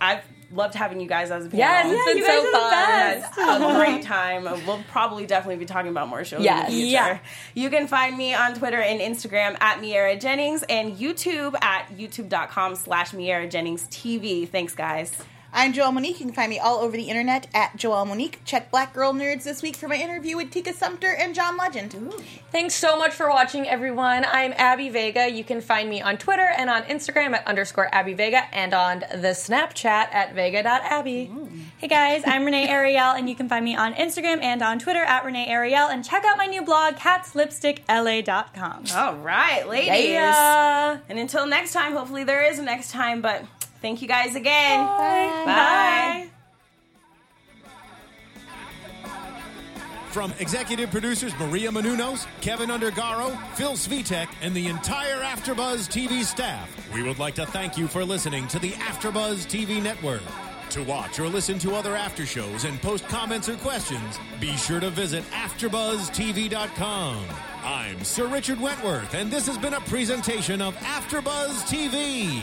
I've 0.00 0.22
loved 0.52 0.74
having 0.74 1.00
you 1.00 1.06
guys 1.08 1.30
as 1.30 1.46
a 1.46 1.48
panel. 1.50 1.58
Yes, 1.58 1.86
it's 1.88 2.04
been 2.04 2.18
you 2.18 2.24
so 2.24 2.28
guys 2.30 2.38
are 2.38 2.52
the 2.52 2.58
fun. 2.58 3.60
best. 3.60 3.62
A 3.62 3.84
great 3.84 4.02
time. 4.02 4.44
We'll 4.66 4.82
probably 4.88 5.26
definitely 5.26 5.56
be 5.56 5.66
talking 5.66 5.90
about 5.90 6.08
more 6.08 6.24
shows 6.24 6.42
Yes. 6.42 6.68
in 6.68 6.74
the 6.74 6.80
future. 6.80 6.90
Yeah. 6.92 7.18
You 7.54 7.70
can 7.70 7.86
find 7.88 8.16
me 8.16 8.34
on 8.34 8.54
Twitter 8.54 8.80
and 8.80 9.00
Instagram 9.00 9.56
at 9.60 9.80
Miaira 9.80 10.20
Jennings 10.20 10.62
and 10.68 10.96
YouTube 10.96 11.54
at 11.62 11.88
youtube.com 11.96 12.76
slash 12.76 13.10
Miaira 13.12 13.50
Jennings 13.50 13.86
TV. 13.88 14.48
Thanks, 14.48 14.74
guys. 14.74 15.12
I'm 15.56 15.72
Joelle 15.72 15.94
Monique. 15.94 16.18
You 16.18 16.26
can 16.26 16.34
find 16.34 16.50
me 16.50 16.58
all 16.58 16.78
over 16.78 16.96
the 16.96 17.04
internet 17.04 17.46
at 17.54 17.76
Joelle 17.76 18.08
Monique. 18.08 18.40
Check 18.44 18.72
Black 18.72 18.92
Girl 18.92 19.12
Nerds 19.12 19.44
this 19.44 19.62
week 19.62 19.76
for 19.76 19.86
my 19.86 19.94
interview 19.94 20.36
with 20.36 20.50
Tika 20.50 20.72
Sumpter 20.72 21.12
and 21.14 21.32
John 21.32 21.56
Legend. 21.56 21.94
Thanks 22.50 22.74
so 22.74 22.98
much 22.98 23.12
for 23.12 23.28
watching, 23.28 23.68
everyone. 23.68 24.24
I'm 24.24 24.52
Abby 24.56 24.88
Vega. 24.88 25.28
You 25.28 25.44
can 25.44 25.60
find 25.60 25.88
me 25.88 26.02
on 26.02 26.16
Twitter 26.18 26.42
and 26.58 26.68
on 26.68 26.82
Instagram 26.82 27.34
at 27.34 27.46
underscore 27.46 27.88
Abby 27.94 28.14
Vega 28.14 28.52
and 28.52 28.74
on 28.74 29.00
the 29.12 29.28
Snapchat 29.28 30.12
at 30.12 30.34
vega.abby. 30.34 31.30
Hey 31.78 31.86
guys, 31.86 32.22
I'm 32.26 32.44
Renee 32.44 32.68
Ariel, 32.70 33.12
and 33.12 33.28
you 33.28 33.36
can 33.36 33.48
find 33.48 33.64
me 33.64 33.76
on 33.76 33.94
Instagram 33.94 34.42
and 34.42 34.60
on 34.60 34.80
Twitter 34.80 35.04
at 35.04 35.24
Renee 35.24 35.46
Ariel, 35.46 35.86
and 35.86 36.04
check 36.04 36.24
out 36.24 36.36
my 36.36 36.46
new 36.46 36.62
blog, 36.62 36.94
catslipstickla.com. 36.96 38.84
All 38.96 39.16
right, 39.18 39.68
ladies. 39.68 40.08
Yeah. 40.08 40.98
And 41.08 41.18
until 41.20 41.46
next 41.46 41.72
time, 41.72 41.92
hopefully 41.92 42.24
there 42.24 42.42
is 42.44 42.58
a 42.58 42.62
next 42.62 42.90
time, 42.90 43.20
but 43.20 43.44
thank 43.84 44.00
you 44.00 44.08
guys 44.08 44.34
again. 44.34 44.86
Bye. 44.86 45.42
Bye. 45.44 46.30
From 50.08 50.32
executive 50.38 50.90
producers 50.90 51.34
Maria 51.38 51.70
Menounos, 51.70 52.26
Kevin 52.40 52.70
Undergaro, 52.70 53.36
Phil 53.56 53.72
Svitek, 53.72 54.28
and 54.40 54.54
the 54.54 54.68
entire 54.68 55.20
AfterBuzz 55.20 55.88
TV 55.90 56.24
staff, 56.24 56.70
we 56.94 57.02
would 57.02 57.18
like 57.18 57.34
to 57.34 57.44
thank 57.44 57.76
you 57.76 57.86
for 57.86 58.04
listening 58.04 58.48
to 58.48 58.58
the 58.58 58.70
AfterBuzz 58.70 59.46
TV 59.46 59.82
network. 59.82 60.22
To 60.70 60.82
watch 60.84 61.18
or 61.18 61.28
listen 61.28 61.58
to 61.58 61.74
other 61.74 61.94
after 61.94 62.24
shows 62.24 62.64
and 62.64 62.80
post 62.80 63.06
comments 63.08 63.50
or 63.50 63.56
questions, 63.56 64.18
be 64.40 64.56
sure 64.56 64.80
to 64.80 64.88
visit 64.88 65.24
AfterBuzzTV.com. 65.30 67.26
I'm 67.62 68.02
Sir 68.02 68.28
Richard 68.28 68.60
Wentworth, 68.60 69.12
and 69.12 69.30
this 69.30 69.46
has 69.46 69.58
been 69.58 69.74
a 69.74 69.80
presentation 69.80 70.62
of 70.62 70.74
AfterBuzz 70.76 71.66
TV. 71.68 72.42